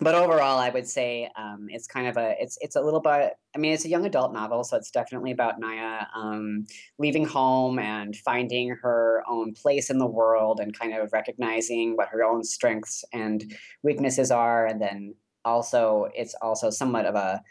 but 0.00 0.14
overall 0.14 0.58
i 0.58 0.70
would 0.70 0.86
say 0.86 1.28
um, 1.36 1.66
it's 1.68 1.86
kind 1.86 2.06
of 2.06 2.16
a 2.16 2.34
it's 2.40 2.56
it's 2.60 2.76
a 2.76 2.80
little 2.80 3.00
bit 3.00 3.34
i 3.54 3.58
mean 3.58 3.72
it's 3.72 3.84
a 3.84 3.88
young 3.88 4.06
adult 4.06 4.32
novel 4.32 4.64
so 4.64 4.76
it's 4.76 4.90
definitely 4.90 5.30
about 5.30 5.60
naya 5.60 6.06
um, 6.16 6.66
leaving 6.98 7.24
home 7.24 7.78
and 7.78 8.16
finding 8.16 8.70
her 8.82 9.22
own 9.28 9.52
place 9.52 9.90
in 9.90 9.98
the 9.98 10.06
world 10.06 10.60
and 10.60 10.78
kind 10.78 10.94
of 10.94 11.12
recognizing 11.12 11.96
what 11.96 12.08
her 12.08 12.24
own 12.24 12.44
strengths 12.44 13.04
and 13.12 13.54
weaknesses 13.82 14.30
are. 14.30 14.66
And 14.66 14.80
then 14.80 15.14
also 15.44 16.08
it's 16.14 16.34
also 16.40 16.70
somewhat 16.70 17.06
of 17.06 17.14
a, 17.14 17.42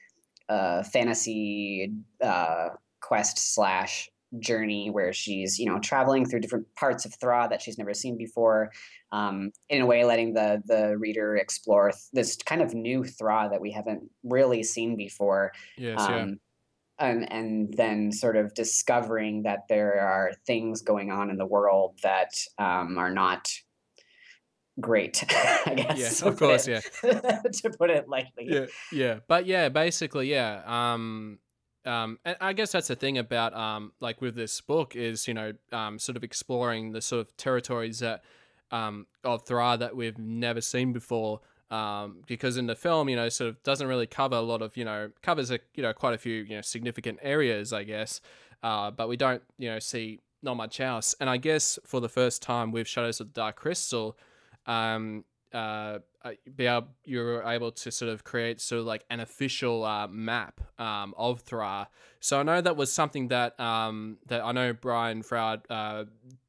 a 0.50 0.84
fantasy 0.84 1.92
uh, 2.22 2.70
quest 3.02 3.54
slash 3.54 4.10
journey 4.40 4.90
where 4.90 5.12
she's 5.12 5.60
you 5.60 5.66
know 5.66 5.80
traveling 5.80 6.26
through 6.26 6.40
different 6.40 6.66
parts 6.76 7.06
of 7.06 7.14
Thra 7.16 7.48
that 7.50 7.62
she's 7.62 7.78
never 7.78 7.94
seen 7.94 8.18
before 8.18 8.72
um, 9.12 9.52
in 9.70 9.82
a 9.82 9.86
way 9.86 10.06
letting 10.06 10.34
the 10.34 10.62
the 10.66 10.98
reader 10.98 11.36
explore 11.36 11.92
th- 11.92 12.04
this 12.14 12.38
kind 12.38 12.62
of 12.62 12.74
new 12.74 13.04
Thra 13.04 13.50
that 13.52 13.62
we 13.62 13.72
haven't 13.72 14.04
really 14.24 14.64
seen 14.64 14.96
before 14.96 15.52
yes, 15.78 15.98
yeah. 16.00 16.22
um, 16.22 16.40
and 17.00 17.32
and 17.32 17.74
then 17.76 18.12
sort 18.12 18.38
of 18.38 18.54
discovering 18.54 19.44
that 19.44 19.68
there 19.68 20.00
are 20.00 20.32
things 20.48 20.82
going 20.82 21.12
on 21.12 21.30
in 21.30 21.38
the 21.38 21.46
world 21.46 22.00
that 22.04 22.32
um, 22.58 22.98
are 22.98 23.12
not 23.12 23.50
great 24.80 25.24
I 25.66 25.74
guess 25.76 26.22
Yeah, 26.22 26.28
of 26.30 26.38
course, 26.38 26.68
it- 26.68 26.84
to 27.04 27.70
put 27.78 27.90
it 27.90 28.08
lightly 28.08 28.48
yeah, 28.48 28.66
yeah, 28.92 29.20
but 29.28 29.46
yeah, 29.46 29.70
basically, 29.70 30.32
yeah. 30.32 30.62
Um, 30.66 31.40
um, 31.86 32.20
and 32.26 32.38
I 32.40 32.54
guess 32.54 32.72
that's 32.72 32.88
the 32.88 32.96
thing 32.96 33.18
about 33.18 33.54
um, 33.56 33.92
like 34.00 34.22
with 34.22 34.36
this 34.36 34.62
book 34.62 34.96
is 34.96 35.28
you 35.28 35.34
know 35.34 35.54
um, 35.72 36.00
sort 36.00 36.16
of 36.16 36.24
exploring 36.24 36.92
the 36.92 37.02
sort 37.02 37.22
of 37.22 37.36
territories 37.38 38.00
that 38.00 38.24
um 38.72 39.06
of 39.24 39.46
Thra 39.46 39.78
that 39.80 39.96
we've 39.96 40.18
never 40.18 40.62
seen 40.62 40.94
before. 40.94 41.42
Um, 41.70 42.18
because 42.28 42.58
in 42.58 42.68
the 42.68 42.76
film, 42.76 43.08
you 43.08 43.16
know, 43.16 43.30
sort 43.30 43.50
of 43.50 43.64
doesn't 43.64 43.88
really 43.88 44.06
cover 44.06 44.36
a 44.36 44.42
lot 44.42 44.62
of, 44.62 44.76
you 44.76 44.84
know, 44.84 45.10
covers 45.22 45.52
a, 45.52 45.60
you 45.74 45.82
know, 45.82 45.94
quite 45.94 46.14
a 46.14 46.18
few, 46.18 46.44
you 46.44 46.58
know, 46.58 46.62
significant 46.62 47.20
areas, 47.22 47.72
I 47.72 47.86
guess. 47.86 48.20
Uh, 48.62 48.92
but 48.92 49.08
we 49.08 49.16
don't, 49.16 49.42
you 49.58 49.70
know, 49.70 49.80
see 49.80 50.20
not 50.44 50.58
much 50.58 50.82
else. 50.82 51.16
And 51.22 51.30
I 51.30 51.38
guess 51.38 51.80
for 51.86 52.02
the 52.02 52.10
first 52.10 52.42
time 52.42 52.74
with 52.74 52.90
Shadows 52.90 53.22
of 53.22 53.28
the 53.28 53.34
Dark 53.34 53.56
Crystal, 53.56 54.18
um, 54.68 55.24
uh, 55.54 56.00
be 56.56 56.66
able, 56.66 56.88
you're 57.04 57.44
able 57.44 57.72
to 57.72 57.92
sort 57.92 58.12
of 58.12 58.24
create 58.24 58.62
sort 58.62 58.80
of 58.80 58.86
like 58.86 59.06
an 59.10 59.20
official 59.20 59.84
uh, 59.84 60.08
map 60.08 60.62
um, 60.80 61.14
of 61.18 61.42
Thra. 61.42 61.88
So 62.20 62.40
I 62.40 62.44
know 62.44 62.62
that 62.62 62.78
was 62.78 62.92
something 62.92 63.30
that 63.30 63.60
um, 63.60 64.18
that 64.28 64.42
I 64.42 64.52
know 64.52 64.74
Brian 64.74 65.24
Froud 65.24 65.62
uh, 65.70 66.06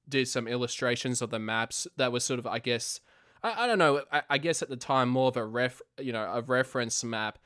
did 0.08 0.28
some 0.28 0.46
illustrations 0.46 1.22
of 1.22 1.30
the 1.30 1.38
maps 1.38 1.86
that 1.96 2.12
was 2.12 2.24
sort 2.24 2.38
of 2.38 2.46
I 2.46 2.58
guess 2.58 3.00
I, 3.42 3.64
I 3.64 3.66
don't 3.66 3.78
know 3.78 4.02
I, 4.12 4.22
I 4.30 4.38
guess 4.38 4.62
at 4.62 4.68
the 4.68 4.76
time 4.76 5.08
more 5.08 5.28
of 5.28 5.36
a 5.36 5.44
ref 5.44 5.80
you 5.98 6.12
know 6.12 6.24
a 6.24 6.42
reference 6.42 7.02
map, 7.02 7.38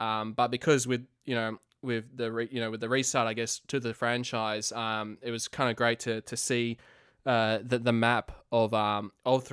um, 0.00 0.32
but 0.32 0.48
because 0.48 0.86
with 0.86 1.06
you 1.24 1.34
know 1.34 1.58
with 1.82 2.16
the 2.16 2.30
re, 2.30 2.48
you 2.50 2.60
know 2.60 2.70
with 2.70 2.80
the 2.80 2.88
restart 2.88 3.26
I 3.26 3.34
guess 3.34 3.60
to 3.68 3.80
the 3.80 3.92
franchise, 3.92 4.72
um, 4.72 5.18
it 5.20 5.30
was 5.30 5.48
kind 5.48 5.68
of 5.68 5.76
great 5.76 6.00
to 6.00 6.20
to 6.22 6.36
see 6.36 6.78
uh, 7.26 7.58
the 7.62 7.78
the 7.78 7.92
map 7.92 8.32
of 8.50 8.72
um 8.72 9.12
of 9.26 9.50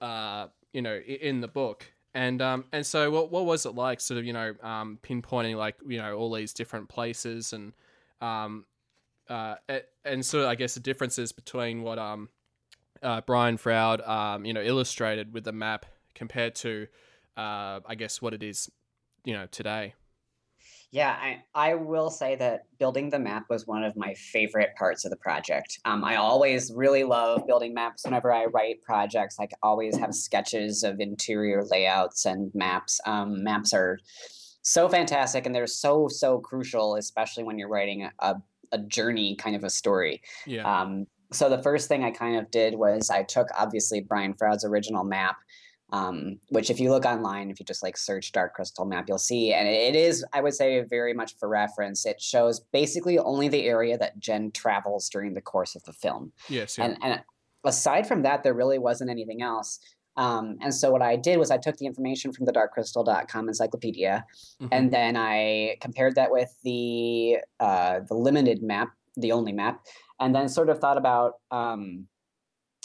uh, 0.00 0.46
you 0.72 0.82
know, 0.82 0.96
in 0.96 1.40
the 1.40 1.48
book. 1.48 1.92
And 2.12 2.42
um, 2.42 2.64
and 2.72 2.84
so 2.84 3.10
what 3.10 3.30
what 3.30 3.44
was 3.44 3.66
it 3.66 3.74
like, 3.74 4.00
sort 4.00 4.18
of, 4.18 4.24
you 4.24 4.32
know, 4.32 4.54
um, 4.62 4.98
pinpointing 5.02 5.56
like 5.56 5.76
you 5.86 5.98
know 5.98 6.16
all 6.16 6.32
these 6.32 6.52
different 6.52 6.88
places 6.88 7.52
and 7.52 7.72
um, 8.20 8.64
uh, 9.28 9.54
and 10.04 10.24
sort 10.26 10.44
of 10.44 10.50
I 10.50 10.56
guess 10.56 10.74
the 10.74 10.80
differences 10.80 11.30
between 11.30 11.82
what 11.82 11.98
um, 11.98 12.28
uh, 13.02 13.20
Brian 13.20 13.56
Froud 13.56 14.00
um, 14.00 14.44
you 14.44 14.52
know, 14.52 14.62
illustrated 14.62 15.32
with 15.32 15.44
the 15.44 15.52
map 15.52 15.86
compared 16.14 16.56
to 16.56 16.88
uh, 17.36 17.80
I 17.86 17.94
guess 17.96 18.20
what 18.20 18.34
it 18.34 18.42
is, 18.42 18.70
you 19.24 19.32
know, 19.32 19.46
today. 19.50 19.94
Yeah, 20.92 21.10
I, 21.10 21.42
I 21.54 21.74
will 21.74 22.10
say 22.10 22.34
that 22.36 22.64
building 22.78 23.10
the 23.10 23.18
map 23.18 23.44
was 23.48 23.66
one 23.66 23.84
of 23.84 23.96
my 23.96 24.14
favorite 24.14 24.70
parts 24.76 25.04
of 25.04 25.10
the 25.10 25.16
project. 25.16 25.78
Um, 25.84 26.04
I 26.04 26.16
always 26.16 26.72
really 26.74 27.04
love 27.04 27.46
building 27.46 27.74
maps 27.74 28.04
whenever 28.04 28.32
I 28.32 28.46
write 28.46 28.82
projects. 28.82 29.36
I 29.40 29.46
always 29.62 29.96
have 29.98 30.14
sketches 30.14 30.82
of 30.82 30.98
interior 30.98 31.62
layouts 31.64 32.26
and 32.26 32.50
maps. 32.54 33.00
Um, 33.06 33.44
maps 33.44 33.72
are 33.72 33.98
so 34.62 34.88
fantastic 34.88 35.46
and 35.46 35.54
they're 35.54 35.68
so, 35.68 36.08
so 36.08 36.38
crucial, 36.38 36.96
especially 36.96 37.44
when 37.44 37.56
you're 37.58 37.68
writing 37.68 38.08
a, 38.18 38.36
a, 38.72 38.78
journey 38.78 39.36
kind 39.36 39.54
of 39.54 39.62
a 39.62 39.70
story. 39.70 40.20
Yeah. 40.44 40.80
Um, 40.80 41.06
so 41.32 41.48
the 41.48 41.62
first 41.62 41.86
thing 41.88 42.02
I 42.02 42.10
kind 42.10 42.36
of 42.36 42.50
did 42.50 42.74
was 42.74 43.10
I 43.10 43.22
took 43.22 43.46
obviously 43.56 44.00
Brian 44.00 44.34
Froud's 44.34 44.64
original 44.64 45.04
map, 45.04 45.36
um, 45.92 46.38
which 46.50 46.70
if 46.70 46.78
you 46.80 46.90
look 46.90 47.04
online, 47.04 47.50
if 47.50 47.58
you 47.60 47.66
just 47.66 47.82
like 47.82 47.96
search 47.96 48.32
Dark 48.32 48.54
Crystal 48.54 48.84
map, 48.84 49.06
you'll 49.08 49.18
see, 49.18 49.52
and 49.52 49.66
it 49.68 49.94
is 49.96 50.24
I 50.32 50.40
would 50.40 50.54
say 50.54 50.80
very 50.82 51.14
much 51.14 51.36
for 51.38 51.48
reference. 51.48 52.06
It 52.06 52.20
shows 52.20 52.60
basically 52.72 53.18
only 53.18 53.48
the 53.48 53.64
area 53.64 53.98
that 53.98 54.18
Jen 54.18 54.50
travels 54.52 55.08
during 55.08 55.34
the 55.34 55.40
course 55.40 55.74
of 55.74 55.82
the 55.84 55.92
film, 55.92 56.32
yes. 56.48 56.78
Yeah. 56.78 56.84
and 56.86 56.98
and 57.02 57.20
aside 57.64 58.06
from 58.06 58.22
that, 58.22 58.42
there 58.42 58.54
really 58.54 58.78
wasn't 58.78 59.10
anything 59.10 59.42
else. 59.42 59.78
Um, 60.16 60.58
and 60.60 60.74
so 60.74 60.90
what 60.90 61.02
I 61.02 61.16
did 61.16 61.38
was 61.38 61.50
I 61.50 61.56
took 61.56 61.76
the 61.76 61.86
information 61.86 62.32
from 62.32 62.44
the 62.44 62.52
darkcrystal.com 62.52 63.48
encyclopedia, 63.48 64.24
Mhm. 64.60 64.68
and 64.72 64.90
then 64.92 65.16
I 65.16 65.76
compared 65.80 66.14
that 66.16 66.30
with 66.30 66.54
the 66.64 67.38
uh, 67.60 68.00
the 68.08 68.14
limited 68.14 68.62
map, 68.62 68.90
the 69.16 69.32
only 69.32 69.52
map, 69.52 69.84
and 70.18 70.34
then 70.34 70.48
sort 70.48 70.68
of 70.68 70.78
thought 70.78 70.98
about 70.98 71.34
um, 71.50 72.06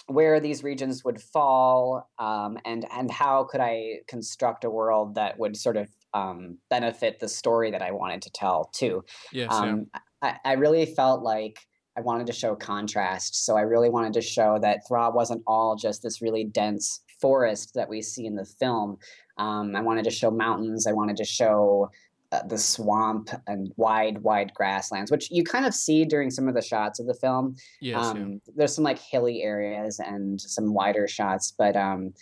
where 0.07 0.39
these 0.39 0.63
regions 0.63 1.03
would 1.03 1.21
fall, 1.21 2.09
um, 2.19 2.57
and 2.65 2.85
and 2.91 3.09
how 3.09 3.43
could 3.43 3.61
I 3.61 4.01
construct 4.07 4.63
a 4.63 4.69
world 4.69 5.15
that 5.15 5.39
would 5.39 5.57
sort 5.57 5.77
of 5.77 5.89
um, 6.13 6.57
benefit 6.69 7.19
the 7.19 7.27
story 7.27 7.71
that 7.71 7.81
I 7.81 7.91
wanted 7.91 8.21
to 8.23 8.31
tell 8.31 8.69
too. 8.73 9.03
yes, 9.31 9.49
yeah. 9.51 9.57
Um, 9.57 9.87
I, 10.21 10.37
I 10.45 10.53
really 10.53 10.85
felt 10.85 11.23
like 11.23 11.59
I 11.97 12.01
wanted 12.01 12.27
to 12.27 12.33
show 12.33 12.55
contrast. 12.55 13.45
So 13.45 13.57
I 13.57 13.61
really 13.61 13.89
wanted 13.89 14.13
to 14.13 14.21
show 14.21 14.59
that 14.61 14.87
Thra 14.87 15.09
wasn't 15.09 15.43
all 15.47 15.75
just 15.75 16.03
this 16.03 16.21
really 16.21 16.43
dense 16.43 17.01
forest 17.21 17.73
that 17.75 17.89
we 17.89 18.01
see 18.01 18.25
in 18.25 18.35
the 18.35 18.45
film. 18.45 18.97
Um, 19.37 19.75
I 19.75 19.81
wanted 19.81 20.03
to 20.05 20.11
show 20.11 20.31
mountains. 20.31 20.87
I 20.87 20.93
wanted 20.93 21.17
to 21.17 21.25
show 21.25 21.89
uh, 22.31 22.41
the 22.47 22.57
swamp 22.57 23.29
and 23.47 23.71
wide, 23.77 24.19
wide 24.19 24.53
grasslands, 24.53 25.11
which 25.11 25.29
you 25.31 25.43
kind 25.43 25.65
of 25.65 25.73
see 25.73 26.05
during 26.05 26.29
some 26.29 26.47
of 26.47 26.55
the 26.55 26.61
shots 26.61 26.99
of 26.99 27.07
the 27.07 27.13
film. 27.13 27.55
Yes, 27.81 27.99
yeah. 28.01 28.09
um, 28.09 28.41
There's 28.55 28.75
some 28.75 28.83
like 28.83 28.99
hilly 28.99 29.43
areas 29.43 29.99
and 29.99 30.39
some 30.39 30.73
wider 30.73 31.07
shots, 31.07 31.53
but 31.57 31.75
um, 31.75 32.13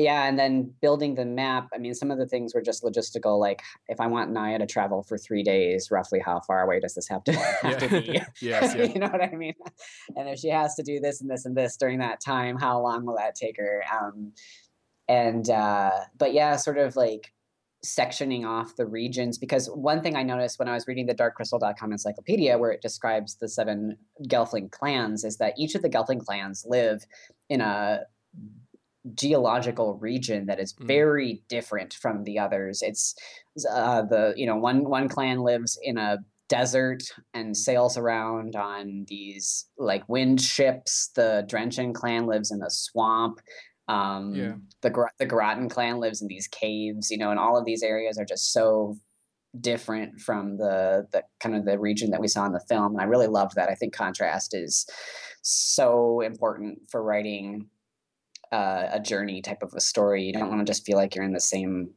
yeah, 0.00 0.26
and 0.26 0.38
then 0.38 0.72
building 0.80 1.14
the 1.14 1.26
map. 1.26 1.68
I 1.74 1.78
mean, 1.78 1.92
some 1.92 2.10
of 2.10 2.16
the 2.16 2.26
things 2.26 2.54
were 2.54 2.62
just 2.62 2.82
logistical. 2.82 3.38
Like, 3.38 3.60
if 3.88 4.00
I 4.00 4.06
want 4.06 4.30
Naya 4.30 4.58
to 4.58 4.66
travel 4.66 5.02
for 5.02 5.18
three 5.18 5.42
days, 5.42 5.90
roughly 5.90 6.20
how 6.20 6.40
far 6.40 6.62
away 6.62 6.80
does 6.80 6.94
this 6.94 7.06
have 7.08 7.22
to 7.24 7.32
have 7.62 7.78
to 7.78 7.88
be? 7.88 8.12
Yeah. 8.14 8.24
yes, 8.40 8.74
yeah. 8.74 8.84
you 8.94 8.98
know 8.98 9.08
what 9.08 9.22
I 9.22 9.30
mean? 9.30 9.52
And 10.16 10.26
if 10.28 10.38
she 10.38 10.48
has 10.48 10.74
to 10.76 10.82
do 10.82 11.00
this 11.00 11.20
and 11.20 11.30
this 11.30 11.44
and 11.44 11.54
this 11.54 11.76
during 11.76 11.98
that 11.98 12.20
time, 12.20 12.56
how 12.58 12.80
long 12.80 13.04
will 13.04 13.16
that 13.16 13.34
take 13.34 13.58
her? 13.58 13.84
Um, 13.92 14.32
and 15.06 15.50
uh, 15.50 15.90
but 16.16 16.32
yeah, 16.32 16.56
sort 16.56 16.78
of 16.78 16.96
like 16.96 17.30
sectioning 17.84 18.46
off 18.46 18.76
the 18.76 18.86
regions 18.86 19.38
because 19.38 19.68
one 19.68 20.02
thing 20.02 20.14
I 20.14 20.22
noticed 20.22 20.58
when 20.58 20.68
I 20.68 20.74
was 20.74 20.86
reading 20.86 21.06
the 21.06 21.14
darkcrystal.com 21.14 21.92
encyclopedia 21.92 22.58
where 22.58 22.72
it 22.72 22.82
describes 22.82 23.36
the 23.36 23.48
seven 23.48 23.96
Gelfling 24.28 24.70
clans 24.70 25.24
is 25.24 25.38
that 25.38 25.54
each 25.56 25.74
of 25.74 25.82
the 25.82 25.88
Gelfling 25.88 26.24
clans 26.24 26.64
live 26.68 27.04
in 27.48 27.60
a 27.62 28.00
geological 29.14 29.94
region 29.96 30.46
that 30.46 30.60
is 30.60 30.74
Mm. 30.74 30.86
very 30.86 31.42
different 31.48 31.94
from 31.94 32.24
the 32.24 32.38
others. 32.38 32.82
It's 32.82 33.14
uh, 33.70 34.02
the 34.02 34.34
you 34.36 34.46
know 34.46 34.56
one 34.56 34.84
one 34.88 35.08
clan 35.08 35.40
lives 35.40 35.78
in 35.82 35.96
a 35.98 36.18
desert 36.48 37.02
and 37.32 37.56
sails 37.56 37.96
around 37.96 38.56
on 38.56 39.04
these 39.08 39.66
like 39.78 40.06
wind 40.08 40.40
ships. 40.40 41.10
The 41.14 41.46
Drenchen 41.48 41.94
clan 41.94 42.26
lives 42.26 42.50
in 42.50 42.60
a 42.62 42.70
swamp. 42.70 43.40
Um, 43.90 44.34
Yeah. 44.34 44.54
The 44.82 44.90
Gr- 44.90 45.14
the 45.18 45.26
Grottan 45.26 45.68
clan 45.68 45.98
lives 46.00 46.22
in 46.22 46.28
these 46.28 46.48
caves. 46.48 47.10
You 47.10 47.18
know, 47.18 47.30
and 47.30 47.38
all 47.40 47.56
of 47.58 47.64
these 47.64 47.82
areas 47.82 48.18
are 48.18 48.24
just 48.24 48.52
so 48.52 48.96
different 49.60 50.20
from 50.20 50.56
the 50.58 51.06
the 51.12 51.24
kind 51.40 51.56
of 51.56 51.64
the 51.64 51.78
region 51.78 52.10
that 52.12 52.20
we 52.20 52.28
saw 52.28 52.46
in 52.46 52.52
the 52.52 52.64
film. 52.68 52.92
And 52.92 53.00
I 53.00 53.04
really 53.04 53.26
loved 53.26 53.56
that. 53.56 53.68
I 53.68 53.74
think 53.74 53.92
contrast 53.94 54.54
is 54.54 54.86
so 55.42 56.20
important 56.20 56.78
for 56.90 57.02
writing 57.02 57.66
uh, 58.52 58.88
a 58.92 59.00
journey 59.00 59.42
type 59.42 59.62
of 59.62 59.72
a 59.74 59.80
story. 59.80 60.22
You 60.24 60.32
don't 60.32 60.48
want 60.48 60.60
to 60.64 60.70
just 60.70 60.84
feel 60.86 60.96
like 60.96 61.14
you're 61.14 61.24
in 61.24 61.32
the 61.32 61.40
same 61.40 61.90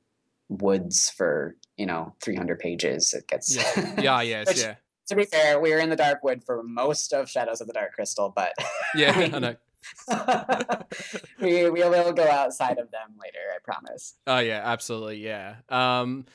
woods 0.49 1.09
for 1.09 1.55
you 1.77 1.85
know 1.85 2.13
300 2.23 2.59
pages. 2.59 3.13
It 3.13 3.27
gets 3.27 3.55
Yeah, 3.55 3.95
yeah, 4.01 4.21
yes, 4.21 4.47
Which- 4.47 4.59
yeah. 4.61 4.75
to 5.07 5.15
be 5.15 5.25
fair, 5.25 5.59
we 5.59 5.71
were 5.71 5.79
in 5.79 5.89
the 5.89 5.95
dark 5.95 6.23
wood 6.23 6.43
for 6.45 6.63
most 6.63 7.13
of 7.13 7.29
Shadows 7.29 7.61
of 7.61 7.67
the 7.67 7.73
Dark 7.73 7.93
Crystal, 7.93 8.31
but 8.35 8.53
Yeah, 8.95 9.13
I 9.17 9.23
I 9.35 9.39
know. 9.39 9.55
we 11.41 11.69
we 11.69 11.83
will 11.83 12.13
go 12.13 12.27
outside 12.27 12.77
of 12.77 12.91
them 12.91 13.15
later. 13.21 13.39
I 13.53 13.59
promise. 13.63 14.15
Oh 14.27 14.39
yeah, 14.39 14.61
absolutely, 14.63 15.17
yeah. 15.17 15.55
Um, 15.69 16.25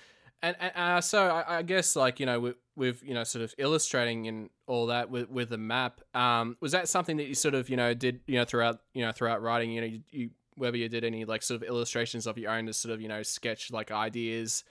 and, 0.42 0.56
and 0.61 0.72
uh, 0.76 1.00
so 1.00 1.28
I, 1.28 1.58
I 1.58 1.62
guess 1.62 1.96
like 1.96 2.20
you 2.20 2.26
know 2.26 2.40
with, 2.40 2.56
with 2.76 3.02
you 3.02 3.14
know 3.14 3.24
sort 3.24 3.44
of 3.44 3.54
illustrating 3.58 4.28
and 4.28 4.50
all 4.66 4.87
that 4.87 5.11
with 5.11 5.28
with 5.28 5.50
the 5.50 5.58
map, 5.58 6.00
um, 6.14 6.56
was 6.61 6.72
that 6.72 6.88
something 6.88 7.16
that 7.16 7.26
you 7.26 7.34
sort 7.34 7.54
of 7.54 7.68
you 7.68 7.76
know 7.76 7.94
did 7.94 8.20
you 8.26 8.37
know 8.37 8.44
throughout 8.44 8.80
you 8.94 9.04
know 9.04 9.12
throughout 9.12 9.42
writing 9.42 9.72
you 9.72 9.80
know 9.80 9.87
you, 9.87 10.00
you 10.11 10.30
whether 10.56 10.76
you 10.76 10.88
did 10.88 11.04
any 11.04 11.24
like 11.24 11.42
sort 11.42 11.62
of 11.62 11.68
illustrations 11.68 12.26
of 12.26 12.37
your 12.38 12.50
own 12.50 12.66
to 12.66 12.72
sort 12.72 12.92
of 12.94 13.00
you 13.00 13.08
know 13.08 13.22
sketch 13.22 13.70
like 13.70 13.90
ideas, 13.90 14.64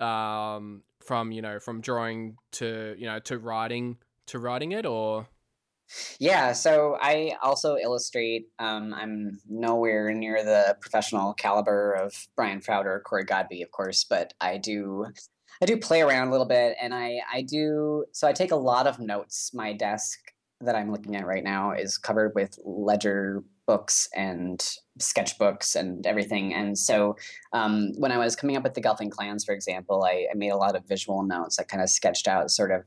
um, 0.00 0.82
from 1.00 1.32
you 1.32 1.42
know 1.42 1.58
from 1.58 1.80
drawing 1.80 2.36
to 2.52 2.94
you 2.98 3.06
know 3.06 3.18
to 3.18 3.38
writing 3.38 3.98
to 4.26 4.38
writing 4.38 4.72
it 4.72 4.86
or 4.86 5.26
Yeah, 6.18 6.52
so 6.52 6.96
I 7.00 7.36
also 7.42 7.76
illustrate. 7.76 8.46
Um, 8.58 8.94
I'm 8.94 9.40
nowhere 9.48 10.12
near 10.14 10.44
the 10.44 10.76
professional 10.80 11.34
caliber 11.34 11.92
of 11.92 12.28
Brian 12.36 12.60
Froud 12.60 12.86
or 12.86 13.00
Cory 13.00 13.24
Godbey, 13.24 13.62
of 13.62 13.70
course, 13.70 14.04
but 14.04 14.32
I 14.40 14.58
do. 14.58 15.06
I 15.62 15.66
do 15.66 15.76
play 15.76 16.00
around 16.00 16.28
a 16.28 16.30
little 16.30 16.46
bit, 16.46 16.76
and 16.80 16.94
I 16.94 17.18
I 17.32 17.42
do. 17.42 18.04
So 18.12 18.26
I 18.26 18.32
take 18.32 18.52
a 18.52 18.56
lot 18.56 18.86
of 18.86 18.98
notes. 18.98 19.52
My 19.54 19.72
desk 19.72 20.18
that 20.60 20.74
I'm 20.74 20.90
looking 20.90 21.16
at 21.16 21.26
right 21.26 21.44
now 21.44 21.72
is 21.72 21.98
covered 21.98 22.32
with 22.34 22.58
ledger 22.64 23.42
books 23.66 24.08
and 24.14 24.64
sketchbooks 24.98 25.74
and 25.74 26.06
everything. 26.06 26.54
And 26.54 26.76
so 26.76 27.16
um, 27.52 27.92
when 27.96 28.12
I 28.12 28.18
was 28.18 28.36
coming 28.36 28.56
up 28.56 28.64
with 28.64 28.74
the 28.74 28.82
Gelfling 28.82 29.10
clans, 29.10 29.44
for 29.44 29.54
example, 29.54 30.04
I, 30.04 30.26
I 30.30 30.34
made 30.34 30.50
a 30.50 30.56
lot 30.56 30.76
of 30.76 30.86
visual 30.86 31.22
notes. 31.22 31.58
I 31.58 31.64
kind 31.64 31.82
of 31.82 31.88
sketched 31.88 32.28
out 32.28 32.50
sort 32.50 32.70
of 32.70 32.82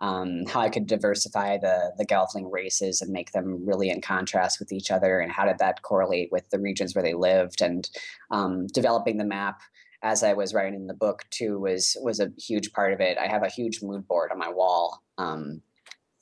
um, 0.00 0.44
how 0.46 0.60
I 0.60 0.68
could 0.68 0.86
diversify 0.86 1.56
the 1.56 1.92
the 1.96 2.04
Gelfling 2.04 2.52
races 2.52 3.00
and 3.00 3.10
make 3.10 3.32
them 3.32 3.64
really 3.64 3.88
in 3.88 4.02
contrast 4.02 4.58
with 4.58 4.70
each 4.70 4.90
other, 4.90 5.20
and 5.20 5.32
how 5.32 5.46
did 5.46 5.58
that 5.58 5.80
correlate 5.82 6.30
with 6.30 6.48
the 6.50 6.60
regions 6.60 6.94
where 6.94 7.02
they 7.02 7.14
lived, 7.14 7.62
and 7.62 7.88
um, 8.30 8.66
developing 8.66 9.16
the 9.16 9.24
map 9.24 9.60
as 10.02 10.22
I 10.22 10.34
was 10.34 10.52
writing 10.52 10.86
the 10.86 10.94
book 10.94 11.24
too 11.30 11.58
was 11.58 11.96
was 12.02 12.20
a 12.20 12.30
huge 12.38 12.72
part 12.72 12.92
of 12.92 13.00
it. 13.00 13.16
I 13.18 13.26
have 13.26 13.42
a 13.42 13.48
huge 13.48 13.82
mood 13.82 14.06
board 14.06 14.30
on 14.30 14.38
my 14.38 14.50
wall. 14.50 15.02
Um, 15.16 15.62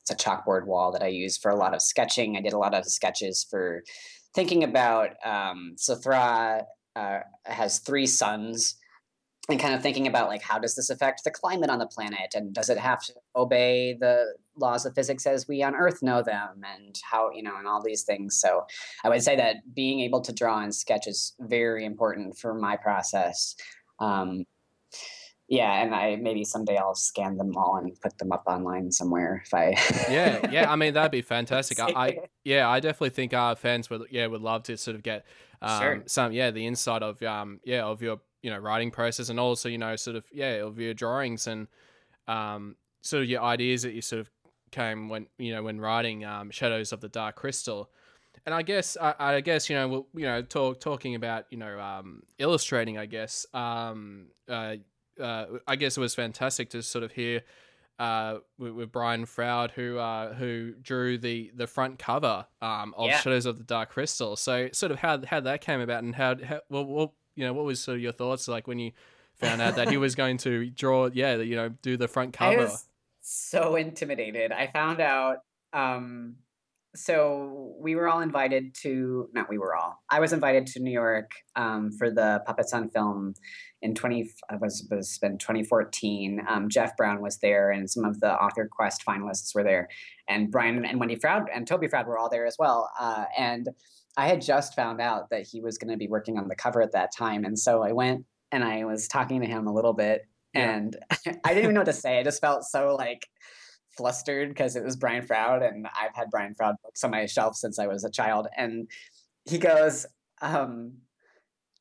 it's 0.04 0.10
a 0.10 0.28
chalkboard 0.28 0.66
wall 0.66 0.92
that 0.92 1.02
I 1.02 1.08
use 1.08 1.38
for 1.38 1.50
a 1.50 1.56
lot 1.56 1.74
of 1.74 1.80
sketching. 1.80 2.36
I 2.36 2.40
did 2.40 2.52
a 2.52 2.58
lot 2.58 2.74
of 2.74 2.84
sketches 2.84 3.46
for 3.48 3.82
thinking 4.34 4.62
about. 4.62 5.10
Um, 5.24 5.74
so 5.76 5.94
Thra 5.94 6.62
uh, 6.94 7.18
has 7.46 7.78
three 7.78 8.06
suns 8.06 8.76
and 9.48 9.60
kind 9.60 9.74
of 9.74 9.82
thinking 9.82 10.06
about 10.06 10.28
like 10.28 10.42
how 10.42 10.58
does 10.58 10.74
this 10.74 10.90
affect 10.90 11.22
the 11.24 11.30
climate 11.30 11.70
on 11.70 11.78
the 11.78 11.86
planet 11.86 12.34
and 12.34 12.54
does 12.54 12.70
it 12.70 12.78
have 12.78 13.02
to 13.04 13.12
obey 13.36 13.96
the 13.98 14.24
laws 14.56 14.86
of 14.86 14.94
physics 14.94 15.26
as 15.26 15.46
we 15.46 15.62
on 15.62 15.74
earth 15.74 16.02
know 16.02 16.22
them 16.22 16.62
and 16.74 16.98
how 17.10 17.30
you 17.30 17.42
know 17.42 17.56
and 17.58 17.66
all 17.66 17.82
these 17.82 18.04
things 18.04 18.40
so 18.40 18.64
i 19.04 19.08
would 19.10 19.22
say 19.22 19.36
that 19.36 19.56
being 19.74 20.00
able 20.00 20.22
to 20.22 20.32
draw 20.32 20.60
and 20.60 20.74
sketch 20.74 21.06
is 21.06 21.34
very 21.40 21.84
important 21.84 22.38
for 22.38 22.54
my 22.54 22.74
process 22.74 23.54
um, 24.00 24.44
yeah 25.48 25.82
and 25.82 25.94
i 25.94 26.16
maybe 26.16 26.44
someday 26.44 26.76
i'll 26.76 26.94
scan 26.94 27.36
them 27.36 27.54
all 27.56 27.76
and 27.76 27.98
put 28.00 28.16
them 28.18 28.32
up 28.32 28.42
online 28.46 28.90
somewhere 28.90 29.42
if 29.44 29.52
i 29.52 29.74
yeah 30.10 30.50
yeah 30.50 30.70
i 30.70 30.76
mean 30.76 30.94
that'd 30.94 31.10
be 31.12 31.22
fantastic. 31.36 31.78
I, 31.78 31.92
I 31.94 32.18
yeah 32.44 32.68
i 32.68 32.80
definitely 32.80 33.10
think 33.10 33.34
our 33.34 33.54
fans 33.54 33.90
would 33.90 34.02
yeah 34.10 34.26
would 34.26 34.40
love 34.40 34.62
to 34.64 34.76
sort 34.76 34.94
of 34.94 35.02
get 35.02 35.26
um 35.60 35.80
Sure. 35.80 36.02
some 36.06 36.32
yeah 36.32 36.50
the 36.50 36.66
insight 36.66 37.02
of 37.02 37.22
um 37.22 37.60
yeah 37.64 37.84
of 37.84 38.00
your 38.00 38.20
you 38.42 38.50
know 38.50 38.58
writing 38.58 38.90
process 38.90 39.28
and 39.28 39.38
also 39.38 39.68
you 39.68 39.78
know 39.78 39.96
sort 39.96 40.16
of 40.16 40.24
yeah 40.32 40.64
of 40.64 40.78
your 40.78 40.94
drawings 40.94 41.46
and 41.46 41.68
um 42.26 42.76
sort 43.02 43.22
of 43.22 43.28
your 43.28 43.42
ideas 43.42 43.82
that 43.82 43.92
you 43.92 44.00
sort 44.00 44.20
of 44.20 44.30
came 44.70 45.08
when 45.08 45.26
you 45.38 45.54
know 45.54 45.62
when 45.62 45.80
writing 45.80 46.24
um 46.24 46.50
shadows 46.50 46.92
of 46.92 47.00
the 47.00 47.08
dark 47.08 47.36
crystal. 47.36 47.90
And 48.46 48.54
I 48.54 48.62
guess 48.62 48.96
I, 49.00 49.14
I 49.18 49.40
guess 49.40 49.70
you 49.70 49.76
know 49.76 49.88
we'll, 49.88 50.06
you 50.14 50.26
know 50.26 50.42
talk 50.42 50.80
talking 50.80 51.14
about 51.14 51.46
you 51.50 51.56
know 51.56 51.78
um, 51.78 52.22
illustrating 52.38 52.98
I 52.98 53.06
guess 53.06 53.46
um, 53.54 54.26
uh, 54.48 54.76
uh, 55.20 55.46
I 55.66 55.76
guess 55.76 55.96
it 55.96 56.00
was 56.00 56.14
fantastic 56.14 56.70
to 56.70 56.82
sort 56.82 57.04
of 57.04 57.12
hear 57.12 57.42
uh, 57.98 58.38
with, 58.58 58.72
with 58.72 58.92
Brian 58.92 59.24
Froud 59.24 59.70
who 59.72 59.98
uh, 59.98 60.34
who 60.34 60.74
drew 60.80 61.16
the 61.18 61.50
the 61.54 61.66
front 61.66 61.98
cover 61.98 62.46
um, 62.60 62.94
of 62.96 63.06
Yeah. 63.08 63.18
Shadows 63.20 63.46
of 63.46 63.58
the 63.58 63.64
Dark 63.64 63.90
Crystal. 63.90 64.36
So 64.36 64.68
sort 64.72 64.92
of 64.92 64.98
how 64.98 65.20
how 65.24 65.40
that 65.40 65.60
came 65.60 65.80
about 65.80 66.02
and 66.02 66.14
how, 66.14 66.34
how 66.42 66.60
well, 66.68 66.84
what 66.84 67.12
you 67.36 67.44
know 67.44 67.52
what 67.52 67.64
was 67.64 67.80
sort 67.80 67.96
of 67.96 68.02
your 68.02 68.12
thoughts 68.12 68.48
like 68.48 68.66
when 68.66 68.78
you 68.78 68.92
found 69.36 69.60
out 69.62 69.76
that 69.76 69.88
he 69.88 69.96
was 69.96 70.14
going 70.22 70.38
to 70.38 70.70
draw 70.70 71.08
yeah 71.12 71.36
you 71.36 71.56
know 71.56 71.68
do 71.82 71.96
the 71.96 72.08
front 72.08 72.34
I 72.40 72.50
cover. 72.54 72.62
was 72.62 72.86
so 73.20 73.76
intimidated. 73.76 74.52
I 74.52 74.66
found 74.68 75.00
out. 75.00 75.38
Um, 75.72 76.36
so 76.94 77.74
we 77.80 77.94
were 77.96 78.08
all 78.08 78.20
invited 78.20 78.74
to. 78.82 79.28
Not 79.34 79.48
we 79.48 79.58
were 79.58 79.74
all. 79.74 80.02
I 80.10 80.20
was 80.20 80.32
invited 80.32 80.66
to 80.68 80.80
New 80.80 80.92
York 80.92 81.30
um, 81.56 81.90
for 81.92 82.10
the 82.10 82.42
Puppets 82.46 82.72
on 82.72 82.88
Film 82.90 83.34
in 83.82 83.94
twenty. 83.94 84.30
I 84.50 84.56
was 84.56 84.86
was 84.90 85.18
been 85.18 85.38
twenty 85.38 85.64
fourteen. 85.64 86.40
Um, 86.48 86.68
Jeff 86.68 86.96
Brown 86.96 87.20
was 87.20 87.38
there, 87.38 87.70
and 87.70 87.90
some 87.90 88.04
of 88.04 88.20
the 88.20 88.32
Author 88.32 88.68
Quest 88.70 89.04
finalists 89.06 89.54
were 89.54 89.64
there, 89.64 89.88
and 90.28 90.50
Brian 90.50 90.84
and 90.84 91.00
Wendy 91.00 91.16
Froud 91.16 91.48
and 91.52 91.66
Toby 91.66 91.88
Froud 91.88 92.06
were 92.06 92.18
all 92.18 92.30
there 92.30 92.46
as 92.46 92.56
well. 92.58 92.90
Uh, 92.98 93.24
and 93.36 93.68
I 94.16 94.28
had 94.28 94.40
just 94.40 94.74
found 94.74 95.00
out 95.00 95.30
that 95.30 95.46
he 95.46 95.60
was 95.60 95.78
going 95.78 95.90
to 95.90 95.96
be 95.98 96.06
working 96.08 96.38
on 96.38 96.48
the 96.48 96.54
cover 96.56 96.80
at 96.80 96.92
that 96.92 97.10
time, 97.16 97.44
and 97.44 97.58
so 97.58 97.82
I 97.82 97.92
went 97.92 98.24
and 98.52 98.62
I 98.62 98.84
was 98.84 99.08
talking 99.08 99.40
to 99.40 99.46
him 99.46 99.66
a 99.66 99.72
little 99.72 99.94
bit, 99.94 100.22
Yeah. 100.54 100.76
and 100.76 100.96
I 101.44 101.48
didn't 101.48 101.64
even 101.64 101.74
know 101.74 101.80
what 101.80 101.86
to 101.86 101.92
say. 101.92 102.20
I 102.20 102.22
just 102.22 102.40
felt 102.40 102.62
so 102.64 102.94
like 102.94 103.26
flustered 103.96 104.48
because 104.48 104.76
it 104.76 104.84
was 104.84 104.96
Brian 104.96 105.26
Froud, 105.26 105.62
and 105.62 105.86
I've 105.98 106.14
had 106.14 106.30
Brian 106.30 106.54
Froud 106.54 106.76
books 106.82 107.04
on 107.04 107.10
my 107.10 107.26
shelf 107.26 107.56
since 107.56 107.78
I 107.78 107.86
was 107.86 108.04
a 108.04 108.10
child. 108.10 108.48
And 108.56 108.88
he 109.44 109.58
goes, 109.58 110.06
um, 110.42 110.92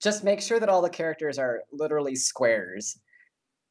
just 0.02 0.24
make 0.24 0.42
sure 0.42 0.60
that 0.60 0.70
all 0.70 0.82
the 0.82 0.90
characters 0.90 1.38
are 1.40 1.62
literally 1.72 2.16
squares. 2.16 3.00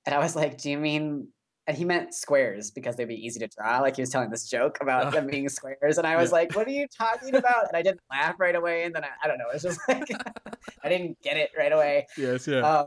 And 0.06 0.14
I 0.14 0.18
was 0.18 0.34
like, 0.34 0.58
do 0.58 0.70
you 0.70 0.78
mean? 0.78 1.28
And 1.68 1.76
he 1.76 1.84
meant 1.84 2.12
squares 2.12 2.72
because 2.72 2.96
they'd 2.96 3.06
be 3.06 3.14
easy 3.24 3.38
to 3.38 3.46
draw. 3.46 3.78
Like 3.80 3.94
he 3.94 4.02
was 4.02 4.10
telling 4.10 4.30
this 4.30 4.48
joke 4.48 4.78
about 4.80 5.12
them 5.12 5.28
being 5.28 5.48
squares, 5.58 5.96
and 5.96 6.04
I 6.06 6.16
was 6.16 6.30
Yeah. 6.30 6.38
like, 6.38 6.56
"What 6.56 6.66
are 6.66 6.72
you 6.72 6.88
talking 6.88 7.36
about?" 7.36 7.68
And 7.68 7.76
I 7.76 7.82
didn't 7.82 8.00
laugh 8.10 8.34
right 8.40 8.56
away, 8.56 8.82
and 8.82 8.92
then 8.92 9.04
I, 9.04 9.10
I 9.22 9.28
don't 9.28 9.38
know. 9.38 9.44
It's 9.54 9.62
just 9.62 9.78
like 9.86 10.08
I 10.82 10.88
didn't 10.88 11.22
get 11.22 11.36
it 11.36 11.50
right 11.56 11.70
away. 11.70 12.08
Yes, 12.18 12.48
yeah. 12.48 12.62
Um, 12.62 12.86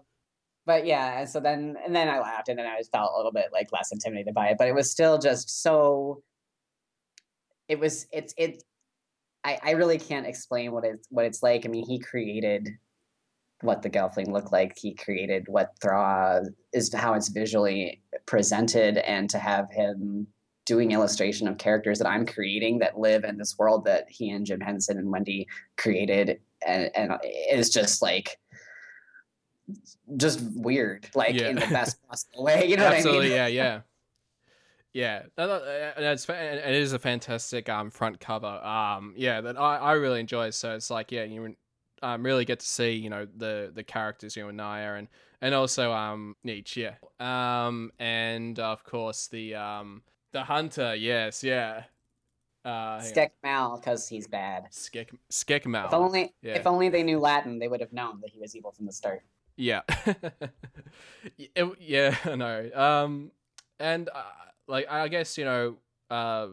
but 0.66 0.86
yeah, 0.86 1.20
and 1.20 1.30
so 1.30 1.40
then 1.40 1.76
and 1.86 1.96
then 1.96 2.10
I 2.10 2.20
laughed, 2.20 2.50
and 2.50 2.58
then 2.58 2.66
I 2.66 2.78
just 2.78 2.92
felt 2.92 3.12
a 3.14 3.18
little 3.18 3.32
bit 3.32 3.50
like 3.54 3.72
less 3.72 3.92
intimidated 3.92 4.34
by 4.34 4.50
it. 4.50 4.58
But 4.58 4.68
it 4.68 4.76
was 4.76 4.92
still 4.92 5.18
just 5.18 5.62
so. 5.62 6.24
It 7.68 7.80
was 7.80 8.08
it's 8.12 8.34
it. 8.38 8.64
I 9.44 9.60
I 9.64 9.72
really 9.72 10.00
can't 10.00 10.26
explain 10.26 10.72
what 10.72 10.84
it's 10.84 11.08
what 11.10 11.26
it's 11.26 11.44
like. 11.44 11.66
I 11.66 11.70
mean, 11.70 11.86
he 11.86 12.00
created 12.00 12.70
what 13.62 13.82
the 13.82 13.90
Gelfling 13.90 14.32
looked 14.32 14.52
like. 14.52 14.78
He 14.78 14.94
created 14.96 15.46
what 15.48 15.72
Thra 15.82 16.44
is, 16.74 16.94
how 16.94 17.14
it's 17.14 17.30
visually 17.30 18.02
presented, 18.26 18.98
and 18.98 19.30
to 19.30 19.38
have 19.40 19.72
him 19.72 20.28
doing 20.66 20.92
illustration 20.92 21.48
of 21.48 21.60
characters 21.60 22.00
that 22.00 22.08
I'm 22.08 22.26
creating 22.26 22.80
that 22.80 22.98
live 22.98 23.24
in 23.24 23.38
this 23.38 23.56
world 23.58 23.86
that 23.86 24.06
he 24.10 24.32
and 24.32 24.46
Jim 24.46 24.60
Henson 24.60 24.98
and 24.98 25.12
Wendy 25.12 25.48
created, 25.78 26.40
and 26.66 26.90
and 26.96 27.12
it 27.24 27.60
is 27.60 27.70
just 27.70 28.02
like 28.02 28.38
just 30.18 30.42
weird, 30.56 31.10
like 31.16 31.36
Yeah. 31.36 31.50
in 31.50 31.56
the 31.56 31.68
best 31.68 31.98
possible 32.10 32.44
way. 32.44 32.66
You 32.68 32.78
know 32.78 32.86
Absolutely, 32.86 33.30
what 33.32 33.40
I 33.40 33.46
mean? 33.48 33.56
yeah, 33.56 33.64
yeah. 33.64 33.82
Yeah, 34.94 35.24
that, 35.36 35.48
that- 35.48 35.96
that's 35.98 36.30
and 36.30 36.60
it 36.60 36.82
is 36.82 36.94
a 36.94 37.00
fantastic 37.00 37.68
um 37.68 37.92
front 37.92 38.20
cover. 38.20 38.48
Um, 38.48 39.14
yeah, 39.18 39.42
that 39.42 39.58
I, 39.60 39.78
I 39.78 39.92
really 39.94 40.22
enjoy. 40.22 40.52
So 40.52 40.74
it's 40.76 40.90
like 40.90 41.12
yeah, 41.12 41.24
you 41.26 41.56
um 42.02 42.24
really 42.26 42.46
get 42.46 42.60
to 42.62 42.66
see 42.66 42.92
you 42.92 43.10
know 43.10 43.28
the 43.38 43.72
the 43.74 43.84
characters 43.84 44.36
you 44.38 44.44
know 44.44 44.52
Naya 44.52 44.94
and 44.94 45.08
and 45.42 45.54
also 45.54 45.92
um 45.92 46.36
Neech, 46.46 46.78
yeah. 46.78 46.96
Um 47.20 47.92
and 48.00 48.58
of 48.60 48.84
course 48.86 49.28
the 49.28 49.56
um 49.56 50.02
the 50.32 50.44
hunter, 50.44 50.96
yes, 50.96 51.44
yeah. 51.44 51.84
Uh, 52.64 53.00
hang. 53.00 53.14
Skek 53.14 53.30
Mal 53.44 53.78
because 53.78 54.08
he's 54.08 54.28
bad. 54.28 54.64
Skek 54.72 55.10
Skekmal. 55.32 55.86
If 55.88 55.94
only 55.94 56.34
yeah. 56.42 56.54
if 56.54 56.66
only 56.66 56.88
they 56.90 57.04
knew 57.04 57.20
Latin, 57.20 57.60
they 57.60 57.68
would 57.68 57.82
have 57.82 57.92
known 57.94 58.22
that 58.22 58.30
he 58.32 58.40
was 58.40 58.56
evil 58.56 58.72
from 58.72 58.86
the 58.86 58.92
start. 58.94 59.24
Yeah. 59.58 59.82
It- 61.38 61.80
yeah, 61.80 62.16
I 62.26 62.36
know. 62.36 62.70
Um, 62.74 63.32
and 63.80 64.10
uh, 64.14 64.24
like 64.68 64.90
I 64.90 65.08
guess 65.08 65.38
you 65.38 65.46
know, 65.46 65.78
uh, 66.10 66.48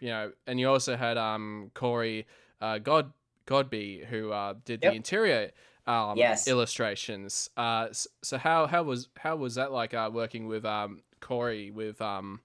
you 0.00 0.08
know, 0.08 0.32
and 0.46 0.58
you 0.58 0.68
also 0.68 0.96
had 0.96 1.16
um 1.18 1.70
Cory, 1.74 2.26
uh, 2.60 2.78
God 2.78 3.12
Godbey 3.46 4.04
who 4.06 4.32
uh 4.32 4.54
did 4.64 4.80
Yep. 4.82 4.92
the 4.92 4.96
interior 4.96 5.50
um 5.86 6.18
Yes. 6.18 6.48
illustrations. 6.48 7.50
Uh, 7.56 7.88
so 8.22 8.38
how 8.38 8.66
how 8.66 8.82
was 8.82 9.08
how 9.18 9.36
was 9.36 9.56
that 9.56 9.72
like 9.72 9.92
uh 9.94 10.10
working 10.12 10.46
with 10.46 10.64
um 10.64 11.02
Cory 11.20 11.70
with 11.70 12.00
um 12.00 12.40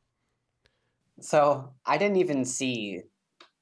So 1.22 1.74
I 1.86 1.98
didn't 1.98 2.18
even 2.18 2.46
see 2.46 3.02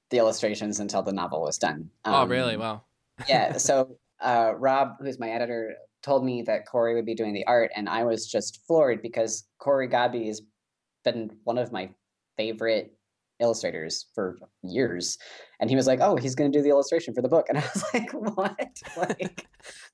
the 0.10 0.18
illustrations 0.18 0.80
until 0.80 1.04
the 1.04 1.12
novel 1.14 1.42
was 1.42 1.58
done. 1.58 1.90
oh 2.10 2.26
really 2.26 2.56
Um, 2.56 2.62
wow 2.62 2.82
yeah. 3.28 3.58
So 3.58 3.98
uh, 4.22 4.54
Rob, 4.58 4.98
who's 5.00 5.20
my 5.20 5.30
editor, 5.30 5.76
told 6.04 6.24
me 6.24 6.42
that 6.44 6.66
Cory 6.66 6.96
would 6.96 7.06
be 7.06 7.16
doing 7.16 7.34
the 7.34 7.46
art, 7.46 7.72
and 7.76 7.90
I 7.90 8.04
was 8.04 8.28
just 8.28 8.66
floored 8.66 9.02
because 9.02 9.46
Cory 9.60 9.88
Godbey 9.88 10.28
has 10.28 10.42
been 11.04 11.32
one 11.44 11.58
of 11.58 11.72
my 11.72 11.90
favorite 12.38 12.98
illustrators 13.40 14.08
for 14.16 14.38
years. 14.64 15.18
And 15.60 15.70
he 15.70 15.76
was 15.76 15.88
like, 15.88 16.00
"Oh, 16.02 16.16
he's 16.16 16.36
going 16.36 16.52
to 16.52 16.58
do 16.58 16.64
the 16.64 16.70
illustration 16.70 17.14
for 17.14 17.22
the 17.22 17.30
book," 17.30 17.48
and 17.50 17.58
I 17.58 17.62
was 17.62 17.84
like, 17.94 18.12
"What? 18.12 18.82
like, 18.98 19.48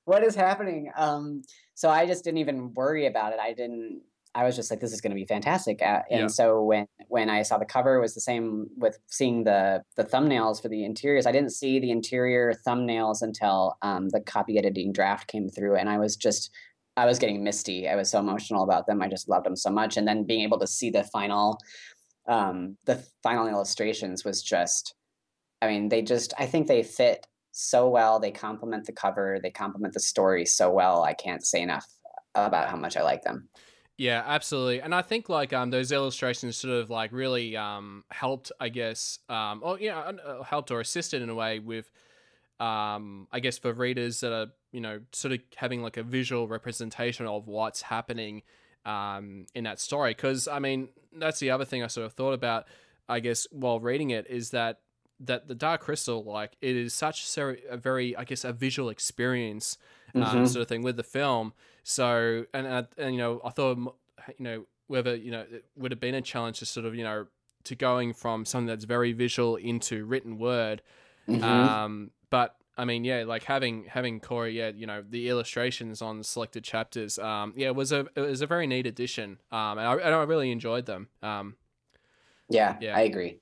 what 0.04 0.24
is 0.24 0.34
happening?" 0.34 0.90
Um, 0.96 1.42
so 1.74 1.88
I 1.88 2.06
just 2.06 2.24
didn't 2.24 2.38
even 2.38 2.72
worry 2.74 3.06
about 3.06 3.32
it. 3.32 3.38
I 3.40 3.52
didn't. 3.52 4.02
I 4.34 4.44
was 4.44 4.56
just 4.56 4.70
like, 4.70 4.80
"This 4.80 4.92
is 4.92 5.00
going 5.00 5.10
to 5.12 5.16
be 5.16 5.24
fantastic." 5.26 5.80
Uh, 5.82 6.02
and 6.10 6.20
Yeah. 6.22 6.26
so 6.26 6.62
when 6.62 6.86
when 7.08 7.30
I 7.30 7.42
saw 7.42 7.58
the 7.58 7.64
cover, 7.64 7.96
it 7.96 8.00
was 8.00 8.14
the 8.14 8.20
same 8.20 8.68
with 8.76 8.98
seeing 9.06 9.44
the 9.44 9.82
the 9.96 10.04
thumbnails 10.04 10.60
for 10.60 10.68
the 10.68 10.84
interiors. 10.84 11.26
I 11.26 11.32
didn't 11.32 11.50
see 11.52 11.78
the 11.78 11.90
interior 11.90 12.54
thumbnails 12.66 13.22
until 13.22 13.76
um, 13.82 14.08
the 14.10 14.20
copy 14.20 14.58
editing 14.58 14.92
draft 14.92 15.28
came 15.28 15.48
through, 15.48 15.76
and 15.76 15.88
I 15.88 15.98
was 15.98 16.16
just 16.16 16.50
I 16.96 17.06
was 17.06 17.18
getting 17.18 17.42
misty. 17.42 17.88
I 17.88 17.96
was 17.96 18.10
so 18.10 18.18
emotional 18.18 18.62
about 18.64 18.86
them. 18.86 19.02
I 19.02 19.08
just 19.08 19.28
loved 19.28 19.46
them 19.46 19.56
so 19.56 19.70
much, 19.70 19.96
and 19.96 20.06
then 20.06 20.24
being 20.24 20.42
able 20.42 20.58
to 20.60 20.66
see 20.66 20.90
the 20.90 21.04
final 21.04 21.58
um, 22.26 22.76
the 22.86 23.04
final 23.22 23.46
illustrations 23.48 24.24
was 24.24 24.42
just. 24.42 24.94
I 25.62 25.68
mean, 25.68 25.88
they 25.88 26.02
just 26.02 26.34
I 26.38 26.46
think 26.46 26.66
they 26.66 26.82
fit 26.82 27.26
so 27.52 27.88
well. 27.88 28.18
They 28.18 28.30
complement 28.30 28.84
the 28.86 28.92
cover. 28.92 29.38
They 29.42 29.50
complement 29.50 29.94
the 29.94 30.00
story 30.00 30.44
so 30.44 30.70
well. 30.70 31.04
I 31.04 31.14
can't 31.14 31.46
say 31.46 31.62
enough 31.62 31.86
about 32.34 32.68
how 32.68 32.76
much 32.76 32.96
I 32.96 33.02
like 33.02 33.22
them. 33.22 33.48
Yeah, 33.96 34.22
absolutely. 34.26 34.80
And 34.80 34.94
I 34.94 35.02
think 35.02 35.28
like 35.28 35.52
um 35.52 35.70
those 35.70 35.92
illustrations 35.92 36.56
sort 36.56 36.74
of 36.74 36.90
like 36.90 37.12
really 37.12 37.56
um 37.56 38.04
helped, 38.10 38.50
I 38.60 38.68
guess, 38.68 39.18
um 39.28 39.60
or 39.62 39.78
yeah, 39.78 39.98
uh, 40.00 40.42
helped 40.42 40.70
or 40.70 40.80
assisted 40.80 41.22
in 41.22 41.28
a 41.30 41.34
way 41.34 41.60
with 41.60 41.90
um 42.60 43.28
I 43.32 43.40
guess 43.40 43.58
for 43.58 43.72
readers 43.72 44.20
that 44.20 44.32
are, 44.32 44.46
you 44.72 44.80
know, 44.80 45.00
sort 45.12 45.32
of 45.34 45.40
having 45.56 45.82
like 45.82 45.96
a 45.96 46.02
visual 46.02 46.48
representation 46.48 47.26
of 47.26 47.48
what's 47.48 47.82
happening 47.82 48.42
um 48.86 49.46
in 49.54 49.64
that 49.64 49.80
story 49.80 50.14
cuz 50.14 50.48
I 50.48 50.58
mean, 50.60 50.88
that's 51.16 51.40
the 51.40 51.50
other 51.50 51.64
thing 51.64 51.82
I 51.84 51.88
sort 51.88 52.06
of 52.06 52.14
thought 52.14 52.34
about 52.34 52.66
I 53.08 53.20
guess 53.20 53.46
while 53.52 53.80
reading 53.80 54.10
it 54.10 54.26
is 54.28 54.50
that 54.50 54.80
that 55.20 55.46
the 55.48 55.54
Dark 55.54 55.80
Crystal 55.82 56.22
like 56.24 56.56
it 56.60 56.76
is 56.76 56.92
such 56.94 57.26
ser- 57.26 57.58
a 57.68 57.76
very 57.76 58.16
I 58.16 58.24
guess 58.24 58.44
a 58.44 58.52
visual 58.52 58.88
experience 58.90 59.78
um, 60.14 60.22
Mhm. 60.22 60.48
sort 60.48 60.62
of 60.62 60.68
thing 60.68 60.82
with 60.82 60.96
the 60.96 61.02
film. 61.04 61.52
So 61.82 62.46
and 62.52 62.66
and, 62.66 62.86
and 62.98 63.14
you 63.14 63.18
know 63.20 63.40
I 63.44 63.50
thought 63.50 63.76
you 63.78 64.34
know 64.44 64.66
whether 64.86 65.14
you 65.14 65.30
know 65.30 65.40
it 65.50 65.64
would 65.76 65.92
have 65.92 66.00
been 66.00 66.14
a 66.14 66.22
challenge 66.22 66.58
to 66.60 66.66
sort 66.66 66.86
of 66.86 66.94
you 66.94 67.04
know 67.04 67.26
to 67.64 67.74
going 67.74 68.12
from 68.12 68.44
something 68.44 68.66
that's 68.66 68.84
very 68.84 69.12
visual 69.12 69.56
into 69.56 70.04
written 70.04 70.36
word. 70.38 70.82
Mhm. 71.28 71.42
Um, 71.42 72.10
but 72.30 72.56
I 72.76 72.84
mean, 72.84 73.04
yeah, 73.04 73.22
like 73.24 73.44
having 73.44 73.84
having 73.84 74.18
Cory, 74.20 74.58
yeah, 74.58 74.68
you 74.74 74.84
know, 74.86 75.02
the 75.08 75.28
illustrations 75.28 76.02
on 76.02 76.22
selected 76.24 76.64
chapters, 76.64 77.18
um, 77.20 77.52
yeah, 77.56 77.68
it 77.68 77.76
was 77.76 77.92
a 77.92 78.06
it 78.16 78.20
was 78.20 78.40
a 78.42 78.46
very 78.48 78.66
neat 78.66 78.86
addition. 78.86 79.38
Um, 79.52 79.78
and 79.78 79.86
I, 79.86 79.94
and 79.94 80.14
I 80.14 80.22
really 80.24 80.50
enjoyed 80.50 80.84
them. 80.86 81.08
Um, 81.22 81.56
yeah, 82.48 82.76
yeah. 82.80 82.96
I 82.96 83.02
agree. 83.02 83.38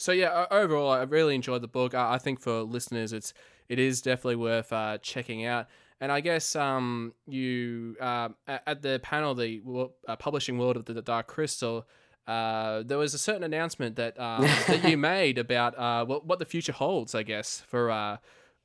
So 0.00 0.12
yeah, 0.12 0.46
overall, 0.50 0.90
I 0.90 1.02
really 1.02 1.34
enjoyed 1.34 1.62
the 1.62 1.68
book. 1.68 1.94
I, 1.94 2.18
think 2.18 2.40
for 2.40 2.62
listeners, 2.62 3.12
it's 3.12 3.34
it 3.68 3.78
is 3.78 4.00
definitely 4.00 4.36
worth 4.36 4.72
uh, 4.72 4.98
checking 4.98 5.44
out. 5.44 5.66
And 6.00 6.10
I 6.10 6.20
guess 6.20 6.56
um, 6.56 7.12
you 7.26 7.96
um, 8.00 8.34
at, 8.46 8.80
the 8.80 8.98
panel, 9.02 9.34
the 9.34 9.60
uh, 10.08 10.16
publishing 10.16 10.56
world 10.56 10.76
of 10.76 10.86
the, 10.86 10.94
the 10.94 11.02
Dark 11.02 11.26
Crystal, 11.26 11.86
uh, 12.26 12.82
there 12.82 12.96
was 12.96 13.12
a 13.12 13.18
certain 13.18 13.42
announcement 13.42 13.96
that 13.96 14.18
um, 14.18 14.42
that 14.66 14.88
you 14.88 14.96
made 15.14 15.36
about 15.36 15.78
uh, 15.78 16.06
what 16.06 16.26
what 16.26 16.38
the 16.38 16.46
future 16.46 16.72
holds. 16.72 17.14
I 17.14 17.22
guess 17.22 17.60
for 17.60 17.90
uh, 17.90 18.16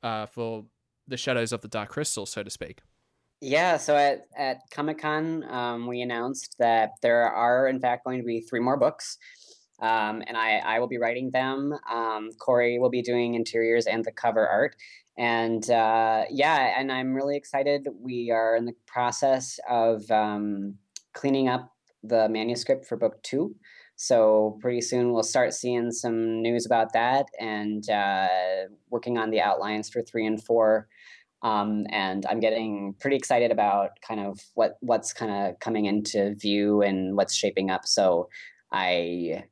uh, 0.02 0.24
for 0.26 0.64
the 1.06 1.18
Shadows 1.18 1.52
of 1.52 1.60
the 1.60 1.68
Dark 1.68 1.90
Crystal, 1.90 2.24
so 2.24 2.42
to 2.42 2.50
speak. 2.50 2.80
Yeah, 3.42 3.76
so 3.76 3.94
at, 3.96 4.26
at 4.36 4.60
Comic 4.70 4.98
Con, 4.98 5.44
um, 5.50 5.86
we 5.86 6.00
announced 6.00 6.56
that 6.58 6.92
there 7.02 7.22
are, 7.22 7.68
in 7.68 7.78
fact, 7.78 8.04
going 8.06 8.18
to 8.18 8.24
be 8.24 8.40
three 8.40 8.60
more 8.60 8.78
books. 8.78 9.18
Um, 9.80 10.22
and 10.26 10.36
I, 10.36 10.56
I 10.58 10.78
will 10.78 10.88
be 10.88 10.98
writing 10.98 11.30
them. 11.30 11.74
Um, 11.90 12.30
Cory 12.38 12.78
will 12.78 12.90
be 12.90 13.02
doing 13.02 13.34
interiors 13.34 13.86
and 13.86 14.04
the 14.04 14.12
cover 14.12 14.46
art. 14.46 14.76
And 15.18 15.68
uh, 15.70 16.24
yeah, 16.30 16.78
and 16.78 16.90
I'm 16.92 17.14
really 17.14 17.36
excited. 17.36 17.88
We 17.98 18.30
are 18.30 18.56
in 18.56 18.66
the 18.66 18.74
process 18.86 19.58
of 19.68 20.10
um, 20.10 20.74
cleaning 21.14 21.48
up 21.48 21.72
the 22.02 22.28
manuscript 22.28 22.86
for 22.86 22.96
book 22.96 23.22
two. 23.22 23.54
So 23.96 24.58
pretty 24.60 24.82
soon 24.82 25.12
we'll 25.12 25.22
start 25.22 25.54
seeing 25.54 25.90
some 25.90 26.42
news 26.42 26.66
about 26.66 26.92
that 26.92 27.26
and 27.40 27.88
uh, 27.88 28.28
working 28.90 29.16
on 29.16 29.30
the 29.30 29.40
outlines 29.40 29.88
for 29.88 30.02
three 30.02 30.26
and 30.26 30.42
four 30.42 30.86
um, 31.42 31.86
and 31.90 32.24
I'm 32.26 32.40
getting 32.40 32.94
pretty 32.98 33.16
excited 33.16 33.50
about 33.52 33.90
kind 34.06 34.20
of 34.20 34.40
what 34.54 34.78
what's 34.80 35.12
kind 35.12 35.30
of 35.30 35.60
coming 35.60 35.84
into 35.84 36.34
view 36.34 36.82
and 36.82 37.16
what's 37.16 37.34
shaping 37.34 37.70
up. 37.70 37.86
So 37.86 38.28
I 38.72 39.44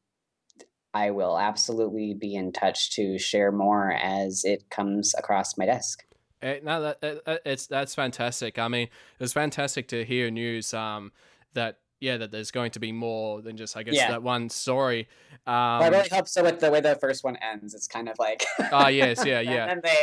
I 0.95 1.11
will 1.11 1.39
absolutely 1.39 2.15
be 2.15 2.35
in 2.37 2.53
touch 2.53 2.93
to 2.93 3.19
share 3.19 3.51
more 3.53 3.93
as 3.93 4.45
it 4.45 4.71
comes 4.71 5.13
across 5.19 5.59
my 5.59 5.67
desk. 5.67 6.05
Eh, 6.41 6.61
no, 6.63 6.81
that, 6.81 7.01
that- 7.01 7.25
that- 7.25 7.43
it's 7.45 7.67
that's 7.67 7.95
fantastic. 7.95 8.59
I 8.59 8.69
mean, 8.69 8.85
it 8.85 9.21
was 9.21 9.33
fantastic 9.33 9.89
to 9.89 10.05
hear 10.05 10.31
news 10.31 10.73
um, 10.73 11.11
that 11.55 11.79
yeah 12.05 12.17
that 12.19 12.31
there's 12.31 12.51
going 12.51 12.71
to 12.73 12.81
be 12.81 12.93
more 12.93 13.43
than 13.43 13.57
just 13.57 13.77
I 13.77 13.83
guess 13.83 13.95
Yeah. 13.95 14.11
that 14.13 14.23
one 14.23 14.49
story. 14.51 15.09
Um, 15.47 15.55
Well, 15.55 15.83
I 15.85 15.89
really 15.89 16.09
hope 16.11 16.29
so 16.29 16.43
with 16.43 16.61
the 16.61 16.71
way 16.71 16.81
the 16.81 16.95
first 16.97 17.25
one 17.25 17.37
ends. 17.37 17.75
It's 17.75 17.89
kind 17.89 18.09
of 18.09 18.17
like 18.19 18.45
Ah, 18.71 18.89
yes, 18.89 19.25
yeah, 19.25 19.41
yeah. 19.55 19.71
and 19.71 19.83
they 19.83 20.03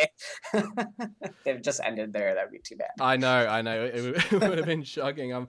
they've 1.46 1.62
just 1.62 1.80
ended 1.84 2.12
there. 2.14 2.34
That 2.36 2.46
would 2.46 2.52
be 2.52 2.60
too 2.60 2.76
bad. 2.76 2.90
I 3.00 3.18
know, 3.18 3.48
I 3.48 3.62
know. 3.62 3.84
It, 3.86 3.96
it 4.34 4.42
would 4.42 4.58
have 4.58 4.66
been 4.68 4.84
shocking. 4.84 5.34
Um, 5.34 5.48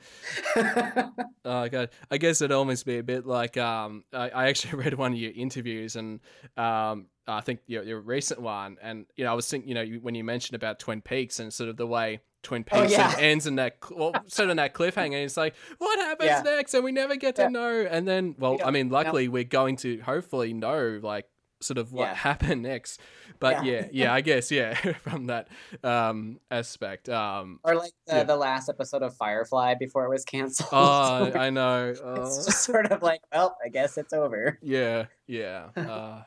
oh 1.45 1.69
god, 1.69 1.91
I 2.11 2.19
guess 2.19 2.41
it'd 2.41 2.53
almost 2.53 2.87
be 2.87 2.99
a 2.99 3.03
bit 3.03 3.27
like 3.27 3.57
um, 3.57 4.05
I, 4.13 4.29
I 4.31 4.49
actually 4.49 4.75
read 4.83 4.95
one 4.95 5.13
of 5.13 5.19
your 5.19 5.33
interviews, 5.35 5.97
and 5.97 6.21
um, 6.57 7.07
I 7.27 7.41
think 7.41 7.61
your, 7.66 7.83
your 7.85 8.01
recent 8.01 8.41
one, 8.41 8.77
and 8.83 9.07
you 9.16 9.25
know, 9.25 9.31
I 9.33 9.35
was 9.35 9.49
thinking, 9.49 9.68
you 9.68 9.75
know, 9.75 9.83
you, 9.83 10.01
when 10.01 10.14
you 10.14 10.25
mentioned 10.25 10.57
about 10.57 10.79
Twin 10.81 11.01
Peaks 11.01 11.39
and 11.39 11.53
sort 11.53 11.68
of 11.70 11.77
the 11.77 11.87
way 11.87 12.20
Twin 12.43 12.64
Oh, 12.73 12.81
Peaks 12.81 12.93
yeah. 12.93 13.12
and 13.12 13.20
ends 13.20 13.47
in 13.47 13.55
that 13.57 13.77
well, 13.91 14.12
sort 14.27 14.51
of 14.51 14.57
that 14.57 14.75
cliffhanger. 14.75 15.25
It's 15.25 15.37
like, 15.37 15.55
what 15.79 15.99
happens 16.01 16.29
Yeah. 16.31 16.43
next? 16.43 16.75
And 16.75 16.83
we 16.83 16.91
never 16.91 17.14
get 17.16 17.37
to 17.37 17.43
Yeah. 17.43 17.49
know. 17.49 17.87
And 17.89 18.09
then, 18.09 18.35
well, 18.39 18.57
Yeah. 18.59 18.66
I 18.66 18.70
mean, 18.73 18.89
luckily 18.89 19.29
we're 19.29 19.45
going 19.45 19.77
to 19.77 20.01
hopefully 20.01 20.53
know 20.53 20.99
like 21.01 21.27
sort 21.61 21.79
of 21.79 21.93
what 21.93 22.09
Yeah. 22.09 22.14
happened 22.14 22.62
next. 22.62 22.99
But 23.39 23.64
yeah, 23.64 23.73
Yeah. 23.83 23.87
yeah, 23.93 24.14
I 24.14 24.20
guess 24.20 24.51
yeah, 24.51 24.75
from 25.03 25.27
that 25.29 25.47
um 25.85 26.41
aspect. 26.51 27.09
Um, 27.09 27.61
Or 27.62 27.77
like 27.77 27.93
the, 28.09 28.16
Yeah. 28.16 28.25
the 28.25 28.35
last 28.37 28.68
episode 28.68 29.03
of 29.03 29.16
Firefly 29.16 29.75
before 29.77 30.05
it 30.05 30.09
was 30.09 30.25
canceled. 30.25 30.70
oh, 30.73 31.31
I 31.39 31.51
know. 31.51 31.95
Uh, 32.05 32.23
it's 32.23 32.47
just 32.47 32.64
sort 32.64 32.91
of 32.91 33.01
like, 33.03 33.20
well, 33.33 33.57
I 33.64 33.68
guess 33.68 33.97
it's 33.97 34.12
over. 34.12 34.59
yeah, 34.61 35.07
yeah. 35.29 35.68
Uh, 35.77 36.23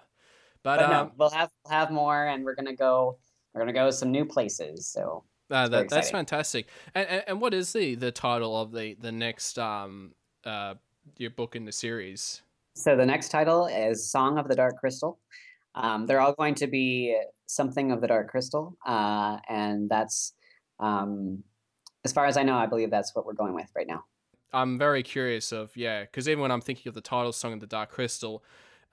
but, 0.66 0.78
But 0.78 0.90
no, 0.90 1.00
um, 1.02 1.12
we'll 1.16 1.30
have 1.30 1.52
we'll 1.64 1.74
have 1.74 1.92
more, 1.92 2.26
and 2.26 2.44
we're 2.44 2.56
gonna 2.56 2.76
go. 2.76 3.20
We're 3.54 3.62
gonna 3.62 3.72
go 3.72 3.92
some 3.92 4.12
new 4.12 4.26
places. 4.26 4.88
So 4.88 5.24
Uh, 5.50 5.68
that, 5.70 5.90
that's 5.90 6.10
fantastic. 6.10 6.68
And, 6.96 7.08
and 7.08 7.24
and 7.28 7.42
what 7.42 7.54
is 7.54 7.72
the 7.72 7.94
the 7.94 8.12
title 8.12 8.60
of 8.60 8.72
the 8.72 8.96
the 9.00 9.12
next 9.12 9.60
um 9.60 10.14
uh 10.44 10.74
your 11.18 11.30
book 11.30 11.56
in 11.56 11.66
the 11.66 11.72
series? 11.72 12.42
So 12.74 12.98
the 12.98 13.06
next 13.06 13.30
title 13.30 13.68
is 13.68 14.10
Song 14.10 14.40
of 14.40 14.48
the 14.48 14.56
Dark 14.56 14.78
Crystal. 14.78 15.20
Um, 15.76 16.08
they're 16.08 16.20
all 16.20 16.34
going 16.34 16.56
to 16.56 16.68
be 16.68 17.16
something 17.46 17.92
of 17.92 18.02
the 18.02 18.08
Dark 18.08 18.30
Crystal, 18.30 18.76
uh, 18.86 19.38
and 19.48 19.88
that's, 19.90 20.34
um, 20.80 21.44
as 22.04 22.12
far 22.12 22.26
as 22.26 22.38
I 22.38 22.44
know, 22.44 22.56
I 22.56 22.66
believe 22.66 22.90
that's 22.90 23.14
what 23.16 23.26
we're 23.26 23.34
going 23.34 23.54
with 23.54 23.70
right 23.76 23.88
now. 23.88 24.04
I'm 24.52 24.78
very 24.78 25.04
curious 25.04 25.52
of 25.52 25.78
yeah, 25.78 26.02
because 26.02 26.28
even 26.28 26.42
when 26.42 26.52
I'm 26.52 26.62
thinking 26.62 26.90
of 26.90 26.96
the 26.96 27.02
title 27.02 27.32
song 27.32 27.54
of 27.54 27.60
the 27.60 27.68
Dark 27.68 27.92
Crystal, 27.92 28.44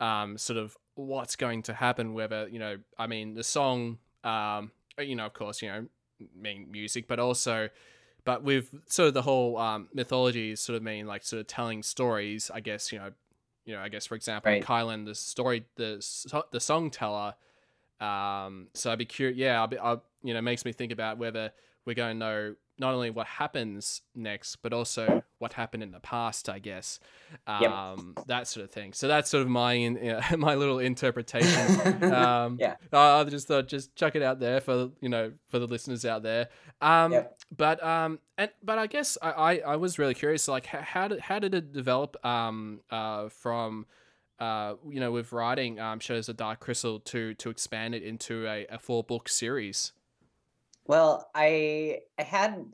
um, 0.00 0.36
sort 0.36 0.58
of 0.58 0.76
what's 0.94 1.36
going 1.36 1.62
to 1.64 1.74
happen. 1.74 2.14
Whether 2.14 2.48
you 2.48 2.58
know, 2.58 2.78
I 2.98 3.06
mean, 3.06 3.34
the 3.34 3.44
song, 3.44 3.98
um, 4.24 4.70
you 4.98 5.16
know, 5.16 5.26
of 5.26 5.32
course, 5.32 5.62
you 5.62 5.68
know, 5.68 5.86
mean 6.34 6.70
music, 6.70 7.06
but 7.08 7.18
also. 7.18 7.68
But 8.24 8.44
with 8.44 8.72
sort 8.86 9.08
of 9.08 9.14
the 9.14 9.22
whole 9.22 9.58
um, 9.58 9.88
mythology, 9.92 10.54
sort 10.54 10.76
of 10.76 10.82
mean 10.84 11.06
like 11.08 11.24
sort 11.24 11.40
of 11.40 11.48
telling 11.48 11.82
stories. 11.82 12.52
I 12.54 12.60
guess 12.60 12.92
you 12.92 13.00
know, 13.00 13.10
you 13.64 13.74
know. 13.74 13.80
I 13.80 13.88
guess 13.88 14.06
for 14.06 14.14
example, 14.14 14.52
Right. 14.52 14.64
Kylan, 14.64 15.06
the 15.06 15.14
story, 15.16 15.64
the 15.74 16.04
the 16.52 16.60
song 16.60 16.90
teller. 16.90 17.34
Um, 18.00 18.68
so 18.74 18.92
I'd 18.92 18.98
be 18.98 19.06
curious. 19.06 19.36
Yeah, 19.36 19.60
I'll 19.60 19.66
be, 19.66 19.78
I'll, 19.78 20.04
you 20.22 20.34
know, 20.34 20.40
makes 20.40 20.64
me 20.64 20.72
think 20.72 20.92
about 20.92 21.18
whether 21.18 21.52
we're 21.84 21.94
going 21.94 22.18
to 22.18 22.18
know 22.18 22.54
not 22.78 22.94
only 22.94 23.10
what 23.10 23.26
happens 23.26 24.00
next, 24.14 24.56
but 24.56 24.72
also 24.72 25.22
what 25.38 25.52
happened 25.52 25.82
in 25.82 25.92
the 25.92 26.00
past. 26.00 26.48
I 26.48 26.58
guess, 26.58 26.98
um, 27.46 28.14
that 28.26 28.48
sort 28.48 28.64
of 28.64 28.70
thing. 28.70 28.92
So 28.92 29.08
that's 29.08 29.30
sort 29.30 29.42
of 29.42 29.48
my 29.48 29.74
in, 29.74 29.96
yeah, 30.02 30.24
my 30.38 30.54
little 30.54 30.78
interpretation. 30.78 32.02
um, 32.12 32.56
Yeah. 32.60 32.76
I 32.92 33.24
just 33.24 33.46
thought 33.46 33.68
just 33.68 33.94
chuck 33.94 34.16
it 34.16 34.22
out 34.22 34.40
there 34.40 34.60
for 34.60 34.90
you 35.00 35.08
know 35.08 35.32
for 35.48 35.58
the 35.58 35.66
listeners 35.66 36.04
out 36.04 36.22
there. 36.22 36.48
Um, 36.80 37.12
Yep. 37.12 37.38
but 37.56 37.82
um, 37.84 38.18
and 38.38 38.50
but 38.62 38.78
I 38.78 38.86
guess 38.86 39.18
I, 39.22 39.30
I, 39.30 39.56
I 39.58 39.76
was 39.76 39.98
really 39.98 40.14
curious. 40.14 40.48
Like, 40.48 40.66
how, 40.66 40.80
how 40.80 41.08
did 41.08 41.20
how 41.20 41.38
did 41.38 41.54
it 41.54 41.72
develop? 41.72 42.16
Um, 42.24 42.80
uh, 42.90 43.28
from 43.28 43.86
uh, 44.40 44.74
you 44.90 44.98
know, 44.98 45.12
with 45.12 45.30
writing 45.30 45.78
um, 45.78 46.00
shows 46.00 46.28
of 46.28 46.36
Dark 46.36 46.58
Crystal 46.60 46.98
to 47.00 47.34
to 47.34 47.50
expand 47.50 47.94
it 47.94 48.02
into 48.02 48.46
a, 48.46 48.66
a 48.70 48.78
four 48.78 49.04
book 49.04 49.28
series. 49.28 49.92
Well, 50.86 51.30
I 51.34 52.00
I 52.18 52.22
had 52.22 52.64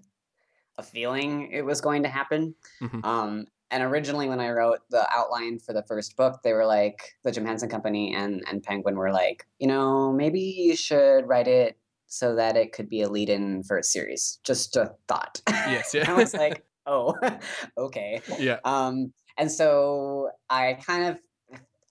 a 0.77 0.83
feeling 0.83 1.51
it 1.53 1.63
was 1.65 1.81
going 1.81 2.03
to 2.05 2.09
happen. 2.09 2.55
Mhm. 2.81 3.05
Um, 3.05 3.47
and 3.71 3.83
originally, 3.83 4.29
when 4.29 4.41
I 4.41 4.51
wrote 4.51 4.81
the 4.91 5.07
outline 5.13 5.59
for 5.59 5.73
the 5.75 5.83
first 5.83 6.17
book, 6.17 6.41
they 6.43 6.53
were 6.55 6.65
like 6.67 7.17
the 7.23 7.33
Jim 7.33 7.45
Henson 7.45 7.69
Company 7.69 8.15
and 8.15 8.43
and 8.49 8.63
Penguin 8.63 8.97
were 8.97 9.13
like, 9.13 9.47
you 9.59 9.67
know, 9.67 10.13
maybe 10.13 10.41
you 10.41 10.77
should 10.77 11.27
write 11.29 11.49
it 11.49 11.79
so 12.07 12.35
that 12.37 12.57
it 12.57 12.73
could 12.73 12.89
be 12.89 13.03
a 13.03 13.09
lead-in 13.11 13.63
for 13.65 13.77
a 13.77 13.83
series. 13.83 14.39
Just 14.43 14.77
a 14.77 14.95
thought. 15.09 15.43
Yes, 15.49 15.93
yeah. 15.95 16.11
I 16.11 16.15
was 16.15 16.33
like, 16.33 16.65
oh, 16.87 17.15
okay. 17.77 18.23
Yeah, 18.39 18.61
Um, 18.65 19.13
and 19.37 19.53
so 19.53 20.31
I 20.49 20.75
kind 20.75 21.05
of 21.05 21.21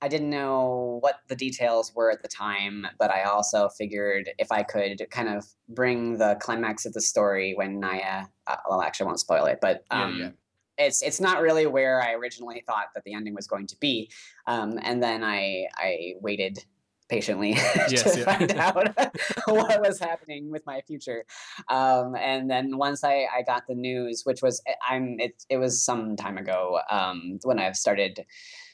I 0.01 0.07
didn't 0.07 0.29
know 0.29 0.99
what 1.01 1.21
the 1.27 1.35
details 1.35 1.93
were 1.95 2.11
at 2.11 2.21
the 2.21 2.27
time, 2.27 2.85
but 2.99 3.09
I 3.09 3.23
also 3.23 3.69
figured 3.69 4.29
if 4.37 4.51
I 4.51 4.63
could 4.63 5.07
kind 5.09 5.29
of 5.29 5.45
bring 5.69 6.17
the 6.17 6.37
climax 6.39 6.85
of 6.85 6.93
the 6.93 7.01
story 7.01 7.53
when 7.55 7.79
Naya, 7.79 8.25
uh, 8.45 8.55
well, 8.69 8.81
actually, 8.81 9.05
I 9.05 9.07
won't 9.07 9.19
spoil 9.19 9.45
it, 9.45 9.57
but 9.59 9.83
um, 9.89 10.17
yeah. 10.19 10.29
it's 10.77 11.01
it's 11.01 11.19
not 11.19 11.41
really 11.41 11.65
where 11.65 12.01
I 12.01 12.13
originally 12.13 12.63
thought 12.67 12.87
that 12.93 13.03
the 13.05 13.13
ending 13.13 13.33
was 13.33 13.47
going 13.47 13.65
to 13.67 13.75
be. 13.79 14.11
Um, 14.45 14.77
and 14.81 15.01
then 15.01 15.23
I 15.23 15.65
I 15.75 16.13
waited 16.21 16.63
patiently 17.09 17.51
Yes, 17.89 18.03
to 18.03 18.19
yeah. 18.19 18.25
find 18.25 18.51
out 18.57 18.75
what 19.47 19.81
was 19.81 19.99
happening 19.99 20.51
with 20.51 20.65
my 20.65 20.81
future. 20.81 21.25
Um, 21.69 22.15
and 22.15 22.49
then 22.49 22.77
once 22.77 23.03
I, 23.03 23.27
I 23.35 23.43
got 23.45 23.63
the 23.67 23.75
news, 23.75 24.23
which 24.25 24.41
was 24.41 24.61
eh, 24.67 24.73
I'm 24.87 25.19
it, 25.19 25.43
it 25.49 25.57
was 25.57 25.83
some 25.83 26.15
time 26.15 26.37
ago 26.37 26.79
um, 26.89 27.39
when 27.43 27.59
I've 27.59 27.75
started 27.75 28.25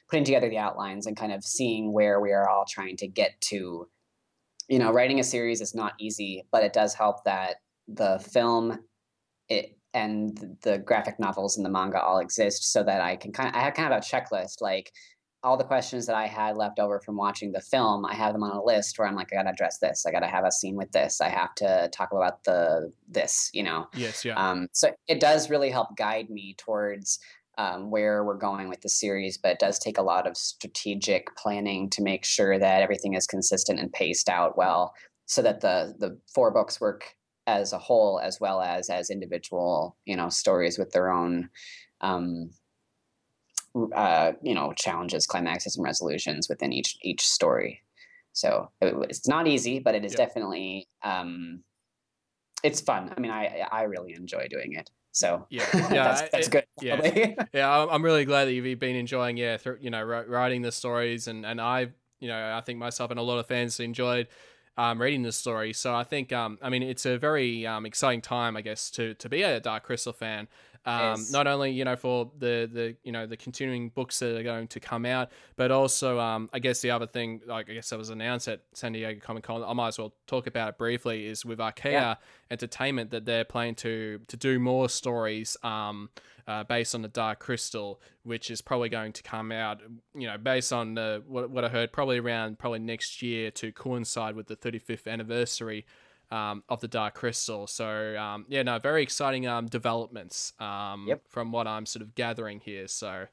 putting 0.10 0.26
together 0.26 0.50
the 0.50 0.58
outlines 0.58 1.08
and 1.08 1.18
kind 1.18 1.32
of 1.32 1.44
seeing 1.44 1.92
where 1.92 2.20
we 2.20 2.32
are 2.32 2.50
all 2.50 2.66
trying 2.70 2.98
to 2.98 3.08
get 3.08 3.40
to. 3.42 3.88
You 4.70 4.80
know, 4.80 4.92
writing 4.92 5.20
a 5.20 5.24
series 5.24 5.62
is 5.62 5.76
not 5.76 5.94
easy, 6.00 6.44
but 6.52 6.64
it 6.64 6.74
does 6.74 6.94
help 6.94 7.24
that 7.26 7.58
the 7.88 8.20
film 8.32 8.80
it 9.50 9.78
and 9.94 10.58
the 10.64 10.80
graphic 10.80 11.20
novels 11.20 11.58
and 11.58 11.66
the 11.66 11.70
manga 11.70 12.02
all 12.02 12.20
exist 12.20 12.72
so 12.72 12.84
that 12.84 13.02
I 13.02 13.16
can 13.16 13.32
kind 13.32 13.50
of 13.50 13.56
I 13.56 13.60
have 13.60 13.74
kind 13.74 13.94
of 13.94 14.00
a 14.00 14.02
checklist 14.02 14.62
like 14.62 14.92
all 15.44 15.58
the 15.58 15.64
questions 15.64 16.06
that 16.06 16.16
I 16.16 16.26
had 16.26 16.56
left 16.56 16.80
over 16.80 17.02
from 17.02 17.18
watching 17.18 17.52
the 17.52 17.60
film, 17.60 18.06
I 18.06 18.16
have 18.16 18.32
them 18.32 18.44
on 18.44 18.56
a 18.56 18.64
list 18.64 18.98
where 18.98 19.08
I'm 19.08 19.16
like, 19.16 19.28
I 19.34 19.36
gotta 19.36 19.50
address 19.50 19.78
this. 19.78 20.06
I 20.06 20.12
gotta 20.12 20.28
have 20.28 20.46
a 20.46 20.52
scene 20.52 20.76
with 20.76 20.92
this. 20.94 21.20
I 21.20 21.28
have 21.28 21.54
to 21.56 21.90
talk 21.92 22.14
about 22.14 22.44
the 22.46 22.92
this, 23.10 23.50
you 23.54 23.64
know. 23.64 23.88
yes, 23.94 24.24
yeah, 24.24 24.36
Um, 24.36 24.68
so 24.72 24.92
it 25.08 25.20
does 25.20 25.50
really 25.50 25.70
help 25.70 25.98
guide 25.98 26.30
me 26.30 26.56
towards 26.58 27.20
um, 27.58 27.92
where 27.92 28.24
we're 28.24 28.38
going 28.38 28.70
with 28.70 28.82
the 28.82 28.90
series, 28.90 29.38
but 29.38 29.52
it 29.52 29.60
does 29.60 29.80
take 29.80 29.98
a 29.98 30.04
lot 30.04 30.28
of 30.28 30.38
strategic 30.38 31.36
planning 31.36 31.90
to 31.92 32.02
make 32.02 32.26
sure 32.26 32.58
that 32.60 32.82
everything 32.82 33.14
is 33.14 33.28
consistent 33.28 33.80
and 33.80 33.92
paced 33.94 34.30
out 34.30 34.58
well, 34.58 34.94
so 35.26 35.42
that 35.42 35.62
the 35.62 35.96
the 36.00 36.18
four 36.34 36.52
books 36.52 36.82
work 36.82 37.16
as 37.46 37.74
a 37.74 37.78
whole 37.78 38.20
as 38.20 38.40
well 38.40 38.62
as 38.62 38.90
as 38.90 39.10
individual, 39.10 39.98
you 40.06 40.16
know, 40.16 40.30
stories 40.30 40.78
with 40.78 40.92
their 40.92 41.12
own. 41.12 41.50
Um, 42.02 42.52
uh, 43.96 44.34
you 44.44 44.54
know, 44.54 44.72
challenges, 44.74 45.26
climaxes, 45.26 45.78
and 45.78 45.84
resolutions 45.84 46.48
within 46.48 46.72
each 46.72 46.98
each 47.02 47.22
story. 47.22 47.82
So 48.34 48.70
it, 48.82 48.94
it's 49.10 49.28
not 49.28 49.48
easy, 49.48 49.80
but 49.80 49.96
it 49.96 50.06
is 50.06 50.14
Yeah. 50.14 50.26
definitely 50.26 50.88
um, 51.04 51.64
it's 52.64 52.82
fun. 52.82 53.12
I 53.16 53.20
mean, 53.20 53.32
I 53.32 53.68
I 53.72 53.84
really 53.84 54.14
enjoy 54.14 54.48
doing 54.48 54.74
it. 54.74 54.90
So 55.14 55.46
Yeah. 55.50 55.66
Yeah, 55.74 55.90
that's, 55.90 56.22
that's 56.32 56.48
it- 56.48 56.52
good. 56.52 56.66
yeah. 56.82 57.46
yeah. 57.54 57.70
I'm- 57.70 58.04
really 58.04 58.26
glad 58.26 58.46
that 58.46 58.54
you've 58.54 58.80
been 58.80 58.96
enjoying, 58.98 59.38
yeah, 59.38 59.58
through, 59.58 59.78
you 59.80 59.90
know, 59.90 60.04
writing 60.04 60.62
the 60.64 60.72
stories, 60.72 61.28
and 61.28 61.46
and 61.46 61.62
I, 61.62 61.90
you 62.20 62.28
know, 62.28 62.54
I 62.58 62.62
think 62.62 62.80
myself 62.80 63.12
and 63.12 63.20
a 63.20 63.24
lot 63.24 63.38
of 63.40 63.46
fans 63.48 63.80
enjoyed 63.80 64.28
um, 64.76 65.00
reading 65.02 65.22
the 65.22 65.32
story. 65.32 65.72
So 65.72 65.94
I 65.94 66.04
think, 66.04 66.34
um, 66.34 66.58
I 66.62 66.70
mean, 66.70 66.82
it's 66.84 67.06
a 67.06 67.18
very 67.18 67.66
um, 67.68 67.86
exciting 67.86 68.22
time, 68.22 68.58
I 68.58 68.62
guess, 68.62 68.90
to 68.92 69.14
to 69.16 69.30
be 69.30 69.44
a 69.44 69.60
Dark 69.60 69.84
Crystal 69.84 70.14
fan. 70.14 70.48
Um, 70.86 71.18
Yes. 71.20 71.32
not 71.32 71.48
only 71.48 71.72
you 71.72 71.86
know 71.86 71.96
for 71.96 72.30
the 72.40 72.70
the 72.72 72.96
you 73.04 73.12
know 73.12 73.26
the 73.26 73.38
continuing 73.38 73.90
books 73.90 74.20
that 74.20 74.36
are 74.38 74.44
going 74.44 74.68
to 74.68 74.80
come 74.80 75.06
out, 75.06 75.32
but 75.56 75.72
also 75.72 76.20
um, 76.20 76.50
I 76.54 76.60
guess 76.60 76.82
the 76.82 76.92
other 76.92 77.08
thing, 77.08 77.42
like 77.46 77.70
I 77.70 77.74
guess 77.74 77.90
that 77.90 77.98
was 77.98 78.10
announced 78.10 78.48
at 78.50 78.62
San 78.74 78.92
Diego 78.94 79.20
Comic 79.22 79.44
Con. 79.44 79.64
I 79.64 79.74
might 79.74 79.90
as 79.90 79.98
well 80.00 80.14
talk 80.28 80.48
about 80.48 80.70
it 80.70 80.78
briefly. 80.78 81.26
Is 81.28 81.46
with 81.46 81.60
Archaia 81.60 81.92
Yeah. 81.92 82.16
Entertainment 82.52 83.12
that 83.12 83.26
they're 83.26 83.46
planning 83.46 83.76
to 83.76 84.20
to 84.28 84.38
do 84.38 84.60
more 84.60 84.90
stories 84.90 85.56
um, 85.64 86.10
uh, 86.48 86.64
based 86.66 86.94
on 86.94 87.02
the 87.02 87.08
Dark 87.08 87.40
Crystal, 87.40 88.02
which 88.24 88.52
is 88.52 88.62
probably 88.62 88.90
going 88.90 89.14
to 89.14 89.24
come 89.24 89.52
out, 89.54 89.80
you 90.14 90.28
know, 90.28 90.38
based 90.38 90.74
on 90.74 90.94
the, 90.96 91.24
what 91.26 91.50
what 91.50 91.64
I 91.64 91.70
heard, 91.70 91.94
probably 91.94 92.20
around 92.20 92.60
probably 92.60 92.80
next 92.80 93.22
year 93.22 93.50
to 93.52 93.72
coincide 93.72 94.36
with 94.36 94.48
the 94.48 94.56
35th 94.58 95.08
anniversary 95.08 95.86
um, 96.34 96.64
of 96.68 96.82
the 96.82 96.88
Dark 96.88 97.14
Crystal. 97.14 97.68
So 97.68 98.18
um, 98.18 98.46
yeah, 98.50 98.64
no, 98.64 98.80
very 98.80 99.04
exciting 99.04 99.48
um, 99.48 99.68
developments 99.68 100.54
um, 100.60 101.06
Yep. 101.08 101.22
from 101.28 101.52
what 101.52 101.68
I'm 101.68 101.86
sort 101.86 102.02
of 102.02 102.16
gathering 102.16 102.60
here. 102.60 102.88
So 102.88 103.28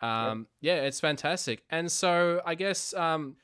um, 0.00 0.46
yeah, 0.60 0.76
it's 0.76 1.00
fantastic. 1.00 1.62
And 1.70 1.92
so 1.92 2.40
I 2.46 2.54
guess 2.54 2.94
um, 2.94 3.36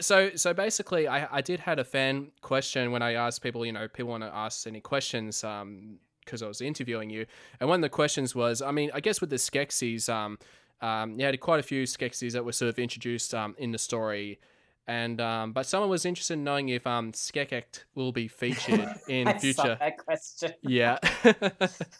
so 0.00 0.30
so 0.36 0.54
basically, 0.54 1.08
I 1.08 1.26
I 1.38 1.40
did 1.40 1.60
had 1.60 1.78
a 1.78 1.84
fan 1.84 2.30
question 2.42 2.92
when 2.92 3.02
I 3.02 3.14
asked 3.14 3.42
people, 3.42 3.66
you 3.66 3.72
know, 3.72 3.88
people 3.88 4.10
want 4.10 4.22
to 4.22 4.34
ask 4.34 4.66
any 4.66 4.80
questions. 4.80 5.44
Um, 5.44 5.98
because 6.24 6.42
I 6.42 6.48
was 6.48 6.62
interviewing 6.62 7.10
you, 7.10 7.26
and 7.60 7.68
one 7.68 7.80
of 7.80 7.82
the 7.82 7.90
questions 7.90 8.34
was, 8.34 8.62
I 8.62 8.70
mean, 8.70 8.90
I 8.94 9.00
guess 9.00 9.20
with 9.20 9.28
the 9.28 9.36
Skeksis, 9.36 10.08
um, 10.08 10.38
um, 10.80 11.20
you 11.20 11.26
had 11.26 11.38
quite 11.38 11.60
a 11.60 11.62
few 11.62 11.82
Skeksis 11.82 12.32
that 12.32 12.46
were 12.46 12.52
sort 12.52 12.70
of 12.70 12.78
introduced 12.78 13.34
um, 13.34 13.54
in 13.58 13.72
the 13.72 13.78
story, 13.78 14.40
and 14.86 15.20
um, 15.20 15.52
but 15.52 15.66
someone 15.66 15.88
was 15.88 16.04
interested 16.04 16.34
in 16.34 16.44
knowing 16.44 16.68
if 16.68 16.86
um 16.86 17.12
SkekEkt 17.12 17.84
will 17.94 18.12
be 18.12 18.28
featured 18.28 18.88
in 19.08 19.28
I 19.28 19.32
saw 19.32 19.38
future. 19.38 19.76
that 19.80 19.98
question. 19.98 20.52
Yeah. 20.62 20.98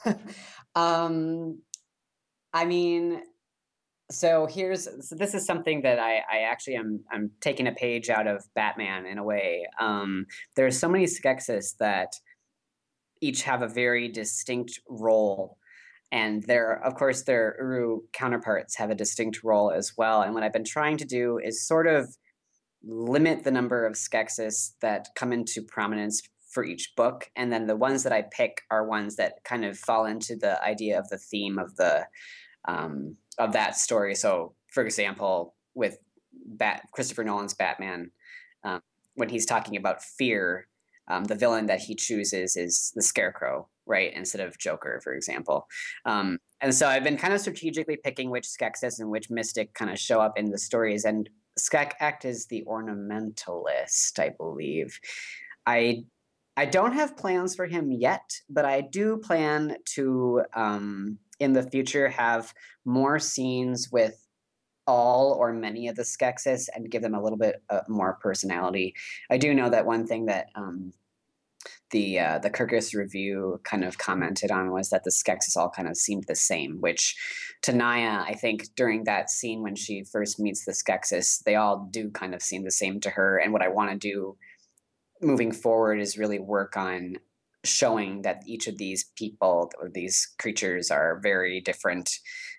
um, 0.75 1.61
I 2.53 2.65
mean, 2.65 3.23
so 4.11 4.47
here's 4.47 4.85
so 4.85 5.17
this 5.17 5.35
is 5.35 5.47
something 5.47 5.83
that 5.83 5.99
I, 5.99 6.23
I 6.31 6.39
actually 6.51 6.77
am 6.77 7.05
I'm 7.11 7.31
taking 7.41 7.67
a 7.67 7.73
page 7.73 8.11
out 8.11 8.27
of 8.27 8.45
Batman 8.55 9.07
in 9.07 9.19
a 9.19 9.25
way. 9.25 9.67
Um, 9.81 10.27
there's 10.57 10.79
so 10.79 10.89
many 10.89 11.07
Skeksis 11.07 11.77
that 11.79 12.13
each 13.21 13.43
have 13.43 13.63
a 13.63 13.69
very 13.69 14.09
distinct 14.09 14.81
role 14.89 15.57
and 16.13 16.43
their 16.43 16.85
of 16.85 16.95
course 16.95 17.23
their 17.23 17.57
urRu 17.63 18.01
counterparts 18.13 18.77
have 18.77 18.91
a 18.91 18.95
distinct 18.95 19.43
role 19.43 19.71
as 19.71 19.95
well 19.97 20.21
and 20.21 20.35
what 20.35 20.43
i've 20.43 20.53
been 20.53 20.65
trying 20.65 20.97
to 20.99 21.07
do 21.07 21.39
is 21.39 21.67
sort 21.67 21.87
of 21.87 22.15
limit 22.87 23.45
the 23.45 23.51
number 23.51 23.87
of 23.87 23.95
skeksis 23.95 24.73
that 24.81 25.09
come 25.15 25.33
into 25.33 25.63
prominence 25.63 26.23
for 26.51 26.65
each 26.65 26.93
book 26.97 27.31
and 27.35 27.53
then 27.53 27.67
the 27.67 27.77
ones 27.77 28.05
that 28.05 28.13
i 28.13 28.23
pick 28.23 28.63
are 28.71 28.87
ones 28.87 29.17
that 29.17 29.43
kind 29.45 29.65
of 29.65 29.77
fall 29.77 30.07
into 30.07 30.37
the 30.37 30.63
idea 30.63 30.99
of 30.99 31.09
the 31.09 31.19
theme 31.19 31.59
of 31.59 31.75
the 31.77 32.07
um, 32.67 33.17
of 33.39 33.53
that 33.53 33.77
story. 33.77 34.15
So 34.15 34.55
for 34.69 34.85
example 34.85 35.55
with 35.75 35.99
Bat- 36.47 36.89
christopher 36.93 37.25
nolan's 37.25 37.55
batman 37.55 38.11
um, 38.65 38.81
when 39.15 39.29
he's 39.29 39.47
talking 39.47 39.77
about 39.77 40.03
fear 40.03 40.69
um, 41.09 41.25
the 41.25 41.35
villain 41.35 41.67
that 41.67 41.81
he 41.81 41.95
chooses 41.95 42.57
is 42.57 42.93
the 42.95 43.03
scarecrow 43.03 43.69
right 43.87 44.13
instead 44.15 44.41
of 44.41 44.59
joker 44.59 45.01
for 45.03 45.15
example. 45.15 45.67
Um, 46.05 46.39
and 46.61 46.75
so 46.75 46.87
i've 46.89 47.05
been 47.05 47.17
kind 47.17 47.33
of 47.33 47.41
strategically 47.41 47.97
picking 47.97 48.31
which 48.31 48.47
skeksis 48.47 49.01
and 49.01 49.11
which 49.11 49.31
mystic 49.31 49.75
kind 49.75 49.91
of 49.91 49.99
show 49.99 50.21
up 50.21 50.39
in 50.39 50.51
the 50.51 50.59
stories 50.59 51.05
and 51.05 51.29
skekEkt 51.59 52.25
is 52.25 52.47
the 52.47 52.65
ornamentalist 52.67 54.19
i 54.19 54.31
believe 54.31 54.99
i 55.67 56.03
i 56.57 56.65
don't 56.65 56.93
have 56.93 57.17
plans 57.17 57.55
for 57.55 57.67
him 57.67 57.93
yet 57.93 58.41
but 58.49 58.65
i 58.65 58.81
do 58.81 59.17
plan 59.17 59.77
to 59.85 60.43
um, 60.55 61.19
in 61.41 61.53
the 61.53 61.69
future 61.71 62.09
have 62.09 62.53
more 62.85 63.19
scenes 63.19 63.91
with 63.91 64.25
all 64.87 65.33
or 65.33 65.53
many 65.53 65.89
of 65.89 65.97
the 65.97 66.03
skeksis 66.03 66.69
and 66.75 66.91
give 66.91 67.03
them 67.03 67.15
a 67.15 67.23
little 67.23 67.39
bit 67.39 67.63
uh, 67.71 67.81
more 67.89 68.19
personality. 68.21 68.95
I 69.31 69.39
do 69.39 69.55
know 69.55 69.71
that 69.71 69.87
one 69.87 70.07
thing 70.07 70.27
that 70.27 70.49
um, 70.55 70.93
the 71.95 72.19
uh, 72.19 72.39
the 72.41 72.51
Kirkus 72.51 72.93
review 72.93 73.61
kind 73.63 73.85
of 73.85 73.99
commented 73.99 74.51
on 74.51 74.73
was 74.73 74.91
that 74.91 75.05
the 75.05 75.13
skeksis 75.13 75.57
all 75.57 75.71
kind 75.71 75.87
of 75.87 75.97
seemed 75.97 76.25
the 76.27 76.35
same. 76.35 76.81
Which 76.81 77.17
to 77.63 77.73
Naya, 77.73 78.25
I 78.27 78.35
think 78.35 78.75
during 78.75 79.05
that 79.05 79.31
scene 79.31 79.63
when 79.63 79.77
she 79.77 80.03
first 80.03 80.41
meets 80.41 80.65
the 80.65 80.73
skeksis, 80.73 81.45
they 81.45 81.55
all 81.55 81.89
do 81.93 82.11
kind 82.11 82.35
of 82.35 82.43
seem 82.43 82.65
the 82.65 82.73
same 82.73 82.99
to 83.01 83.11
her. 83.11 83.39
And 83.39 83.53
what 83.53 83.63
I 83.63 83.69
want 83.69 83.93
to 83.93 83.97
do 83.97 84.37
moving 85.23 85.53
forward 85.53 86.01
is 86.01 86.19
really 86.19 86.41
work 86.41 86.77
on 86.77 87.15
showing 87.65 88.23
that 88.23 88.43
each 88.45 88.67
of 88.67 88.77
these 88.77 89.05
people 89.17 89.71
or 89.81 89.89
these 89.89 90.35
creatures 90.41 90.91
are 90.91 91.21
very 91.23 91.61
different 91.61 92.11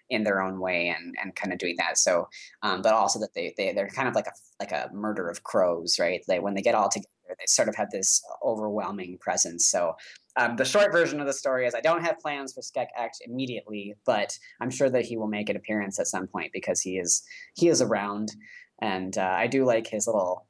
in 0.10 0.24
their 0.24 0.42
own 0.42 0.62
way 0.62 0.88
and 0.88 1.14
and 1.22 1.36
kind 1.36 1.52
of 1.52 1.58
doing 1.58 1.76
that 1.78 1.98
so 1.98 2.28
um, 2.62 2.82
but 2.84 2.94
also 2.94 3.20
that 3.20 3.34
they, 3.34 3.54
they 3.58 3.74
they're 3.74 3.88
kind 3.90 4.08
of 4.08 4.14
like 4.14 4.28
a 4.28 4.34
like 4.60 4.72
a 4.72 4.90
murder 4.94 5.28
of 5.28 5.44
crows 5.44 5.98
right 6.00 6.22
they 6.28 6.40
when 6.40 6.54
they 6.54 6.62
get 6.62 6.76
all 6.76 6.90
together 6.90 7.10
they 7.30 7.46
sort 7.48 7.70
of 7.70 7.76
have 7.76 7.90
this 7.92 8.22
overwhelming 8.44 9.18
presence 9.20 9.66
so 9.66 9.96
um, 10.38 10.56
the 10.58 10.66
short 10.66 10.92
version 10.92 11.20
of 11.20 11.28
the 11.28 11.34
story 11.34 11.66
is 11.66 11.74
I 11.74 11.82
don't 11.82 12.04
have 12.04 12.20
plans 12.20 12.54
for 12.54 12.62
Skek 12.62 12.88
Act 12.98 13.22
immediately, 13.26 13.96
but 14.06 14.38
I'm 14.60 14.70
sure 14.70 14.90
that 14.90 15.06
he 15.06 15.16
will 15.18 15.28
make 15.28 15.50
an 15.50 15.56
appearance 15.56 16.00
at 16.00 16.08
some 16.08 16.28
point 16.28 16.52
because 16.52 16.82
he 16.82 16.98
is 16.98 17.24
he 17.56 17.70
is 17.70 17.82
around, 17.82 18.34
and 18.82 19.18
uh, 19.18 19.34
I 19.38 19.48
do 19.48 19.66
like 19.66 19.88
his 19.88 20.08
little. 20.08 20.46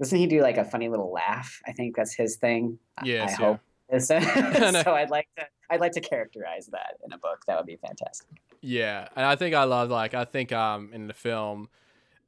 Doesn't 0.00 0.16
he 0.16 0.26
do 0.26 0.42
like 0.42 0.56
a 0.56 0.64
funny 0.64 0.88
little 0.88 1.12
laugh? 1.12 1.60
I 1.66 1.72
think 1.72 1.96
that's 1.96 2.14
his 2.14 2.36
thing. 2.36 2.78
Yes, 3.04 3.34
I 3.38 3.42
yeah. 3.42 3.48
hope. 3.48 3.60
so 4.00 4.94
I'd 4.94 5.10
like 5.10 5.28
to 5.36 5.46
I'd 5.70 5.80
like 5.80 5.92
to 5.92 6.00
characterize 6.00 6.66
that 6.72 6.96
in 7.04 7.12
a 7.12 7.18
book. 7.18 7.44
That 7.46 7.58
would 7.58 7.66
be 7.66 7.76
fantastic. 7.76 8.28
Yeah, 8.62 9.08
and 9.14 9.26
I 9.26 9.36
think 9.36 9.54
I 9.54 9.64
love 9.64 9.90
like 9.90 10.14
I 10.14 10.24
think 10.24 10.52
um 10.52 10.90
in 10.94 11.06
the 11.06 11.14
film, 11.14 11.68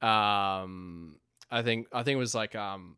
um 0.02 1.16
I 1.50 1.62
think 1.62 1.86
I 1.92 2.02
think 2.02 2.16
it 2.16 2.18
was 2.18 2.34
like 2.34 2.54
um. 2.54 2.96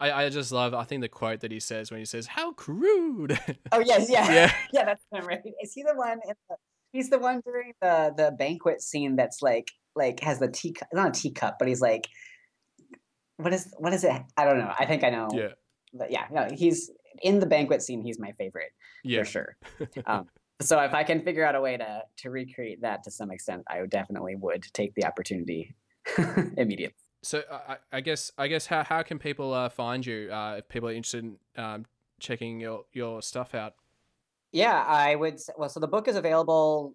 I, 0.00 0.12
I 0.12 0.28
just 0.28 0.52
love 0.52 0.74
I 0.74 0.84
think 0.84 1.02
the 1.02 1.08
quote 1.08 1.40
that 1.40 1.50
he 1.50 1.60
says 1.60 1.90
when 1.90 1.98
he 1.98 2.04
says 2.06 2.26
how 2.26 2.52
crude 2.52 3.38
Oh 3.72 3.80
yes, 3.80 4.08
yeah, 4.08 4.32
Yeah. 4.32 4.52
yeah, 4.72 4.84
that's 4.84 5.02
him, 5.12 5.26
right? 5.26 5.40
Is 5.62 5.72
he 5.72 5.82
the 5.82 5.94
one? 5.94 6.20
In 6.24 6.34
the, 6.48 6.56
he's 6.92 7.10
the 7.10 7.18
one 7.18 7.42
during 7.44 7.72
the 7.80 8.12
the 8.16 8.30
banquet 8.38 8.82
scene 8.82 9.16
that's 9.16 9.42
like 9.42 9.70
like 9.96 10.20
has 10.20 10.38
the 10.38 10.48
teacup, 10.48 10.88
not 10.92 11.08
a 11.08 11.20
teacup, 11.20 11.56
but 11.58 11.68
he's 11.68 11.80
like, 11.80 12.08
what 13.36 13.52
is 13.52 13.72
what 13.78 13.92
is 13.92 14.04
it? 14.04 14.22
I 14.36 14.44
don't 14.44 14.58
know. 14.58 14.72
I 14.78 14.86
think 14.86 15.04
I 15.04 15.10
know. 15.10 15.28
yeah 15.32 15.52
But 15.92 16.10
yeah, 16.10 16.26
no, 16.30 16.48
he's 16.52 16.90
in 17.22 17.40
the 17.40 17.46
banquet 17.46 17.82
scene. 17.82 18.02
He's 18.02 18.18
my 18.18 18.32
favorite 18.32 18.70
yeah 19.04 19.20
for 19.20 19.24
sure. 19.24 19.56
Um, 20.06 20.26
so 20.60 20.80
if 20.80 20.92
I 20.92 21.04
can 21.04 21.22
figure 21.22 21.44
out 21.44 21.54
a 21.54 21.60
way 21.60 21.76
to 21.76 22.02
to 22.18 22.30
recreate 22.30 22.82
that 22.82 23.02
to 23.04 23.10
some 23.10 23.30
extent, 23.30 23.62
I 23.68 23.80
would 23.80 23.90
definitely 23.90 24.36
would 24.36 24.64
take 24.72 24.94
the 24.94 25.06
opportunity 25.06 25.74
immediately. 26.56 26.94
So 27.22 27.42
I, 27.50 27.78
I- 27.92 28.00
guess 28.00 28.30
I 28.38 28.48
guess 28.48 28.66
how 28.66 28.84
how 28.84 29.02
can 29.02 29.18
people 29.18 29.52
uh, 29.52 29.68
find 29.68 30.04
you 30.06 30.30
uh, 30.32 30.56
if 30.58 30.68
people 30.68 30.88
are 30.88 30.92
interested 30.92 31.24
in 31.24 31.38
um, 31.56 31.86
checking 32.20 32.60
your 32.60 32.84
your 32.92 33.22
stuff 33.22 33.54
out? 33.54 33.74
Yeah, 34.52 34.82
I 34.86 35.14
would. 35.14 35.38
Well, 35.56 35.68
so 35.68 35.80
the 35.80 35.88
book 35.88 36.08
is 36.08 36.16
available 36.16 36.94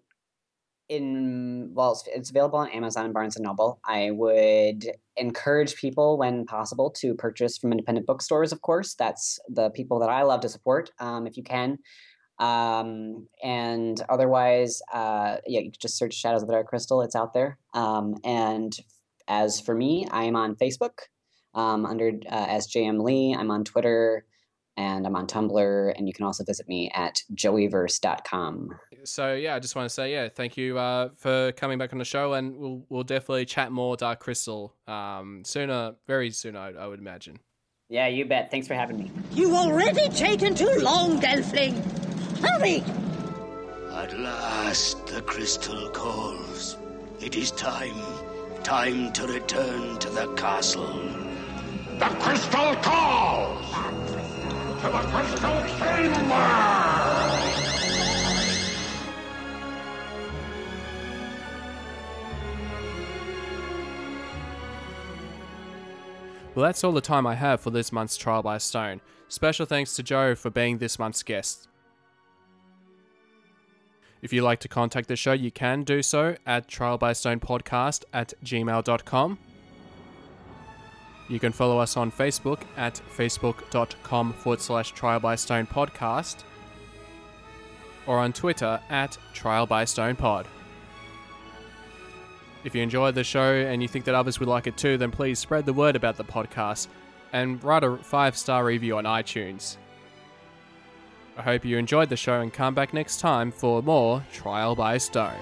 in 0.89 1.71
well, 1.74 1.93
it's, 1.93 2.07
it's 2.07 2.32
available 2.32 2.59
on 2.59 2.69
Amazon 2.71 3.05
and 3.05 3.13
Barnes 3.13 3.38
and 3.38 3.43
Noble. 3.45 3.80
I 3.86 4.11
would 4.11 4.86
encourage 5.17 5.76
people, 5.76 6.17
when 6.17 6.45
possible, 6.45 6.91
to 6.93 7.15
purchase 7.15 7.57
from 7.57 7.71
independent 7.74 8.07
bookstores. 8.07 8.53
Of 8.53 8.61
course, 8.61 8.95
that's 8.95 9.39
the 9.49 9.71
people 9.71 9.99
that 9.99 10.09
I 10.09 10.24
love 10.24 10.41
to 10.41 10.49
support. 10.49 10.91
Um, 10.99 11.28
if 11.28 11.38
you 11.38 11.43
can, 11.43 11.80
um, 12.39 13.30
and 13.43 14.01
otherwise, 14.09 14.82
uh, 14.93 15.38
yeah, 15.47 15.61
you 15.61 15.71
just 15.71 15.97
search 15.97 16.13
"Shadows 16.15 16.43
of 16.43 16.49
the 16.49 16.53
Dark 16.55 16.67
Crystal." 16.67 17.01
It's 17.01 17.15
out 17.15 17.34
there. 17.34 17.59
Um, 17.74 18.15
and 18.24 18.78
as 19.28 19.59
for 19.59 19.74
me, 19.74 20.07
I 20.11 20.24
am 20.24 20.36
on 20.36 20.55
Facebook 20.55 20.99
um, 21.53 21.86
under 21.86 22.09
uh, 22.09 22.45
as 22.49 22.67
JM 22.67 23.01
Lee. 23.01 23.36
I'm 23.38 23.51
on 23.51 23.63
Twitter 23.63 24.26
and 24.76 25.05
I'm 25.05 25.15
on 25.15 25.28
Tumblr, 25.28 25.93
and 25.95 26.07
you 26.07 26.13
can 26.13 26.26
also 26.26 26.43
visit 26.43 26.67
me 26.67 26.89
at 26.95 27.21
joeyverse.com. 27.36 28.71
So 29.03 29.36
yeah, 29.36 29.55
I 29.55 29.59
just 29.59 29.76
want 29.76 29.88
to 29.88 29.93
say 29.93 30.11
yeah, 30.11 30.30
thank 30.30 30.57
you 30.57 30.78
uh, 30.78 31.09
for 31.15 31.51
coming 31.53 31.78
back 31.78 31.93
on 31.93 31.99
the 31.99 32.05
show, 32.05 32.34
and 32.34 32.55
we'll 32.57 32.86
we'll 32.89 33.03
definitely 33.03 33.45
chat 33.45 33.71
more 33.71 33.95
Dark 33.95 34.19
Crystal 34.19 34.76
um, 34.88 35.43
sooner, 35.45 35.95
very 36.07 36.32
soon, 36.32 36.55
I, 36.55 36.71
I 36.71 36.88
would 36.88 36.99
imagine. 36.99 37.39
Yeah, 37.89 38.07
you 38.07 38.26
bet. 38.26 38.49
Thanks 38.49 38.67
for 38.67 38.74
having 38.74 38.97
me. 38.97 39.11
You've 39.32 39.53
already 39.53 40.09
taken 40.09 40.55
too 40.55 40.80
long, 40.80 41.21
Gelfling. 41.21 41.76
Hurry! 42.39 42.84
At 43.93 44.17
last, 44.17 45.05
the 45.05 45.21
crystal 45.21 45.89
calls. 45.89 46.78
It 47.19 47.36
is 47.36 47.51
time. 47.51 47.93
Time 48.64 49.11
to 49.11 49.28
return 49.28 49.99
to 49.99 50.09
the 50.09 50.26
castle. 50.36 50.88
The 51.99 52.05
crystal 52.05 52.76
calls! 52.78 53.70
To 54.82 54.88
the 54.88 54.99
crystal 55.11 55.61
chamber! 55.78 56.84
Well, 66.55 66.64
that's 66.64 66.84
all 66.86 66.93
the 66.93 67.01
time 67.01 67.28
I 67.28 67.36
have 67.36 67.59
for 67.59 67.70
this 67.70 67.91
month's 67.91 68.16
Trial 68.16 68.43
by 68.43 68.59
Stone. 68.59 69.01
Special 69.28 69.66
thanks 69.66 69.95
to 69.97 70.03
Joe 70.03 70.36
for 70.36 70.49
being 70.49 70.78
this 70.78 70.97
month's 70.97 71.24
guest. 71.24 71.68
If 74.24 74.32
you'd 74.32 74.43
like 74.43 74.61
to 74.61 74.69
contact 74.69 75.09
the 75.09 75.17
show, 75.17 75.34
you 75.34 75.51
can 75.51 75.84
do 75.84 76.01
so 76.01 76.38
at 76.45 76.69
trialbystonepodcast 76.69 78.05
at 78.13 78.34
gmail.com. 78.41 79.38
You 81.28 81.39
can 81.41 81.51
follow 81.51 81.78
us 81.78 81.97
on 81.97 82.09
Facebook 82.09 82.61
at 82.78 83.01
facebook.com 83.17 84.34
forward 84.34 84.61
slash 84.61 84.91
trial 84.93 85.19
by 85.19 85.36
stone 85.36 85.67
podcast 85.67 86.43
or 88.07 88.17
on 88.17 88.32
Twitter 88.32 88.80
at 88.89 89.17
trial 89.34 89.65
by 89.65 89.84
stone 89.84 90.15
pod. 90.15 90.47
If 92.63 92.74
you 92.74 92.82
enjoyed 92.82 93.15
the 93.15 93.26
show 93.26 93.53
and 93.53 93.82
you 93.82 93.89
think 93.89 94.05
that 94.05 94.15
others 94.15 94.39
would 94.39 94.47
like 94.47 94.67
it 94.67 94.78
too, 94.78 94.97
then 94.97 95.11
please 95.11 95.38
spread 95.38 95.65
the 95.65 95.74
word 95.74 95.97
about 95.97 96.15
the 96.15 96.24
podcast 96.24 96.88
and 97.34 97.61
write 97.61 97.84
a 97.84 97.97
five 97.97 98.38
star 98.38 98.63
review 98.63 98.97
on 98.97 99.03
iTunes. 99.03 99.76
I 101.36 101.41
hope 101.41 101.65
you 101.65 101.77
enjoyed 101.77 102.09
the 102.09 102.17
show 102.17 102.41
and 102.41 102.53
come 102.53 102.75
back 102.75 102.93
next 102.93 103.19
time 103.19 103.51
for 103.51 103.81
more 103.81 104.23
Trial 104.31 104.75
by 104.75 104.97
Stone. 104.97 105.34